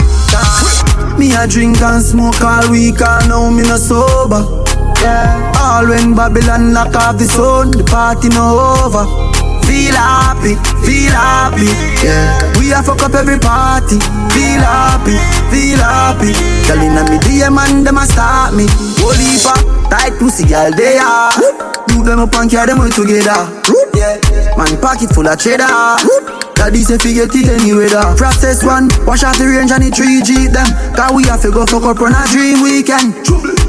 Me 1.19 1.35
a 1.35 1.49
drink 1.49 1.81
and 1.81 2.05
smoke 2.05 2.41
all 2.43 2.71
week 2.71 3.01
and 3.01 3.29
now 3.29 3.51
me 3.51 3.63
no 3.63 3.77
sober. 3.77 4.78
Yeah. 5.01 5.53
All 5.61 5.87
when 5.89 6.15
Babylon 6.15 6.73
lock 6.73 6.95
off 6.97 7.19
the 7.19 7.25
sun, 7.25 7.71
the 7.71 7.85
party 7.85 8.29
no 8.29 8.59
over. 8.83 9.07
Feel 9.69 9.95
happy, 9.95 10.57
feel 10.83 11.13
happy, 11.13 11.69
yeah. 12.03 12.41
We 12.59 12.73
a 12.73 12.83
fuck 12.83 13.03
up 13.03 13.15
every 13.15 13.39
party. 13.39 14.01
Feel 14.33 14.65
happy, 14.65 15.15
feel 15.53 15.79
happy. 15.79 16.33
Telling 16.65 16.97
me 17.07 17.17
DM 17.21 17.59
and 17.59 17.87
them 17.87 17.99
a 17.99 18.07
start 18.07 18.55
me. 18.55 18.67
Holy 18.99 19.37
tight 19.93 20.19
pussy 20.19 20.55
all 20.55 20.73
day, 20.73 20.97
ah. 20.99 21.31
Do 21.89 22.03
them 22.03 22.21
up 22.21 22.35
and 22.35 22.51
carry 22.51 22.67
them 22.69 22.81
all 22.81 22.89
together. 22.91 23.45
Yeah. 23.95 24.17
Man 24.57 24.81
pocket 24.81 25.13
full 25.15 25.29
of 25.29 25.39
cheddar. 25.39 26.01
Daddy 26.59 26.83
say 26.83 26.99
forget 26.99 27.31
it 27.31 27.49
anyway 27.55 27.89
da 27.89 28.17
Process 28.17 28.65
one, 28.65 28.89
wash 29.07 29.23
out 29.23 29.39
the 29.39 29.47
range 29.47 29.71
and 29.71 29.85
the 29.85 29.91
3G 29.95 30.51
them 30.51 30.67
Cause 30.97 31.15
we 31.15 31.23
have 31.31 31.41
to 31.43 31.53
go 31.53 31.65
fuck 31.65 31.85
up 31.85 32.03
on 32.03 32.11
a 32.11 32.27
dream 32.35 32.63
weekend 32.67 33.15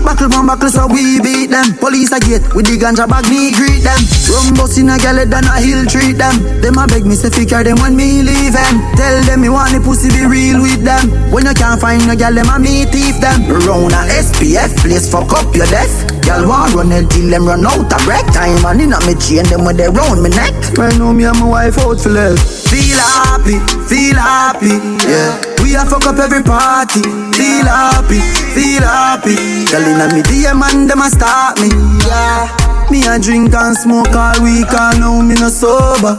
Buckle 0.04 0.30
from 0.30 0.48
buckle 0.48 0.70
so 0.70 0.88
we 0.88 1.20
beat 1.22 1.52
them. 1.52 1.76
Police 1.78 2.12
a 2.12 2.20
gate 2.20 2.46
with 2.56 2.66
the 2.66 2.78
ganja 2.80 3.08
bag 3.08 3.28
me 3.30 3.52
greet 3.54 3.84
them. 3.84 4.00
Rum 4.30 4.56
bus 4.56 4.78
in 4.78 4.90
a 4.90 4.98
gal 4.98 5.20
than 5.22 5.46
a 5.46 5.56
hill 5.60 5.86
treat 5.86 6.18
them. 6.18 6.36
Them 6.62 6.78
a 6.78 6.88
beg 6.88 7.06
me 7.06 7.16
say 7.16 7.30
figure 7.30 7.64
them 7.64 7.78
when 7.80 7.96
me 7.96 8.22
leave 8.24 8.54
them 8.54 8.76
Tell 8.96 9.18
them 9.24 9.42
me 9.42 9.50
want 9.50 9.74
the 9.74 9.80
pussy 9.80 10.10
be 10.10 10.26
real 10.26 10.62
with 10.62 10.84
them. 10.84 11.12
When 11.32 11.46
you 11.46 11.54
can't 11.54 11.80
find 11.80 12.06
no 12.08 12.16
gal 12.16 12.34
them 12.34 12.50
a 12.50 12.58
me 12.58 12.86
thief 12.90 13.20
them. 13.22 13.46
Round 13.68 13.94
a 13.94 14.02
SPF 14.10 14.74
place 14.82 15.10
fuck 15.10 15.32
up 15.34 15.54
your 15.56 15.68
desk 15.68 16.08
Gal 16.24 16.48
want 16.48 16.74
run 16.74 16.92
till 17.10 17.30
them 17.30 17.46
run 17.46 17.66
out 17.66 17.92
of 17.92 18.02
break 18.06 18.26
time 18.34 18.64
And 18.66 18.82
in 18.82 18.94
a 18.94 19.00
me 19.06 19.16
chain 19.16 19.46
them 19.46 19.66
when 19.66 19.78
they 19.78 19.90
round 19.90 20.24
me 20.24 20.30
neck. 20.30 20.54
Man 20.78 20.98
know 20.98 21.14
me 21.14 21.26
and 21.26 21.38
my 21.40 21.48
wife 21.48 21.78
out 21.80 22.00
for 22.00 22.10
less. 22.10 22.70
Feel 22.70 22.98
happy, 22.98 23.58
feel 23.88 24.16
happy, 24.16 24.78
yeah. 25.08 25.59
We 25.70 25.76
a 25.76 25.86
fuck 25.86 26.08
up 26.08 26.18
every 26.18 26.42
party. 26.42 27.04
Feel 27.38 27.70
happy, 27.70 28.18
feel 28.58 28.82
happy. 28.82 29.70
Telling 29.70 30.02
me 30.18 30.26
DM 30.26 30.58
and 30.66 30.90
them 30.90 30.98
a 30.98 31.10
start 31.14 31.62
me, 31.62 31.70
yeah. 32.10 32.50
Me 32.90 33.06
a 33.06 33.20
drink 33.22 33.54
and 33.54 33.78
smoke 33.78 34.10
all 34.18 34.42
week 34.42 34.66
and 34.66 35.00
now 35.00 35.22
me 35.22 35.36
no 35.36 35.48
sober. 35.50 36.18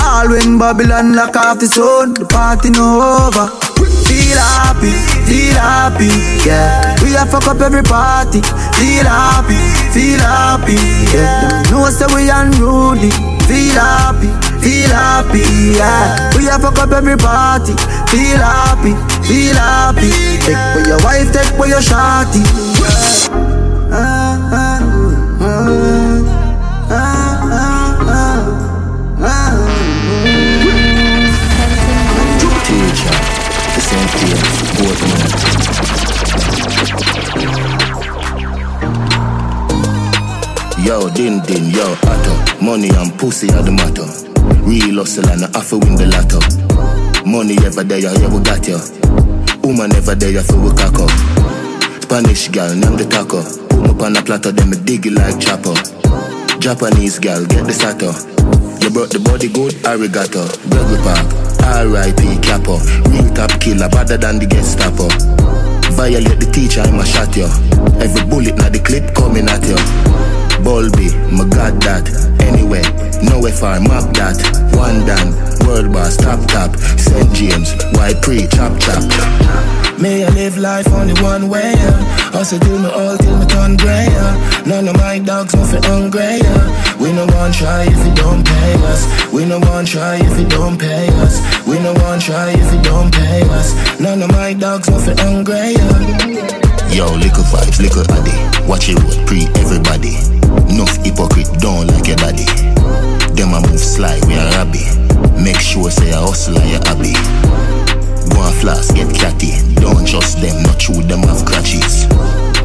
All 0.00 0.30
when 0.32 0.58
Babylon 0.58 1.12
lock 1.12 1.36
off 1.36 1.60
the 1.60 1.66
sun, 1.66 2.14
the 2.14 2.24
party 2.24 2.70
no 2.70 3.28
over. 3.28 3.52
Feel 4.08 4.40
happy, 4.40 4.96
feel 5.28 5.60
happy, 5.60 6.08
yeah. 6.48 6.96
We 7.04 7.12
a 7.20 7.26
fuck 7.28 7.46
up 7.46 7.60
every 7.60 7.82
party. 7.82 8.40
Feel 8.80 9.04
happy, 9.04 9.60
feel 9.92 10.18
happy, 10.18 10.80
yeah. 11.12 11.44
Them 11.44 11.76
know 11.76 11.90
say 11.92 12.08
we 12.16 12.32
unruly. 12.32 13.12
Feel 13.44 13.76
happy, 13.76 14.32
feel 14.62 14.90
happy, 14.90 15.44
yeah. 15.78 16.30
We 16.36 16.44
have 16.44 16.64
a 16.64 16.70
fuck 16.70 16.78
up 16.88 16.92
every 16.92 17.16
party. 17.16 17.74
Feel 18.10 18.38
happy, 18.38 18.94
feel 19.26 19.54
happy. 19.56 20.10
Take 20.44 20.60
for 20.74 20.82
your 20.88 21.00
wife, 21.04 21.32
take 21.32 21.52
for 21.56 21.66
your 21.66 21.82
shorty. 21.82 22.42
Yeah. 22.80 23.28
Ah, 23.92 24.38
ah, 24.52 24.80
ah, 25.40 25.68
ah, 26.90 27.48
ah, 28.08 28.40
ah. 29.22 30.60
Yo, 40.80 41.08
din 41.10 41.40
din, 41.44 41.70
yo, 41.70 41.84
atto. 42.08 42.32
Money 42.64 42.88
and 42.96 43.12
pussy 43.18 43.48
are 43.52 43.62
the 43.62 43.70
matter. 43.70 44.29
Real 44.62 45.02
hustle 45.02 45.28
and 45.30 45.44
I 45.44 45.50
have 45.58 45.68
to 45.70 45.78
win 45.78 45.96
the 45.96 46.06
lotto. 46.06 46.40
Money 47.28 47.56
ever 47.64 47.84
there, 47.84 47.98
yeah, 47.98 48.28
we 48.28 48.40
got 48.42 48.66
you. 48.66 48.78
Woman 49.62 49.94
ever 49.94 50.14
there, 50.14 50.42
so 50.42 50.58
we 50.58 50.70
cock 50.74 50.98
up. 50.98 51.10
Spanish 52.02 52.48
gal, 52.48 52.74
name 52.74 52.96
the 52.96 53.06
taco. 53.06 53.42
Put 53.86 53.96
me 53.96 54.04
on 54.04 54.16
a 54.16 54.22
platter, 54.22 54.52
then 54.52 54.70
me 54.70 54.76
dig 54.82 55.06
it 55.06 55.12
like 55.12 55.38
chopper. 55.38 55.74
Japanese 56.58 57.18
gal, 57.18 57.44
get 57.46 57.64
the 57.66 57.72
sato. 57.72 58.12
You 58.82 58.90
brought 58.90 59.10
the 59.10 59.20
body 59.20 59.48
good, 59.48 59.72
arigato. 59.84 60.44
Burger 60.68 61.00
Park, 61.04 61.28
R.I.P. 61.64 62.40
Capo. 62.42 62.80
Real 63.12 63.28
top 63.34 63.52
killer, 63.60 63.88
better 63.88 64.16
than 64.16 64.38
the 64.38 64.46
Gestapo. 64.46 65.08
Violate 65.94 66.40
the 66.40 66.48
teacher, 66.52 66.80
I'ma 66.80 67.04
shot 67.04 67.36
you. 67.36 67.48
Every 68.00 68.24
bullet 68.28 68.56
na 68.56 68.68
the 68.68 68.80
clip 68.80 69.14
coming 69.14 69.48
at 69.48 69.64
you. 69.68 69.76
Bulby, 70.64 71.12
my 71.32 71.44
god 71.48 71.80
that. 71.82 72.08
Anyway, 72.40 72.82
nowhere 73.22 73.52
far, 73.52 73.80
map 73.80 74.12
that. 74.14 74.36
One 74.76 75.04
done, 75.06 75.34
world 75.66 75.92
boss, 75.92 76.16
top 76.16 76.40
top. 76.48 76.76
St. 76.76 77.32
James, 77.34 77.74
why 77.92 78.14
pre, 78.22 78.46
chop 78.48 78.78
chop. 78.80 79.02
May 80.00 80.24
I 80.24 80.30
live 80.30 80.56
life 80.56 80.88
only 80.92 81.12
one 81.20 81.48
way, 81.50 81.72
yeah. 81.76 81.92
Hustle 82.32 82.58
till 82.60 82.78
me 82.78 82.88
all 82.88 83.18
till 83.18 83.36
me 83.36 83.44
turn 83.46 83.76
grey, 83.76 84.06
yeah. 84.08 84.62
None 84.64 84.88
of 84.88 84.96
my 84.96 85.18
dogs 85.18 85.54
no 85.54 85.64
fit 85.66 85.84
hungry, 85.84 86.40
yeah. 86.40 86.96
We 86.96 87.12
no 87.12 87.26
one 87.36 87.52
try 87.52 87.84
if 87.84 88.06
you 88.06 88.14
don't 88.14 88.42
pay 88.46 88.74
us. 88.88 89.04
We 89.32 89.44
no 89.44 89.58
one 89.60 89.84
try 89.84 90.16
if 90.16 90.38
you 90.40 90.48
don't 90.48 90.78
pay 90.80 91.08
us. 91.20 91.36
We 91.66 91.78
no 91.80 91.92
one 91.92 92.18
try 92.18 92.50
if 92.56 92.72
you 92.72 92.80
don't 92.82 93.12
pay 93.12 93.42
us. 93.50 94.00
None 94.00 94.22
of 94.22 94.30
my 94.32 94.54
dogs 94.54 94.88
no 94.88 94.98
fit 94.98 95.20
hungry, 95.20 95.76
yeah. 95.76 96.60
Yo, 96.88 97.06
liquor 97.16 97.44
vibes, 97.52 97.78
liquor 97.80 98.04
addy. 98.10 98.66
Watch 98.66 98.88
it 98.88 98.96
road, 98.98 99.26
pre 99.26 99.44
everybody. 99.60 100.16
Enough 100.72 100.96
hypocrite, 101.04 101.50
don't 101.60 101.86
like 101.88 102.08
your 102.08 102.16
daddy. 102.16 102.46
Them 103.40 103.54
a 103.54 103.60
move 103.72 103.80
slide, 103.80 104.22
we 104.26 104.34
a 104.34 104.44
rabby. 104.52 104.84
Make 105.42 105.56
sure 105.60 105.90
say 105.90 106.10
a 106.10 106.20
hustler, 106.20 106.60
you 106.68 106.76
happy. 106.84 107.16
Go 108.28 108.44
and 108.44 108.54
flask, 108.60 108.94
get 108.94 109.08
catty. 109.16 109.56
Don't 109.80 110.06
trust 110.06 110.42
them, 110.42 110.62
not 110.62 110.78
true, 110.78 111.00
them 111.00 111.24
have 111.24 111.46
crutches. 111.48 112.04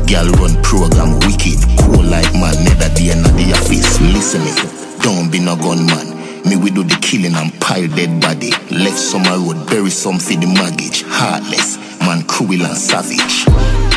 Girl 0.03 0.28
run 0.36 0.51
program 0.67 1.15
wicked, 1.23 1.63
cool 1.80 2.03
like 2.03 2.28
man, 2.36 2.59
never 2.67 2.91
day 2.91 3.15
in 3.15 3.23
the 3.23 3.55
office. 3.55 4.01
Listen 4.03 4.43
me, 4.43 4.51
don't 4.99 5.32
be 5.32 5.39
no 5.39 5.55
gunman. 5.55 6.11
Me 6.43 6.57
we 6.57 6.71
do 6.71 6.84
the 6.84 6.99
killing 6.99 7.36
and 7.36 7.55
pile 7.61 7.88
dead 7.95 8.19
body. 8.19 8.51
Left 8.67 8.99
summer 8.99 9.39
road, 9.39 9.55
bury 9.71 9.89
some 9.89 10.19
for 10.19 10.36
the 10.36 10.45
mortgage. 10.59 11.07
Heartless, 11.07 11.80
man 12.03 12.28
cruel 12.28 12.67
and 12.67 12.76
savage. 12.76 13.47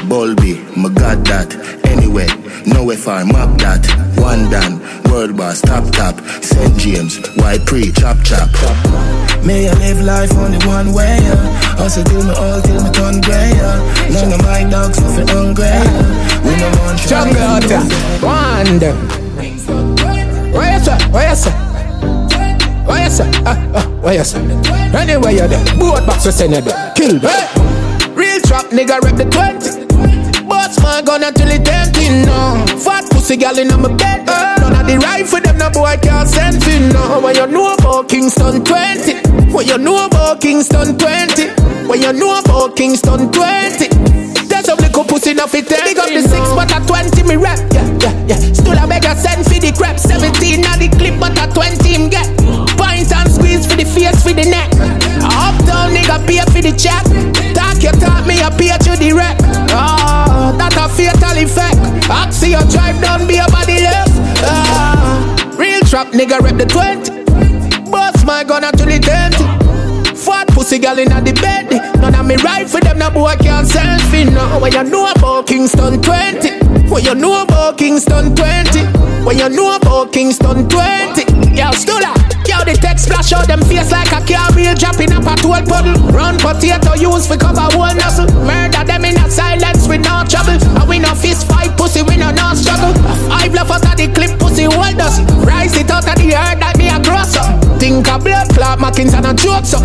Bulby, 0.07 0.55
my 0.77 0.89
god 0.91 1.25
that. 1.27 1.51
Anyway, 1.85 2.29
nowhere 2.67 2.97
far, 2.97 3.25
map 3.25 3.59
that. 3.59 3.83
One 4.17 4.49
done, 4.51 4.79
world 5.11 5.37
boss, 5.37 5.61
top 5.61 5.91
top. 5.93 6.21
St. 6.43 6.77
James, 6.79 7.19
why 7.37 7.59
pre, 7.59 7.91
chop 7.93 8.17
chop. 8.23 8.49
May 9.45 9.69
I 9.69 9.75
live 9.75 10.01
life 10.05 10.33
only 10.39 10.59
one 10.67 10.93
way, 10.95 11.19
yeah. 11.19 11.37
Hustle 11.77 12.05
till 12.05 12.23
me 12.25 12.31
all 12.33 12.61
till 12.63 12.83
me 12.83 12.91
turn 12.91 13.21
grey, 13.21 13.51
yeah. 13.55 13.79
None 14.13 14.33
of 14.33 14.43
my 14.43 14.65
dogs 14.71 15.01
no 15.01 15.09
fit 15.11 15.29
hungry, 15.31 15.65
yeah. 15.67 16.43
We 16.47 16.55
no 16.57 16.71
try. 16.71 17.07
Jungle 17.09 17.43
out 17.43 17.63
there, 17.67 17.83
one 18.23 18.79
Where 20.55 20.79
you 20.79 20.81
say? 20.85 20.99
Where 21.11 21.29
you 21.29 21.37
say? 21.37 21.53
Where 22.87 23.05
you 23.05 23.11
say? 23.11 23.31
Ah, 23.45 23.59
ah, 23.75 23.87
where 24.01 24.15
you 24.15 24.25
say? 24.25 24.41
Anyway 24.95 25.33
you 25.35 25.49
there, 25.49 25.65
boat 25.77 26.07
box 26.07 26.25
we 26.25 26.33
send 26.33 26.55
you 26.55 26.61
there. 26.63 26.93
Kill 26.95 27.19
them. 27.19 28.17
Real 28.17 28.41
trap 28.41 28.67
nigga 28.71 29.01
rep 29.01 29.17
the 29.17 29.25
20. 29.25 29.88
Boss 30.49 30.81
my 30.83 31.03
gun 31.03 31.23
until 31.23 31.49
it 31.49 31.69
empty 31.69 32.09
now. 32.25 32.65
Fat 32.77 33.05
pussy 33.11 33.37
gal 33.37 33.59
in 33.59 33.69
my 33.69 33.93
bed. 33.95 34.25
Uh, 34.29 34.57
none 34.61 34.75
of 34.81 34.87
the 34.87 34.97
rifle 34.99 35.41
them 35.41 35.59
no 35.59 35.71
boy 35.71 35.97
can't 36.03 36.29
send 36.29 36.63
for 36.63 36.81
no. 36.93 37.21
When 37.21 37.37
you 37.37 37.47
know 37.47 37.75
about 37.75 38.09
Kingston 38.09 38.65
20. 38.65 39.53
When 39.53 39.67
you 39.67 39.79
know 39.79 40.07
about 40.07 40.41
Kingston 40.41 40.97
20. 40.97 41.89
When 41.89 42.01
you 42.01 42.13
know 42.13 42.41
about 42.41 42.77
Kingston 42.77 43.31
20. 43.31 43.89
There's 44.49 44.65
some 44.65 44.79
little 44.79 45.05
pussy 45.05 45.33
enough 45.33 45.55
it 45.55 45.69
take. 45.69 45.85
Big 45.85 45.99
up 45.99 46.09
the 46.09 46.23
six, 46.23 46.49
but 46.57 46.73
at 46.73 46.87
20 46.89 47.23
me 47.29 47.37
rap. 47.37 47.59
Yeah, 47.73 47.85
yeah, 48.01 48.27
yeah. 48.27 48.53
Still 48.53 48.79
a 48.79 48.87
beggar 48.87 49.15
send 49.15 49.45
for 49.45 49.61
the 49.61 49.73
crap. 49.77 49.99
17 49.99 50.61
now 50.61 50.77
the 50.77 50.89
clip, 50.97 51.21
but 51.21 51.37
at 51.39 51.55
20 51.55 51.89
him 51.89 52.09
get. 52.09 52.38
Nigga 66.13 66.39
rep 66.41 66.57
the 66.57 66.67
20. 66.67 67.91
Bust 67.91 68.27
my 68.27 68.45
gun 68.45 68.65
until 68.65 68.89
it 68.89 69.09
empty. 69.09 69.45
Fat 70.15 70.49
pussy 70.49 70.79
gal 70.79 70.99
inna 70.99 71.21
the 71.21 71.33
bed. 71.33 71.71
None 72.01 72.15
of 72.15 72.27
me 72.27 72.37
for 72.67 72.81
them, 72.81 72.99
no 72.99 73.11
boy 73.11 73.35
can't 73.41 73.67
send 73.67 74.03
fi 74.03 74.25
no. 74.25 74.59
When 74.61 74.73
you 74.73 74.85
know 74.85 75.11
about 75.13 75.47
Kingston 75.47 76.03
20, 76.03 76.91
when 76.91 77.05
you 77.05 77.15
know 77.15 77.43
about 77.43 77.79
Kingston 77.79 78.35
20, 78.35 78.81
when 79.25 79.39
you 79.39 79.49
know 79.49 79.77
about 79.77 80.13
Kingston 80.13 80.69
20. 80.69 81.23
Yo, 81.55 81.71
Stula, 81.71 82.15
yo, 82.59 82.65
the 82.65 82.79
text 82.79 83.05
splash 83.05 83.33
out 83.33 83.47
them 83.47 83.61
face 83.63 83.91
like 83.91 84.11
a 84.13 84.21
car 84.25 84.51
wheel 84.55 84.75
dropping 84.75 85.13
up 85.13 85.27
a 85.27 85.35
tool 85.41 85.61
puddle. 85.67 85.95
Run 86.11 86.39
potato 86.39 86.95
use 86.95 87.27
for 87.27 87.37
cover 87.37 87.67
one 87.77 87.97
muscle. 87.97 88.27
Murder 88.43 88.85
them 88.85 89.05
in 89.05 89.17
a 89.17 89.31
silence 89.31 89.87
with 89.87 90.03
no 90.03 90.25
trouble. 90.27 90.59
And 90.59 90.89
we 90.89 90.99
no 90.99 91.15
fist 91.15 91.47
fight 91.47 91.77
pussy, 91.77 92.03
we 92.03 92.17
no 92.17 92.31
no 92.31 92.55
struggle. 92.55 92.95
Five 93.29 93.55
left 93.55 93.71
out 93.71 93.87
of 93.87 93.97
the 93.97 94.09
clip, 94.13 94.39
pussy 94.39 94.65
hold 94.65 94.99
us. 95.01 95.21
Rise 95.45 95.77
it 95.77 95.91
out 95.91 96.09
of 96.09 96.17
the 96.17 96.35
earth 96.35 96.59
that 96.59 96.75
me 96.79 96.89
a 96.89 96.99
gross 97.03 97.37
up. 97.37 97.55
Think 97.79 98.09
a 98.09 98.19
blood 98.19 98.49
clot, 98.51 98.79
Mackins 98.79 99.15
and 99.15 99.27
a 99.27 99.35
joke 99.35 99.67
up. 99.75 99.85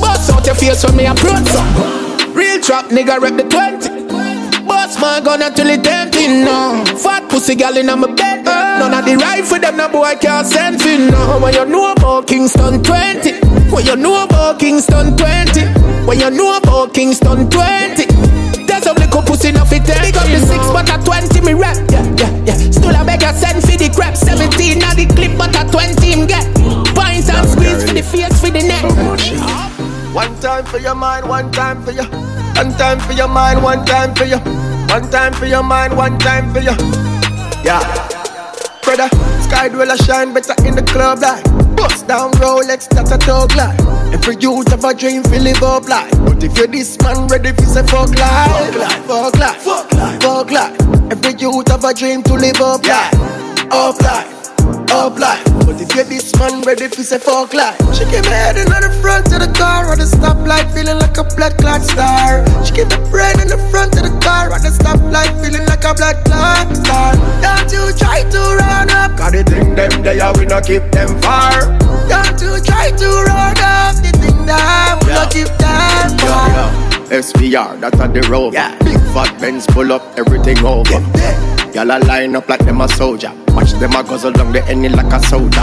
Bust 0.00 0.30
out 0.30 0.46
your 0.46 0.54
face 0.54 0.84
when 0.84 0.96
me 0.96 1.06
approach 1.06 1.48
up. 1.56 2.34
Real 2.34 2.60
trap 2.60 2.86
nigga 2.90 3.20
rep 3.20 3.36
the 3.36 3.44
20. 3.44 4.03
Bust 4.66 5.00
my 5.00 5.20
gun 5.20 5.42
until 5.42 5.68
it 5.68 5.86
empty 5.86 6.26
now. 6.28 6.84
Fat 6.96 7.28
pussy 7.28 7.54
gal 7.54 7.76
in 7.76 7.86
my 7.86 8.06
bed. 8.14 8.46
Uh. 8.46 8.78
None 8.78 8.94
of 8.94 9.04
the 9.04 9.16
rifle 9.16 9.58
them 9.58 9.76
no 9.76 9.88
boy 9.88 10.14
can't 10.20 10.46
send 10.46 10.80
for 10.80 10.88
no. 10.88 11.38
When 11.40 11.54
you 11.54 11.64
know 11.66 11.92
about 11.92 12.26
Kingston 12.26 12.82
20. 12.82 13.32
When 13.70 13.84
you 13.84 13.96
know 13.96 14.24
about 14.24 14.58
Kingston 14.58 15.16
20. 15.16 16.06
When 16.06 16.18
you 16.18 16.30
know 16.30 16.56
about 16.56 16.94
Kingston 16.94 17.50
20. 17.50 18.06
There's 18.64 18.82
some 18.84 18.96
little 18.96 19.22
pussy 19.22 19.48
enough 19.48 19.72
it 19.72 19.84
take. 19.84 20.00
Big 20.00 20.16
up 20.16 20.26
the 20.26 20.40
six, 20.40 20.64
but 20.72 20.88
at 20.88 21.04
20 21.04 21.40
me 21.42 21.54
rap. 21.54 21.76
Yeah, 21.90 22.04
yeah, 22.16 22.44
yeah. 22.46 22.70
Still 22.70 22.96
a 22.96 23.04
beggar 23.04 23.32
send 23.32 23.62
for 23.62 23.76
the 23.76 23.92
crap. 23.94 24.16
17 24.16 24.78
now 24.78 24.94
the 24.94 25.06
clip, 25.06 25.36
but 25.36 25.54
at 25.56 25.70
20 25.70 26.00
him 26.06 26.26
get. 26.26 26.44
Points 26.96 27.28
Point 27.28 27.28
and 27.28 27.48
squeeze 27.48 27.84
for 27.84 27.94
the 27.94 28.02
face, 28.02 28.40
for 28.40 28.50
the 28.50 28.62
neck. 28.62 29.73
One 30.14 30.38
time 30.40 30.64
for 30.64 30.78
your 30.78 30.94
mind, 30.94 31.28
one 31.28 31.50
time 31.50 31.82
for 31.82 31.90
you. 31.90 32.04
One 32.54 32.70
time 32.78 33.00
for 33.00 33.12
your 33.12 33.28
mind, 33.28 33.62
one 33.62 33.84
time 33.84 34.14
for 34.14 34.24
you. 34.24 34.38
One 34.88 35.10
time 35.10 35.32
for 35.32 35.46
your 35.46 35.62
mind, 35.62 35.96
one 35.96 36.18
time 36.18 36.52
for 36.52 36.60
you. 36.60 36.70
Yeah. 37.64 37.82
Brother, 38.82 39.08
sky 39.42 39.68
dweller 39.70 39.96
shine 39.96 40.32
better 40.32 40.54
in 40.64 40.76
the 40.76 40.82
club 40.82 41.20
like 41.20 41.42
Bust 41.74 42.06
down 42.06 42.30
Rolex, 42.32 42.86
that's 42.90 43.10
a 43.12 43.18
talk 43.18 43.56
like 43.56 43.80
Every 44.12 44.36
youth 44.36 44.68
have 44.68 44.84
a 44.84 44.92
dream 44.92 45.22
fi 45.22 45.38
live 45.38 45.62
up 45.62 45.88
like 45.88 46.10
But 46.26 46.44
if 46.44 46.56
you're 46.58 46.66
this 46.66 47.00
man 47.00 47.26
ready 47.28 47.52
fi 47.52 47.64
say 47.64 47.82
fuck 47.86 48.10
life 48.10 48.74
Fuck 48.74 48.76
life, 48.76 49.06
fuck 49.06 49.38
life, 49.40 49.62
fuck 49.62 49.92
life 49.94 50.22
Fuck 50.22 50.50
life. 50.50 50.80
Every 51.10 51.32
youth 51.40 51.68
have 51.68 51.82
a 51.82 51.94
dream 51.94 52.22
to 52.24 52.34
live 52.34 52.60
up 52.60 52.86
like 52.86 53.14
Up 53.72 53.98
life 54.02 54.43
up 54.90 55.18
life. 55.18 55.44
But 55.64 55.80
if 55.80 55.94
you're 55.94 56.04
this 56.04 56.34
man 56.38 56.62
ready 56.62 56.88
for 56.88 57.02
say 57.02 57.18
fuck 57.18 57.54
life, 57.54 57.78
she 57.94 58.04
came 58.04 58.24
head 58.24 58.56
in 58.56 58.66
the 58.68 58.92
front 59.00 59.32
of 59.32 59.40
the 59.40 59.50
car 59.56 59.88
or 59.88 59.96
the 59.96 60.04
stoplight, 60.04 60.72
feeling 60.74 60.98
like 60.98 61.16
a 61.16 61.24
blood 61.24 61.56
clot 61.58 61.82
star. 61.82 62.44
She 62.64 62.74
keep 62.74 62.88
the 62.88 63.00
brain 63.10 63.40
in 63.40 63.48
the 63.48 63.58
front 63.70 63.96
of 63.96 64.02
the 64.04 64.14
car 64.20 64.52
at 64.52 64.62
the 64.62 64.72
stoplight, 64.72 65.32
feeling 65.42 65.66
like 65.66 65.84
a 65.84 65.94
blood 65.94 66.18
clot 66.24 66.68
star. 66.76 67.14
Don't 67.40 67.70
you 67.72 67.84
try 67.96 68.22
to 68.24 68.40
run 68.60 68.90
up, 68.90 69.16
Cause 69.16 69.32
the 69.32 69.44
thing 69.44 69.74
them 69.74 70.02
there, 70.02 70.32
we 70.38 70.46
not 70.46 70.66
keep 70.66 70.84
them 70.92 71.10
far. 71.22 71.70
Don't 72.08 72.40
you 72.40 72.60
try 72.62 72.90
to 72.90 73.08
run 73.28 73.56
up, 73.60 73.96
the 74.02 74.12
thing 74.20 74.46
that 74.46 75.00
we 75.04 75.12
not 75.12 75.30
keep 75.32 75.48
them 75.58 76.10
far. 76.18 76.48
Yeah, 76.48 77.10
yeah. 77.10 77.20
SVR, 77.20 77.80
that's 77.80 78.00
at 78.00 78.12
the 78.12 78.22
road. 78.28 78.54
Yeah. 78.54 78.76
Big 78.82 78.98
fat 79.14 79.38
Benz 79.40 79.66
pull 79.66 79.92
up 79.92 80.02
everything 80.18 80.58
over. 80.64 81.00
Y'all 81.72 81.90
a 81.90 81.98
line 82.06 82.34
up 82.36 82.48
like 82.48 82.64
them 82.64 82.80
a 82.80 82.88
soldier. 82.88 83.32
Watch 83.54 83.72
them 83.78 83.94
a 83.94 84.02
guzzle 84.02 84.32
down 84.32 84.52
the 84.52 84.62
end 84.66 84.90
like 84.96 85.12
a 85.14 85.22
soda. 85.22 85.62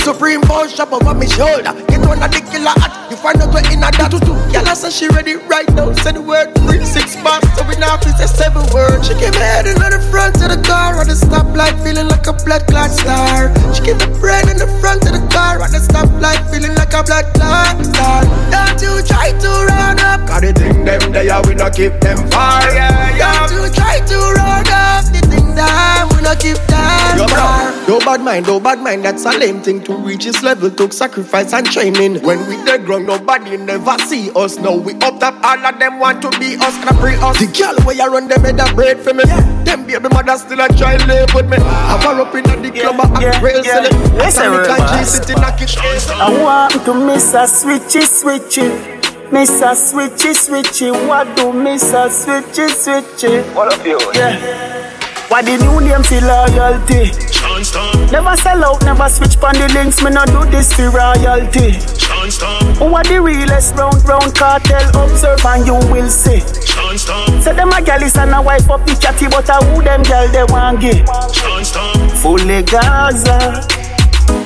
Supreme 0.00 0.40
boss 0.42 0.74
shop 0.74 0.92
over 0.92 1.12
my 1.12 1.26
shoulder. 1.26 1.76
Get 1.92 2.00
one 2.08 2.22
of 2.24 2.32
the 2.32 2.40
killer 2.48 2.72
hat. 2.80 3.12
You 3.12 3.16
find 3.16 3.36
out 3.40 3.52
where 3.52 3.64
in 3.68 3.84
a 3.84 3.92
that 4.00 4.08
too. 4.08 4.36
Y'all 4.48 4.64
say 4.72 4.88
she 4.88 5.08
ready 5.12 5.36
right 5.44 5.68
now. 5.76 5.92
Say 6.00 6.12
the 6.12 6.22
word 6.24 6.56
three 6.64 6.84
six 6.88 7.20
bars. 7.20 7.44
So 7.52 7.68
we 7.68 7.76
now 7.76 8.00
fi 8.00 8.16
say 8.16 8.28
seven 8.28 8.64
words. 8.72 9.04
She 9.04 9.14
came 9.20 9.36
head 9.36 9.68
in 9.68 9.76
the 9.76 10.00
front 10.08 10.40
of 10.40 10.48
the 10.48 10.60
car 10.64 10.96
at 10.96 11.06
the 11.06 11.16
stoplight, 11.16 11.76
feeling 11.84 12.08
like 12.08 12.24
a 12.24 12.32
blood 12.32 12.64
clot 12.64 12.90
star. 12.96 13.52
She 13.76 13.84
keep 13.84 14.00
the 14.00 14.08
brain 14.16 14.48
in 14.48 14.56
the 14.56 14.68
front 14.80 15.04
of 15.04 15.12
the 15.12 15.20
car 15.28 15.60
at 15.60 15.68
the 15.68 15.84
stoplight, 15.84 16.40
feeling 16.48 16.72
like 16.80 16.96
a 16.96 17.04
blood 17.04 17.28
clot 17.36 17.76
star. 17.84 18.24
Don't 18.48 18.80
you 18.80 19.04
try 19.04 19.36
to 19.36 19.50
run 19.68 20.00
up. 20.00 20.24
Cause 20.24 20.48
the 20.48 20.56
thing 20.56 20.84
them 20.88 21.12
there, 21.12 21.40
we 21.44 21.52
not 21.52 21.76
keep 21.76 21.92
them 22.00 22.24
far. 22.32 22.64
Yeah, 22.72 23.20
yeah. 23.20 23.44
Don't 23.44 23.52
you 23.52 23.68
try 23.76 24.00
to 24.00 24.18
run 24.32 24.64
up. 24.64 25.04
The 25.12 25.20
thing 25.28 25.52
that 25.60 26.08
we 26.16 26.24
not 26.24 26.40
keep 26.40 26.56
them 26.72 27.17
Yo, 27.18 27.26
far. 27.26 27.74
no 27.88 27.98
bad 27.98 28.20
mind, 28.22 28.46
no 28.46 28.60
bad 28.60 28.78
mind. 28.78 29.04
That's 29.04 29.24
a 29.24 29.30
lame 29.36 29.60
thing 29.60 29.82
to 29.84 29.96
reach 29.96 30.24
this 30.24 30.40
level. 30.40 30.70
Took 30.70 30.92
sacrifice 30.92 31.52
and 31.52 31.66
training. 31.66 32.22
When 32.22 32.38
we 32.46 32.54
the 32.62 32.78
ground, 32.78 33.08
nobody 33.08 33.56
never 33.56 33.98
see 34.06 34.30
us. 34.36 34.56
Now 34.56 34.76
we 34.76 34.94
up 35.02 35.18
top, 35.18 35.34
all 35.42 35.66
of 35.66 35.78
them 35.80 35.98
want 35.98 36.22
to 36.22 36.30
be 36.38 36.54
us, 36.54 36.78
can 36.78 36.96
pray 36.96 37.16
us. 37.16 37.36
The 37.40 37.50
girl 37.50 37.74
where 37.84 37.96
you 37.96 38.06
run 38.06 38.28
them 38.28 38.44
head 38.44 38.60
a 38.60 38.72
braid 38.72 39.00
for 39.00 39.14
me. 39.14 39.24
Them 39.64 39.84
baby 39.84 40.08
mother 40.14 40.38
still 40.38 40.60
a 40.60 40.68
try 40.68 40.94
live 41.06 41.34
with 41.34 41.50
me. 41.50 41.56
I 41.58 41.98
far 42.00 42.20
up 42.20 42.32
in 42.36 42.44
the 42.44 42.70
club, 42.70 43.00
I 43.00 43.24
act 43.24 43.42
real 43.42 43.64
silly. 43.64 43.90
Yes, 44.14 44.38
I 44.38 44.42
sir, 44.46 44.64
can 44.64 44.78
boss. 44.78 44.98
G 44.98 45.04
sit 45.04 45.30
in 45.36 45.42
a 45.42 45.50
kitchen. 45.58 45.82
I 46.22 46.42
want 46.42 46.84
to 46.84 46.94
miss 46.94 47.34
a 47.34 47.50
switchy 47.50 48.06
switchy. 48.06 49.32
Miss 49.32 49.60
a 49.60 49.74
switchy 49.74 50.38
switchy. 50.38 51.08
What 51.08 51.36
do 51.36 51.52
miss 51.52 51.82
a 51.90 52.06
switchy 52.08 52.68
switchy? 52.70 53.42
What 53.56 53.74
up, 53.74 53.84
you? 53.84 53.98
Yeah. 54.14 54.77
What 55.28 55.44
the 55.44 55.60
new 55.60 55.80
name 55.84 56.02
for 56.02 56.20
loyalty? 56.24 57.12
Never 58.10 58.36
sell 58.36 58.64
out, 58.64 58.82
never 58.84 59.08
switch 59.08 59.36
on 59.44 59.52
the 59.54 59.70
links. 59.74 60.02
Me 60.02 60.10
not 60.10 60.28
do 60.28 60.44
this 60.50 60.72
for 60.72 60.88
royalty. 60.88 61.76
Who 62.80 62.94
are 62.94 63.04
the 63.04 63.20
realest 63.22 63.74
round 63.76 64.02
round 64.08 64.34
cartel? 64.34 64.88
Observe 64.96 65.44
and 65.44 65.66
you 65.66 65.74
will 65.92 66.08
see. 66.08 66.40
Say 67.42 67.52
them 67.52 67.72
a 67.72 67.82
gal 67.82 68.02
is 68.02 68.16
and 68.16 68.34
a 68.34 68.40
wife 68.40 68.70
up 68.70 68.86
the 68.86 68.94
chatty, 68.94 69.28
but 69.28 69.48
a 69.50 69.62
who 69.66 69.82
them 69.82 70.02
gal 70.02 70.28
they 70.28 70.44
want 70.44 70.80
get? 70.80 71.06
Fully 72.22 72.62
Gaza. 72.62 73.87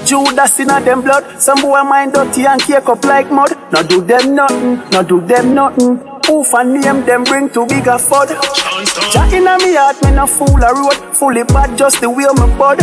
Judas 0.05 0.59
in 0.61 0.71
a 0.71 0.81
them 0.81 1.03
blood. 1.03 1.41
Some 1.41 1.61
boy 1.63 1.83
mind 1.83 2.13
dirty 2.15 2.47
and 2.47 2.61
cake 2.61 2.89
up 2.89 3.05
like 3.05 3.31
mud. 3.31 3.53
No 3.73 3.83
do 3.83 4.01
them 4.01 4.35
nothing, 4.35 4.83
no 4.91 5.03
do 5.03 5.21
them 5.21 5.55
nothing. 5.55 6.01
Who 6.27 6.45
fan 6.45 6.81
name 6.81 7.05
them 7.05 7.25
bring 7.25 7.51
to 7.51 7.67
bigger 7.67 7.99
fud. 7.99 8.29
Jah 9.13 9.29
inna 9.35 9.59
me 9.59 9.75
heart, 9.75 10.03
me 10.05 10.11
no 10.13 10.27
fool 10.27 10.63
a 10.63 10.73
road. 10.73 11.17
Fully 11.17 11.43
bad, 11.45 11.77
just 11.77 12.01
the 12.01 12.09
way 12.09 12.27
me 12.39 12.47
bud. 12.59 12.79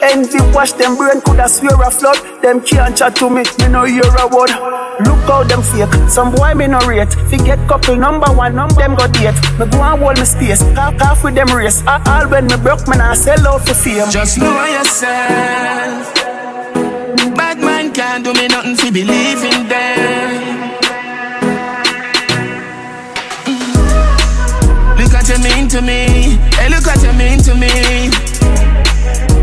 Envy 0.00 0.38
wash 0.54 0.72
them 0.72 0.96
brain, 0.96 1.20
coulda 1.22 1.48
swear 1.48 1.74
a 1.82 1.90
flood. 1.90 2.16
Them 2.40 2.60
can't 2.60 2.96
chat 2.96 3.16
to 3.16 3.28
me, 3.28 3.42
me 3.58 3.68
no 3.68 3.84
hear 3.84 4.02
a 4.02 4.26
word. 4.28 4.50
Look 5.04 5.18
how 5.26 5.42
them 5.42 5.62
fake, 5.62 5.92
some 6.08 6.32
boy 6.32 6.54
me 6.54 6.68
no 6.68 6.78
rate. 6.86 7.12
Forget 7.30 7.58
couple 7.68 7.96
number 7.96 8.30
one, 8.32 8.54
number 8.54 8.74
them 8.74 8.94
go 8.94 9.06
date. 9.08 9.34
Me 9.58 9.66
go 9.66 9.82
and 9.82 10.00
hold 10.00 10.18
me 10.18 10.24
space, 10.24 10.62
half 10.78 10.94
half 11.00 11.24
with 11.24 11.34
them 11.34 11.48
race. 11.48 11.82
All, 11.86 12.00
all 12.06 12.28
when 12.28 12.46
me 12.46 12.56
broke, 12.56 12.86
me 12.86 12.96
nah 12.96 13.14
sell 13.14 13.46
out 13.48 13.66
for 13.66 13.74
fame. 13.74 14.08
Just 14.10 14.38
know 14.38 14.64
yourself. 14.66 16.17
Can't 18.08 18.24
do 18.24 18.32
me 18.32 18.48
nothing 18.48 18.74
to 18.74 18.90
believe 18.90 19.44
in 19.44 19.68
them. 19.68 20.80
Mm. 23.44 24.96
Look 24.98 25.12
at 25.12 25.28
you 25.28 25.38
mean 25.44 25.68
to 25.68 25.82
me. 25.82 26.40
Hey, 26.56 26.70
look 26.70 26.86
what 26.86 27.02
you 27.02 27.12
mean 27.12 27.38
to 27.44 27.54
me. 27.54 27.68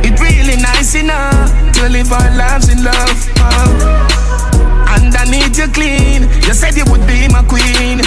It 0.01 0.19
really 0.19 0.57
nice 0.59 0.95
enough 0.95 1.51
to 1.73 1.89
live 1.89 2.11
our 2.11 2.35
lives 2.35 2.69
in 2.69 2.83
love. 2.83 3.29
Oh. 3.37 4.05
need 5.29 5.55
you 5.55 5.67
clean. 5.67 6.23
You 6.41 6.53
said 6.55 6.75
you 6.75 6.85
would 6.89 7.05
be 7.05 7.27
my 7.29 7.43
queen. 7.43 7.99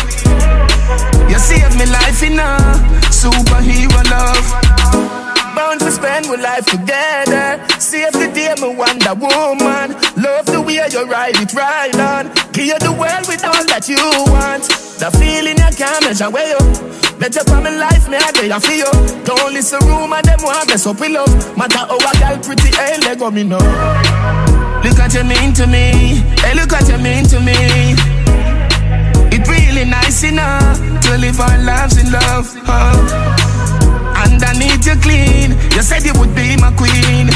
You 1.31 1.39
saved 1.39 1.79
me 1.79 1.87
life 1.87 2.21
enough, 2.25 2.83
superhero 3.15 4.03
love. 4.11 5.28
Bound 5.59 5.81
to 5.81 5.91
spend 5.91 6.29
my 6.29 6.37
life 6.37 6.67
together. 6.67 7.59
Save 7.81 8.13
the 8.13 8.31
day, 8.31 8.55
my 8.63 8.69
Wonder 8.69 9.15
Woman. 9.19 9.91
Love 10.15 10.47
the 10.47 10.63
way 10.63 10.79
you 10.87 11.03
ride 11.11 11.35
it 11.35 11.53
right 11.53 11.91
on. 11.99 12.31
Give 12.53 12.71
you 12.71 12.79
the 12.79 12.95
world 12.95 13.27
with 13.27 13.43
all 13.43 13.65
that 13.67 13.91
you 13.91 13.99
want. 14.31 14.63
The 15.03 15.11
feeling 15.19 15.59
you 15.59 15.71
can't 15.75 15.99
measure 16.07 16.31
where 16.31 16.47
you. 16.47 16.63
Better 17.19 17.43
for 17.43 17.59
my 17.59 17.75
life, 17.75 18.07
me 18.07 18.19
I 18.23 18.31
day 18.31 18.53
I 18.55 18.61
feel 18.63 18.87
you. 18.87 19.25
Don't 19.27 19.53
listen 19.53 19.83
rumor, 19.83 20.23
them 20.23 20.39
want 20.47 20.71
mess 20.71 20.87
up 20.87 21.01
with 21.01 21.11
love. 21.11 21.27
Matter 21.59 21.91
how 21.91 21.99
a 21.99 22.13
girl 22.23 22.39
pretty, 22.39 22.71
hey, 22.79 22.95
let 23.03 23.19
go 23.19 23.29
me 23.29 23.43
know. 23.43 23.59
Look 24.87 24.95
what 24.95 25.11
you 25.11 25.27
mean 25.27 25.51
to 25.59 25.67
me. 25.67 26.23
Hey, 26.39 26.55
look 26.55 26.71
what 26.71 26.87
you 26.87 27.03
mean 27.03 27.27
to 27.35 27.43
me. 27.43 27.99
It 29.35 29.43
really 29.51 29.91
nice 29.91 30.23
enough 30.23 30.79
to 31.03 31.19
live 31.19 31.41
our 31.43 31.59
lives 31.67 31.99
in 31.99 32.15
love. 32.15 33.58
Underneath 34.29 34.85
you 34.85 34.97
clean, 35.01 35.57
you 35.73 35.83
said 35.83 36.05
you 36.05 36.13
would 36.21 36.35
be 36.35 36.57
my 36.61 36.71
queen. 36.77 37.33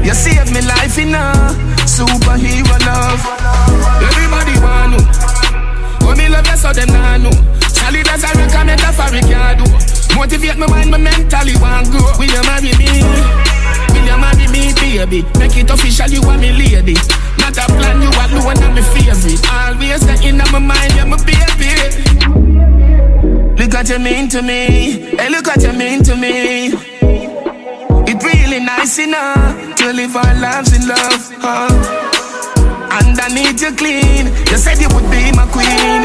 You 0.00 0.14
saved 0.14 0.48
me 0.52 0.64
life 0.64 0.96
in 0.96 1.12
a 1.12 1.52
superhero 1.84 2.76
love. 2.88 3.20
Everybody 4.00 4.56
want 4.64 4.96
to. 4.96 6.08
Oh, 6.08 6.14
me 6.16 6.28
love 6.28 6.46
you 6.48 6.56
so 6.56 6.72
them 6.72 6.88
nah 6.88 7.18
know. 7.18 7.30
Charlie 7.76 8.02
does 8.02 8.24
I 8.24 8.32
recommend 8.32 8.80
a 8.80 8.90
for 8.96 9.12
can 9.12 9.60
do. 9.60 9.68
Motivate 10.16 10.56
my 10.56 10.66
mind, 10.66 10.90
my 10.90 10.96
mentally 10.96 11.54
want 11.60 11.90
grow. 11.92 12.16
Will 12.18 12.32
you 12.32 12.42
marry 12.48 12.72
me? 12.80 13.04
Will 13.92 14.08
you 14.08 14.16
marry 14.16 14.48
me, 14.48 14.72
baby? 14.80 15.20
Make 15.38 15.56
it 15.56 15.70
official, 15.70 16.08
you 16.08 16.22
are 16.24 16.38
me 16.38 16.50
lady. 16.52 16.96
Not 17.36 17.56
a 17.60 17.68
plan, 17.76 18.00
you 18.00 18.08
alone, 18.08 18.56
I'm 18.64 18.74
my 18.74 18.82
favorite. 18.82 19.44
Always 19.52 20.00
the 20.00 20.16
in 20.26 20.38
my 20.38 20.58
mind, 20.58 20.96
you're 20.96 21.06
my 21.06 21.20
baby. 21.28 22.97
Look 23.58 23.72
what 23.72 23.88
you 23.88 23.98
mean 23.98 24.28
to 24.28 24.40
me. 24.40 25.16
Hey, 25.18 25.28
look 25.28 25.46
what 25.46 25.62
you 25.62 25.72
mean 25.72 26.02
to 26.04 26.14
me. 26.14 26.68
It 28.10 28.22
really 28.22 28.60
nice 28.64 28.98
enough 28.98 29.76
to 29.76 29.92
live 29.92 30.14
our 30.16 30.34
lives 30.40 30.72
in 30.72 30.86
love. 30.86 31.32
Oh. 31.42 32.08
Underneath 33.02 33.60
you 33.60 33.74
clean, 33.74 34.26
you 34.50 34.56
said 34.56 34.78
you 34.80 34.88
would 34.94 35.10
be 35.10 35.32
my 35.32 35.46
queen. 35.50 36.02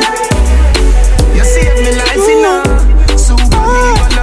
You 1.36 1.44
saved 1.44 1.80
me 1.86 1.96
life 1.96 2.30
enough. 2.38 2.93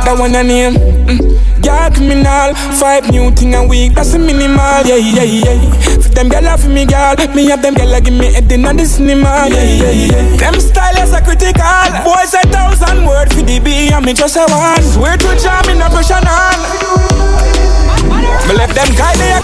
That 0.05 0.16
one 0.18 0.34
a 0.34 0.42
name. 0.42 0.74
Mm. 0.74 1.40
Girl 1.62 1.90
criminal, 1.92 2.55
five 2.80 3.11
new 3.11 3.30
thing 3.32 3.55
a 3.55 3.62
week, 3.66 3.92
that's 3.92 4.14
a 4.14 4.18
minimal, 4.18 4.80
yeah, 4.88 4.96
yeah, 4.96 5.22
yeah. 5.22 5.61
For 6.01 6.09
them 6.09 6.30
girl 6.30 6.57
for 6.57 6.68
me, 6.68 6.86
girl, 6.86 7.14
me 7.34 7.46
have 7.53 7.61
them 7.61 7.74
girl 7.74 8.01
give 8.01 8.14
me 8.14 8.32
head 8.32 8.51
in 8.51 8.62
the 8.62 8.84
cinema, 8.86 9.44
yeah, 9.51 9.62
yeah, 9.62 9.90
yeah. 9.90 10.36
Them 10.36 10.59
style 10.59 10.96
is 11.03 11.12
a 11.12 11.20
critical, 11.20 11.62
boys 12.03 12.32
a 12.32 12.40
thousand 12.48 13.05
word 13.05 13.28
for 13.28 13.42
the 13.42 13.61
B, 13.61 13.92
and 13.92 14.07
me 14.07 14.14
just 14.14 14.36
a 14.36 14.46
one. 14.48 14.82
Swear 14.82 15.18
to 15.18 15.28
jam 15.36 15.68
in 15.68 15.82
a 15.82 15.88
on. 15.92 16.61
Me 18.48 18.55
left 18.57 18.74
them 18.74 18.88
guy 18.96 19.14
there. 19.16 19.40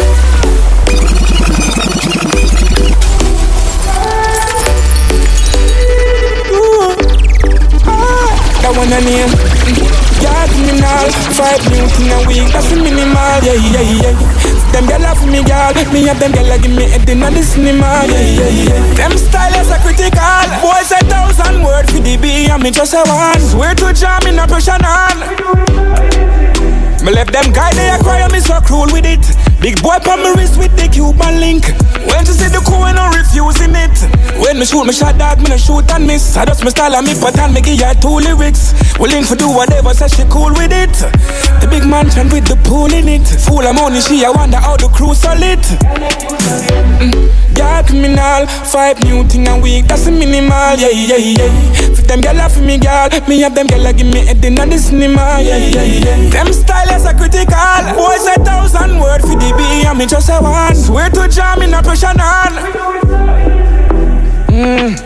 That 8.63 8.73
one 8.75 8.91
a 8.91 9.01
name. 9.05 9.76
Criminal. 10.27 11.07
Five 11.39 11.63
new 11.71 11.87
thing 11.95 12.11
a 12.11 12.19
week. 12.27 12.51
That's 12.53 12.71
the 12.71 12.77
minimal. 12.77 13.39
Yeah, 13.47 13.55
yeah, 13.55 13.87
yeah. 13.87 14.15
Them 14.73 14.85
gyal 14.91 15.15
for 15.15 15.27
me, 15.31 15.43
girl. 15.47 15.71
Me 15.93 16.03
have 16.07 16.19
them 16.19 16.33
gyal 16.33 16.63
give 16.63 16.75
me 16.75 16.85
head 16.91 17.09
in 17.09 17.21
the 17.21 17.43
cinema. 17.43 18.03
Yeah, 18.11 18.21
yeah, 18.21 18.49
yeah. 18.49 18.95
Them 18.95 19.17
style 19.17 19.55
is 19.61 19.71
a 19.71 19.79
critical. 19.79 20.47
Boys 20.63 20.91
a 20.91 20.99
thousand 21.07 21.63
word 21.63 21.87
for 21.87 22.01
the 22.01 22.17
B, 22.17 22.51
and 22.51 22.63
me 22.63 22.71
just 22.71 22.95
a 22.95 23.03
one. 23.07 23.41
Swear 23.41 23.75
to 23.77 23.93
jam 23.93 24.27
in 24.27 24.39
a 24.39 24.47
pressure 24.47 24.81
on. 24.83 25.17
Me 27.05 27.13
left 27.13 27.33
them 27.33 27.53
guy 27.53 27.73
they 27.75 27.91
a 27.91 27.99
cry, 27.99 28.19
and 28.19 28.33
me 28.33 28.41
so 28.41 28.61
cruel 28.61 28.91
with 28.91 29.07
it. 29.07 29.46
Big 29.67 29.83
boy 29.83 29.99
on 29.99 30.23
my 30.23 30.31
wrist 30.39 30.57
with 30.63 30.71
the 30.79 30.87
Cuban 30.87 31.41
link. 31.43 31.67
When 32.07 32.23
she 32.23 32.39
see 32.39 32.47
the 32.47 32.63
coin, 32.63 32.95
I'm 32.95 33.11
refusing 33.11 33.75
it. 33.75 33.99
When 34.39 34.63
me 34.63 34.65
shoot 34.65 34.87
me 34.87 34.95
shot 34.95 35.19
dog, 35.19 35.43
me 35.43 35.51
no 35.51 35.57
shoot 35.59 35.91
and 35.91 36.07
miss. 36.07 36.37
I 36.37 36.47
just 36.47 36.63
my 36.63 36.71
style 36.71 36.95
and 36.95 37.03
me 37.03 37.19
pattern, 37.19 37.51
me 37.51 37.59
give 37.67 37.83
her 37.83 37.91
two 37.99 38.23
lyrics. 38.23 38.79
Willing 39.03 39.27
for 39.27 39.35
do 39.35 39.51
whatever, 39.51 39.91
say 39.91 40.07
she 40.07 40.23
cool 40.31 40.55
with 40.55 40.71
it. 40.71 40.95
The 41.59 41.67
big 41.67 41.83
mansion 41.83 42.31
with 42.31 42.47
the 42.47 42.55
pool 42.63 42.95
in 42.95 43.11
it. 43.11 43.27
Full 43.27 43.67
of 43.67 43.75
money, 43.75 43.99
she 43.99 44.23
I 44.23 44.31
wonder 44.31 44.63
how 44.63 44.79
the 44.79 44.87
crew 44.87 45.19
solid. 45.19 45.59
Mm. 47.03 47.27
Yeah, 47.57 47.83
criminal, 47.83 48.47
five 48.69 49.01
new 49.03 49.25
thing 49.25 49.49
a 49.49 49.59
week, 49.59 49.89
that's 49.89 50.07
a 50.07 50.13
minimal, 50.13 50.77
yeah, 50.77 50.93
yeah, 50.93 51.17
yeah. 51.17 51.49
For 51.97 52.05
them 52.05 52.21
gyal 52.21 52.53
for 52.53 52.61
me, 52.61 52.77
girl, 52.77 53.09
me 53.27 53.41
have 53.41 53.57
them 53.57 53.67
gyal 53.67 53.97
give 53.97 54.13
me 54.13 54.29
head 54.29 54.45
in 54.45 54.55
the 54.55 54.77
cinema, 54.77 55.41
yeah, 55.41 55.57
yeah, 55.57 55.83
yeah. 55.83 56.29
Them 56.29 56.53
style 56.53 56.93
is 56.93 57.09
a 57.09 57.17
critical, 57.17 57.81
boys 57.97 58.29
a 58.29 58.37
thousand 58.45 59.01
word 59.01 59.23
for 59.23 59.41
the 59.41 59.56
B, 59.57 59.85
and 59.87 59.99
me 59.99 60.07
just 60.07 60.29
a 60.29 60.39
one. 60.41 60.75
Swear 60.75 61.11
to 61.11 61.29
jam 61.29 61.63
in 61.63 61.75
a 61.75 61.83
pressure 61.83 62.07
on. 62.09 62.53
Mm. 64.53 64.97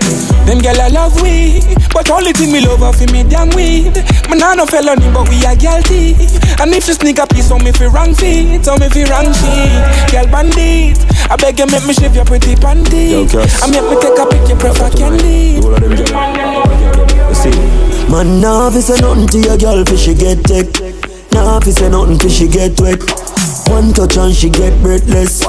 Them 0.46 0.58
gyal 0.58 0.78
I 0.78 0.88
love 0.88 1.20
we, 1.22 1.60
but 1.92 2.10
only 2.10 2.32
thing 2.32 2.52
me 2.52 2.60
love 2.64 2.82
for 2.96 3.06
me 3.12 3.22
damn 3.24 3.50
weed. 3.50 3.94
Me 4.30 4.38
nah 4.38 4.54
no 4.54 4.66
felony, 4.66 5.10
but 5.12 5.28
we 5.28 5.44
are 5.44 5.54
guilty. 5.54 6.14
And 6.58 6.74
if 6.74 6.86
you 6.88 6.94
sneak 6.94 7.18
a 7.18 7.26
piece 7.26 7.50
on 7.50 7.62
me 7.64 7.72
fi 7.72 7.86
wrong 7.86 8.14
feet, 8.14 8.66
on 8.68 8.78
me 8.80 8.88
fi 8.88 9.04
wrong 9.10 9.32
shit, 9.32 10.10
girl 10.10 10.26
bandit. 10.30 10.98
I 11.30 11.36
beg 11.36 11.58
you 11.58 11.66
make 11.66 11.86
me 11.86 11.94
shave 11.94 12.14
your 12.14 12.24
pretty 12.24 12.54
panty. 12.54 13.14
I 13.62 13.66
make 13.70 13.86
me 13.86 13.96
take 14.00 14.18
a 14.18 14.26
picture, 14.26 14.56
prefer 14.56 14.90
candy. 14.90 15.60
Man, 18.10 18.40
nah 18.40 18.70
fi 18.70 18.80
say 18.80 18.98
nothing 19.00 19.26
to 19.28 19.38
your 19.38 19.56
girl 19.58 19.84
fi 19.84 19.96
she 19.96 20.14
get 20.14 20.42
tech. 20.44 20.66
Nah 21.32 21.60
fi 21.60 21.70
say 21.70 21.88
nothing 21.88 22.18
fi 22.18 22.28
she 22.28 22.48
get 22.48 22.80
wet. 22.80 22.98
One 23.70 23.92
touch 23.92 24.16
and 24.16 24.34
she 24.34 24.50
get 24.50 24.82
breathless. 24.82 25.46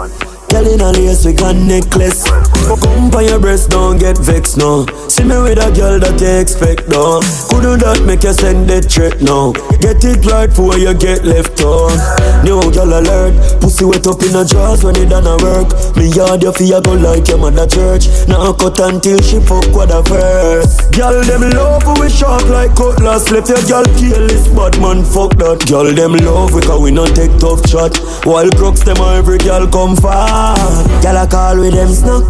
Girl 0.52 0.68
in 0.68 0.82
a 0.82 0.92
lace 0.92 1.24
with 1.24 1.42
a 1.42 1.54
necklace. 1.54 2.28
Come 2.68 3.16
on 3.16 3.26
your 3.26 3.40
breast, 3.40 3.70
don't 3.70 3.98
get 3.98 4.18
vexed 4.18 4.58
no. 4.58 4.86
See 5.08 5.24
me 5.24 5.40
with 5.40 5.64
a 5.64 5.72
girl 5.72 5.96
that 6.00 6.20
you 6.20 6.28
expect 6.44 6.92
no. 6.92 7.24
Couldn't 7.48 7.80
that 7.80 8.04
make 8.04 8.28
you 8.28 8.36
send 8.36 8.68
that 8.68 8.92
threat 8.92 9.24
no? 9.24 9.56
Get 9.80 10.04
it 10.04 10.20
right 10.28 10.52
before 10.52 10.76
you 10.76 10.92
get 10.92 11.24
left 11.24 11.56
on. 11.64 11.96
New 12.44 12.60
girl 12.76 13.00
alert, 13.00 13.32
pussy 13.64 13.88
wet 13.88 14.04
up 14.08 14.20
in 14.28 14.36
a 14.36 14.44
drawers 14.44 14.84
when 14.84 15.00
it 15.00 15.08
done 15.08 15.24
a 15.24 15.40
work. 15.40 15.72
Me 15.96 16.12
yard 16.12 16.44
you 16.44 16.52
feel 16.52 16.84
go 16.84 17.00
like 17.00 17.32
your 17.32 17.40
mother 17.40 17.68
church. 17.68 18.12
Now 18.28 18.52
cut 18.52 18.76
until 18.84 19.24
she 19.24 19.40
fuck 19.40 19.72
with 19.72 19.96
a 19.96 20.04
verse. 20.04 20.76
Girl 20.92 21.24
them 21.24 21.48
love 21.56 21.88
we 21.96 22.12
sharp 22.12 22.44
like 22.52 22.76
cutlass. 22.76 23.32
Left 23.32 23.48
your 23.48 23.64
girl 23.72 23.88
careless, 23.96 24.52
bad 24.52 24.76
man 24.84 25.08
fuck 25.08 25.32
that. 25.40 25.64
Girl 25.72 25.88
them 25.88 26.20
love 26.28 26.52
we 26.52 26.60
cause 26.60 26.84
we 26.84 26.92
not 26.92 27.16
take 27.16 27.32
tough 27.40 27.64
shot. 27.72 27.96
While 28.28 28.52
crooks 28.52 28.84
them 28.84 29.00
every 29.00 29.40
girl 29.40 29.64
come 29.72 29.96
fast. 29.96 30.41
Girl 30.42 31.18
I 31.18 31.28
call 31.30 31.60
with 31.60 31.74
them 31.74 31.90
snack. 31.90 32.24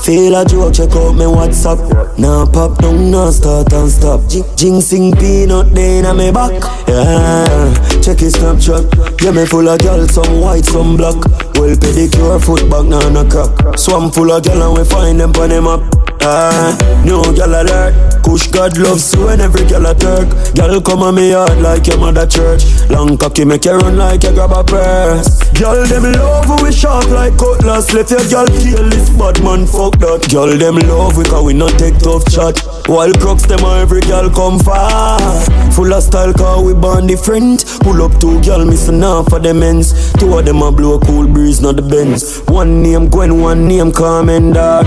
Feel 0.00 0.36
a 0.36 0.44
joke, 0.44 0.72
check 0.74 0.90
out 0.96 1.12
me 1.12 1.24
WhatsApp. 1.24 2.18
Now 2.18 2.46
pop 2.46 2.78
down, 2.78 3.10
now 3.10 3.30
start 3.30 3.72
and 3.72 3.90
stop. 3.90 4.20
Jing- 4.28 4.44
Jinxing 4.56 5.18
peanut 5.18 5.76
in 5.76 6.16
me 6.16 6.30
back. 6.32 6.52
Yeah, 6.88 7.74
check 8.00 8.20
his 8.20 8.34
Snapchat. 8.36 9.20
Yeah, 9.22 9.32
me 9.32 9.44
full 9.44 9.68
of 9.68 9.78
girl, 9.80 10.06
some 10.08 10.40
white, 10.40 10.64
some 10.64 10.96
black. 10.96 11.16
Well 11.58 11.74
pedicure, 11.76 12.42
foot 12.42 12.70
back, 12.70 12.86
now 12.86 13.06
no 13.10 13.28
crack. 13.28 13.76
Swamp 13.78 14.14
full 14.14 14.30
of 14.32 14.44
girl 14.44 14.62
and 14.62 14.78
we 14.78 14.84
find 14.84 15.20
them 15.20 15.32
on 15.36 15.52
up. 15.66 15.82
Ah, 16.20 16.76
new 17.04 17.22
girl 17.34 17.54
alert. 17.54 17.94
Kush 18.24 18.48
God 18.48 18.76
loves 18.76 19.14
you 19.14 19.28
and 19.28 19.40
every 19.40 19.64
girl 19.66 19.86
a 19.86 19.94
Turk. 19.94 20.28
Girl 20.54 20.80
come 20.82 21.02
on 21.02 21.14
me 21.14 21.30
yard 21.30 21.58
like 21.62 21.86
your 21.86 21.98
mother 21.98 22.26
church. 22.26 22.64
Long 22.90 23.16
cocky 23.16 23.44
make 23.44 23.64
you 23.64 23.72
run 23.72 23.96
like 23.96 24.22
you 24.24 24.32
grab 24.32 24.52
a 24.52 24.62
purse. 24.64 25.38
Girl 25.58 25.86
them 25.86 26.12
love 26.12 26.60
we 26.62 26.72
sharp 26.72 27.08
like 27.10 27.36
cutlass. 27.38 27.94
Let 27.94 28.10
your 28.10 28.24
girl 28.28 28.46
kill 28.46 28.88
this 28.90 29.08
bad 29.10 29.42
man 29.42 29.66
fuck 29.66 29.98
that. 30.00 30.28
Girl 30.30 30.50
them 30.58 30.76
love 30.88 31.16
we 31.16 31.24
cause 31.24 31.44
we 31.44 31.54
not 31.54 31.72
take 31.78 31.96
tough 31.98 32.24
chat. 32.28 32.58
While 32.88 33.12
crooks 33.14 33.46
them 33.46 33.60
a 33.64 33.80
every 33.80 34.00
girl 34.02 34.28
come 34.28 34.58
fast. 34.58 35.50
Full 35.76 35.92
of 35.94 36.02
style 36.02 36.32
cause 36.34 36.64
we 36.64 36.74
born 36.74 37.06
different. 37.06 37.64
Pull 37.80 38.02
up 38.02 38.18
two 38.20 38.40
girl 38.42 38.64
missing 38.64 39.00
half 39.00 39.30
for 39.30 39.38
them 39.38 39.62
ends. 39.62 40.12
Two 40.14 40.36
of 40.36 40.44
them 40.44 40.60
a 40.62 40.70
blow 40.72 40.96
a 40.96 41.00
cool 41.00 41.26
breeze, 41.26 41.60
not 41.62 41.76
the 41.76 41.82
Benz. 41.82 42.40
One 42.48 42.82
name 42.82 43.08
Gwen, 43.08 43.40
one 43.40 43.66
name 43.68 43.92
Carmen 43.92 44.52
dog. 44.52 44.84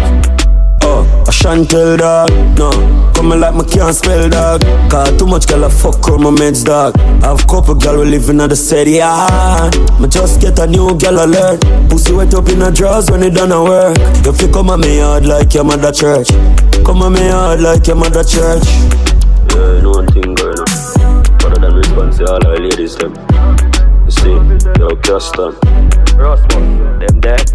Oh, 0.93 1.07
a 1.25 1.31
Chantel 1.31 1.97
dog, 1.97 2.29
no. 2.59 2.69
Coming 3.15 3.39
like 3.39 3.55
me 3.55 3.63
can't 3.63 3.95
spell 3.95 4.27
dog. 4.29 4.61
Cause 4.91 5.17
too 5.17 5.25
much 5.25 5.47
girl 5.47 5.63
I 5.63 5.69
fuck 5.69 6.05
on 6.09 6.23
my 6.23 6.31
meds 6.31 6.65
dog. 6.65 6.99
I 7.23 7.27
Have 7.27 7.47
couple 7.47 7.75
girl 7.75 7.99
we 7.99 8.11
living 8.11 8.41
at 8.41 8.49
the 8.49 8.57
city 8.57 8.99
yeah. 8.99 9.71
Me 10.01 10.09
just 10.09 10.41
get 10.41 10.59
a 10.59 10.67
new 10.67 10.97
girl 10.99 11.23
alert. 11.23 11.61
Pussy 11.89 12.11
wet 12.11 12.33
up 12.33 12.49
in 12.49 12.61
a 12.61 12.71
drawers 12.71 13.09
when 13.09 13.23
it 13.23 13.33
done 13.33 13.53
a 13.53 13.63
work. 13.63 13.95
If 14.27 14.41
You 14.41 14.49
come 14.51 14.69
at 14.69 14.79
me 14.79 14.97
yard 14.97 15.25
like 15.25 15.53
your 15.53 15.63
mother 15.63 15.93
church. 15.93 16.27
Come 16.83 17.03
at 17.03 17.11
me 17.11 17.25
yard 17.25 17.61
like 17.61 17.87
your 17.87 17.95
mother 17.95 18.25
church. 18.25 18.67
Yeah, 19.55 19.75
you 19.75 19.81
know 19.83 19.91
one 19.91 20.07
thing 20.11 20.35
girl 20.35 20.59
Other 20.59 21.59
than 21.61 21.73
response 21.73 22.17
to 22.17 22.27
all 22.27 22.47
our 22.47 22.59
ladies 22.59 22.97
them. 22.97 23.15
You 24.03 24.11
see, 24.11 24.35
yo 24.77 24.95
Caston 24.97 25.55
Ross 26.17 26.41
them 26.51 27.21
dead 27.21 27.47